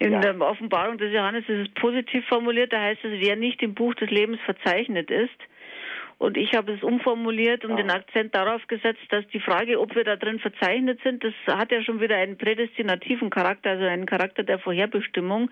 [0.00, 0.20] In Ja.
[0.20, 3.94] der Offenbarung des Johannes ist es positiv formuliert, da heißt es, wer nicht im Buch
[3.94, 5.30] des Lebens verzeichnet ist.
[6.18, 7.76] Und ich habe es umformuliert und Ah.
[7.76, 11.72] den Akzent darauf gesetzt, dass die Frage, ob wir da drin verzeichnet sind, das hat
[11.72, 15.50] ja schon wieder einen prädestinativen Charakter, also einen Charakter der Vorherbestimmung.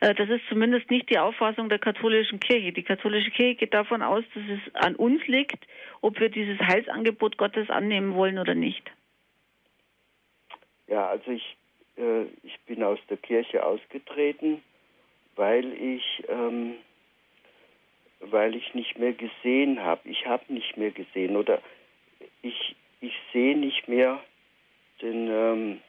[0.00, 2.72] Äh, Das ist zumindest nicht die Auffassung der katholischen Kirche.
[2.72, 5.64] Die katholische Kirche geht davon aus, dass es an uns liegt,
[6.00, 8.90] ob wir dieses Heilsangebot Gottes annehmen wollen oder nicht.
[10.88, 11.56] Ja, also ich,
[11.96, 14.62] äh, ich bin aus der Kirche ausgetreten,
[15.36, 16.74] weil ich, ähm,
[18.22, 20.08] weil ich nicht mehr gesehen habe.
[20.08, 21.60] Ich habe nicht mehr gesehen oder
[22.42, 24.22] ich, ich sehe nicht mehr
[25.00, 25.28] den.
[25.28, 25.80] Ähm,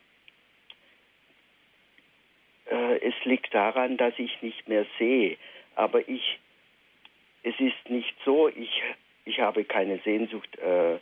[2.65, 5.37] äh, es liegt daran, dass ich nicht mehr sehe.
[5.75, 6.39] Aber ich,
[7.43, 8.81] es ist nicht so, ich,
[9.25, 10.95] ich habe keine Sehnsucht, äh,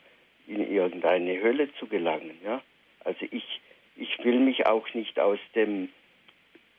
[0.48, 2.38] in irgendeine Hölle zu gelangen.
[2.44, 2.62] Ja?
[3.04, 3.62] Also ich,
[3.96, 5.90] ich will mich auch nicht aus dem,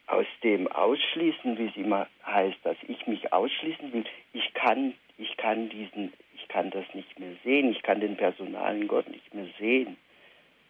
[0.06, 4.04] aus dem ausschließen, wie es immer heißt, dass ich mich ausschließen will.
[4.32, 7.70] Ich kann, ich kann diesen, ich kann das nicht mehr sehen.
[7.70, 9.96] Ich kann den personalen Gott nicht mehr sehen.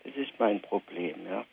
[0.05, 1.45] Das ist mein Problem, ja.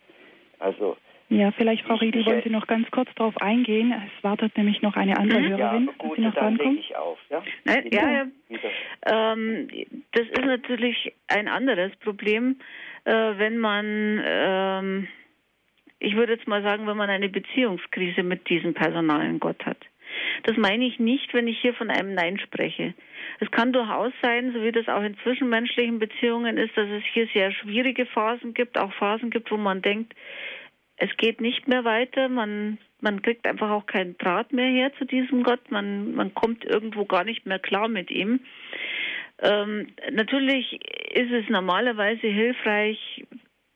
[0.59, 0.97] Also
[1.29, 3.93] Ja, vielleicht, Frau Ich- Riedel, ich- wollen Sie noch ganz kurz darauf eingehen?
[4.17, 5.49] Es wartet nämlich noch eine andere Mhm.
[5.51, 6.79] ja, Hörerin, dass gut, Sie noch dann lege drankommen.
[6.79, 7.43] ich auf, ja.
[7.65, 7.95] Nein, Bitte.
[7.95, 9.33] ja, ja.
[9.33, 9.67] Ähm,
[10.11, 12.59] das ist natürlich ein anderes Problem,
[13.05, 15.07] äh, wenn man, ähm,
[15.99, 19.77] ich würde jetzt mal sagen, wenn man eine Beziehungskrise mit diesem personalen Gott hat.
[20.43, 22.93] Das meine ich nicht, wenn ich hier von einem Nein spreche.
[23.39, 27.27] Es kann durchaus sein, so wie das auch in zwischenmenschlichen Beziehungen ist, dass es hier
[27.33, 30.13] sehr schwierige Phasen gibt, auch Phasen gibt, wo man denkt,
[30.97, 35.05] es geht nicht mehr weiter, man, man kriegt einfach auch keinen Draht mehr her zu
[35.05, 38.41] diesem Gott, man, man kommt irgendwo gar nicht mehr klar mit ihm.
[39.41, 40.79] Ähm, natürlich
[41.13, 43.23] ist es normalerweise hilfreich,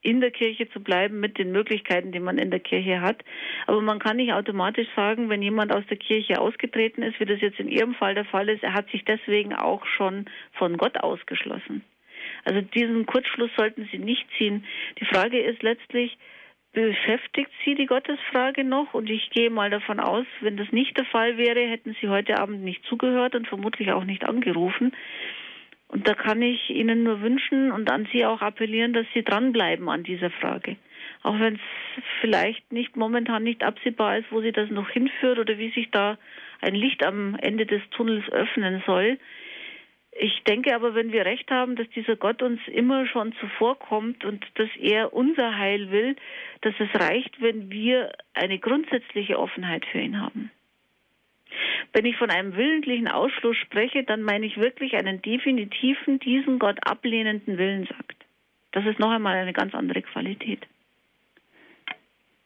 [0.03, 3.23] in der Kirche zu bleiben mit den Möglichkeiten, die man in der Kirche hat.
[3.65, 7.41] Aber man kann nicht automatisch sagen, wenn jemand aus der Kirche ausgetreten ist, wie das
[7.41, 10.97] jetzt in Ihrem Fall der Fall ist, er hat sich deswegen auch schon von Gott
[10.97, 11.83] ausgeschlossen.
[12.45, 14.65] Also diesen Kurzschluss sollten Sie nicht ziehen.
[14.99, 16.17] Die Frage ist letztlich,
[16.73, 18.93] beschäftigt Sie die Gottesfrage noch?
[18.93, 22.39] Und ich gehe mal davon aus, wenn das nicht der Fall wäre, hätten Sie heute
[22.39, 24.91] Abend nicht zugehört und vermutlich auch nicht angerufen.
[25.93, 29.89] Und da kann ich Ihnen nur wünschen und an Sie auch appellieren, dass Sie dranbleiben
[29.89, 30.75] an dieser Frage.
[31.21, 35.59] Auch wenn es vielleicht nicht momentan nicht absehbar ist, wo Sie das noch hinführt oder
[35.59, 36.17] wie sich da
[36.61, 39.19] ein Licht am Ende des Tunnels öffnen soll.
[40.13, 44.43] Ich denke aber, wenn wir recht haben, dass dieser Gott uns immer schon zuvorkommt und
[44.55, 46.15] dass er unser Heil will,
[46.61, 50.49] dass es reicht, wenn wir eine grundsätzliche Offenheit für ihn haben.
[51.93, 56.79] Wenn ich von einem willentlichen Ausschluss spreche, dann meine ich wirklich einen definitiven, diesen Gott
[56.85, 58.17] ablehnenden Willensakt.
[58.71, 60.65] Das ist noch einmal eine ganz andere Qualität.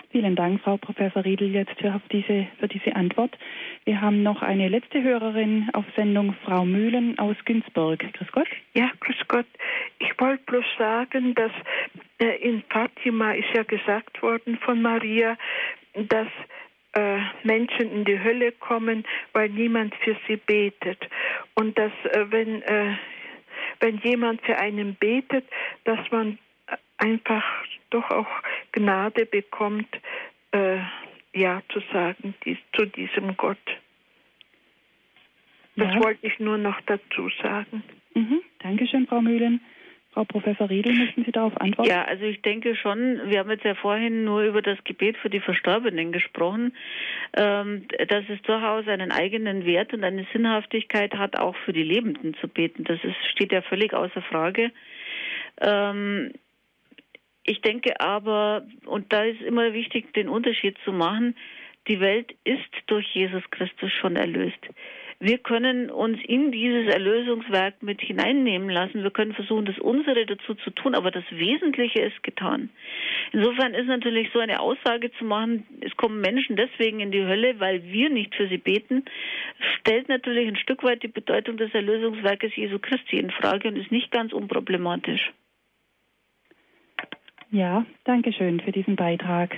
[0.10, 3.38] Vielen Dank, Frau Professor Riedel, jetzt für diese, für diese Antwort.
[3.84, 8.00] Wir haben noch eine letzte Hörerin auf Sendung, Frau Mühlen aus Günzburg.
[8.14, 8.48] Grüß Gott.
[8.74, 9.46] Ja, grüß Gott.
[10.00, 11.52] Ich wollte bloß sagen, dass
[12.20, 15.38] äh, in Fatima ist ja gesagt worden von Maria,
[15.94, 16.28] dass
[16.98, 20.98] äh, Menschen in die Hölle kommen, weil niemand für sie betet.
[21.54, 22.96] Und dass, äh, wenn, äh,
[23.80, 25.46] wenn jemand für einen betet,
[25.84, 26.40] dass man
[26.98, 27.44] einfach
[27.92, 28.28] doch auch
[28.72, 29.88] Gnade bekommt,
[30.52, 30.80] äh,
[31.34, 33.66] Ja zu sagen dies, zu diesem Gott.
[35.76, 36.04] Das Ja.
[36.04, 37.84] wollte ich nur noch dazu sagen.
[38.16, 38.42] Mhm.
[38.60, 39.62] Dankeschön, Frau Mühlen.
[40.18, 41.92] Frau Professor Riedel, möchten Sie darauf antworten?
[41.92, 45.30] Ja, also ich denke schon, wir haben jetzt ja vorhin nur über das Gebet für
[45.30, 46.74] die Verstorbenen gesprochen,
[47.36, 52.34] ähm, dass es durchaus einen eigenen Wert und eine Sinnhaftigkeit hat, auch für die Lebenden
[52.42, 52.84] zu beten.
[52.84, 54.72] Das ist, steht ja völlig außer Frage.
[55.62, 56.34] Ähm,
[57.44, 61.36] ich denke aber, und da ist immer wichtig, den Unterschied zu machen,
[61.88, 64.66] die Welt ist durch Jesus Christus schon erlöst.
[65.20, 69.02] Wir können uns in dieses Erlösungswerk mit hineinnehmen lassen.
[69.02, 72.70] Wir können versuchen, das unsere dazu zu tun, aber das Wesentliche ist getan.
[73.32, 77.60] Insofern ist natürlich so eine Aussage zu machen, es kommen Menschen deswegen in die Hölle,
[77.60, 79.06] weil wir nicht für sie beten,
[79.80, 83.92] stellt natürlich ein Stück weit die Bedeutung des Erlösungswerkes Jesu Christi in Frage und ist
[83.92, 85.32] nicht ganz unproblematisch.
[87.50, 89.56] Ja, danke schön für diesen Beitrag.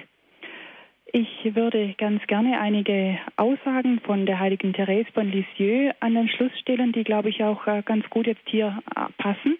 [1.11, 6.51] Ich würde ganz gerne einige Aussagen von der heiligen Therese von Lisieux an den Schluss
[6.59, 9.57] stellen, die, glaube ich, auch äh, ganz gut jetzt hier äh, passen.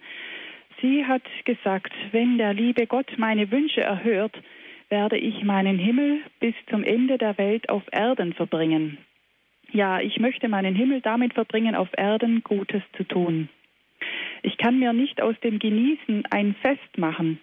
[0.80, 4.38] Sie hat gesagt, wenn der liebe Gott meine Wünsche erhört,
[4.90, 9.00] werde ich meinen Himmel bis zum Ende der Welt auf Erden verbringen.
[9.72, 13.50] Ja, ich möchte meinen Himmel damit verbringen, auf Erden Gutes zu tun.
[14.44, 17.40] Ich kann mir nicht aus dem Genießen ein Fest machen.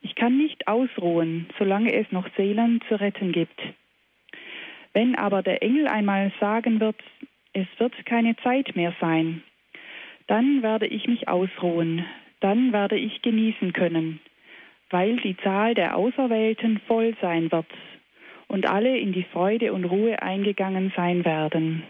[0.00, 3.60] Ich kann nicht ausruhen, solange es noch Seelen zu retten gibt.
[4.92, 6.96] Wenn aber der Engel einmal sagen wird,
[7.52, 9.42] es wird keine Zeit mehr sein,
[10.26, 12.04] dann werde ich mich ausruhen,
[12.40, 14.20] dann werde ich genießen können,
[14.90, 17.66] weil die Zahl der Auserwählten voll sein wird
[18.46, 21.82] und alle in die Freude und Ruhe eingegangen sein werden.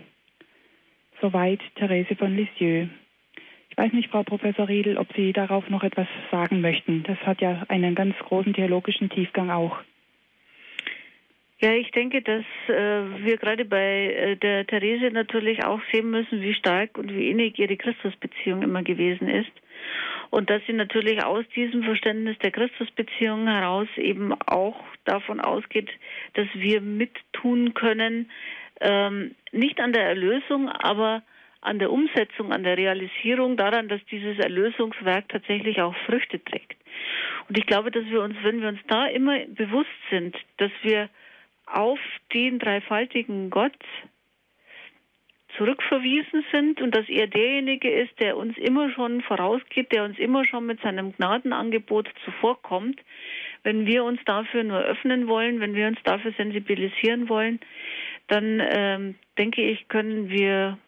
[1.21, 2.89] Soweit Therese von Lisieux
[3.79, 7.05] weiß nicht, Frau Professor Riedel, ob Sie darauf noch etwas sagen möchten.
[7.05, 9.79] Das hat ja einen ganz großen theologischen Tiefgang auch.
[11.61, 16.41] Ja, ich denke, dass äh, wir gerade bei äh, der Therese natürlich auch sehen müssen,
[16.41, 19.51] wie stark und wie innig ihre Christusbeziehung immer gewesen ist.
[20.31, 25.89] Und dass sie natürlich aus diesem Verständnis der Christusbeziehung heraus eben auch davon ausgeht,
[26.35, 28.31] dass wir mittun können,
[28.81, 31.23] ähm, nicht an der Erlösung, aber
[31.61, 36.77] an der Umsetzung, an der Realisierung, daran, dass dieses Erlösungswerk tatsächlich auch Früchte trägt.
[37.49, 41.09] Und ich glaube, dass wir uns, wenn wir uns da immer bewusst sind, dass wir
[41.67, 41.99] auf
[42.33, 43.73] den dreifaltigen Gott
[45.57, 50.45] zurückverwiesen sind und dass er derjenige ist, der uns immer schon vorausgeht, der uns immer
[50.45, 53.01] schon mit seinem Gnadenangebot zuvorkommt,
[53.65, 57.61] wenn wir uns dafür nur öffnen wollen, wenn wir uns dafür sensibilisieren wollen,
[58.29, 60.79] dann ähm, denke ich, können wir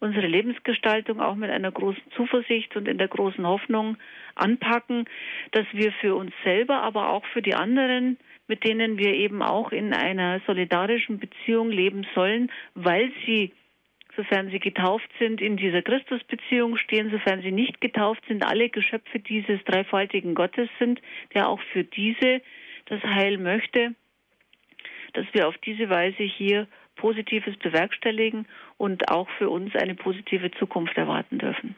[0.00, 3.96] unsere Lebensgestaltung auch mit einer großen Zuversicht und in der großen Hoffnung
[4.34, 5.04] anpacken,
[5.52, 8.16] dass wir für uns selber, aber auch für die anderen,
[8.48, 13.52] mit denen wir eben auch in einer solidarischen Beziehung leben sollen, weil sie
[14.16, 19.20] sofern sie getauft sind, in dieser Christusbeziehung stehen, sofern sie nicht getauft sind, alle Geschöpfe
[19.20, 21.00] dieses dreifaltigen Gottes sind,
[21.32, 22.42] der auch für diese
[22.86, 23.94] das Heil möchte,
[25.12, 26.66] dass wir auf diese Weise hier
[27.00, 28.46] Positives bewerkstelligen
[28.76, 31.74] und auch für uns eine positive Zukunft erwarten dürfen.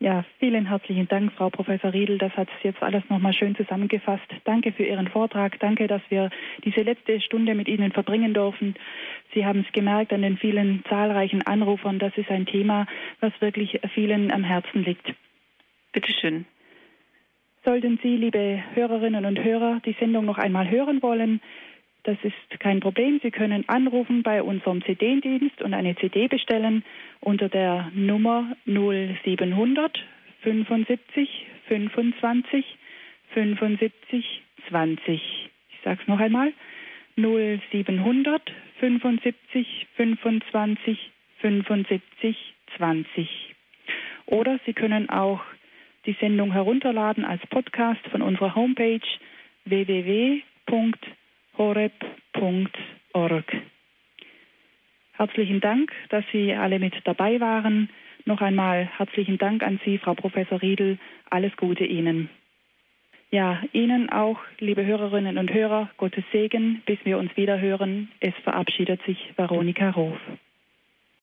[0.00, 2.18] Ja, vielen herzlichen Dank, Frau Professor Riedel.
[2.18, 4.28] Das hat jetzt alles nochmal schön zusammengefasst.
[4.44, 5.58] Danke für Ihren Vortrag.
[5.58, 6.30] Danke, dass wir
[6.62, 8.76] diese letzte Stunde mit Ihnen verbringen dürfen.
[9.34, 11.98] Sie haben es gemerkt an den vielen zahlreichen Anrufern.
[11.98, 12.86] Das ist ein Thema,
[13.20, 15.14] was wirklich vielen am Herzen liegt.
[15.92, 16.44] Bitte schön.
[17.64, 21.40] Sollten Sie, liebe Hörerinnen und Hörer, die Sendung noch einmal hören wollen,
[22.08, 23.20] das ist kein Problem.
[23.22, 26.82] Sie können anrufen bei unserem CD-Dienst und eine CD bestellen
[27.20, 29.98] unter der Nummer 0700
[30.40, 32.64] 75 25
[33.34, 35.20] 75 20.
[35.68, 36.54] Ich sage es noch einmal.
[37.16, 38.40] 0700
[38.80, 41.10] 75 25
[41.42, 43.54] 75 20.
[44.24, 45.42] Oder Sie können auch
[46.06, 49.00] die Sendung herunterladen als Podcast von unserer Homepage
[49.66, 50.40] www
[51.58, 53.44] horeb.org.
[55.12, 57.90] Herzlichen Dank, dass Sie alle mit dabei waren.
[58.24, 60.98] Noch einmal herzlichen Dank an Sie, Frau Professor Riedel.
[61.28, 62.30] Alles Gute Ihnen.
[63.30, 68.10] Ja, Ihnen auch, liebe Hörerinnen und Hörer, Gottes Segen, bis wir uns wieder hören.
[68.20, 70.18] Es verabschiedet sich Veronika Roth.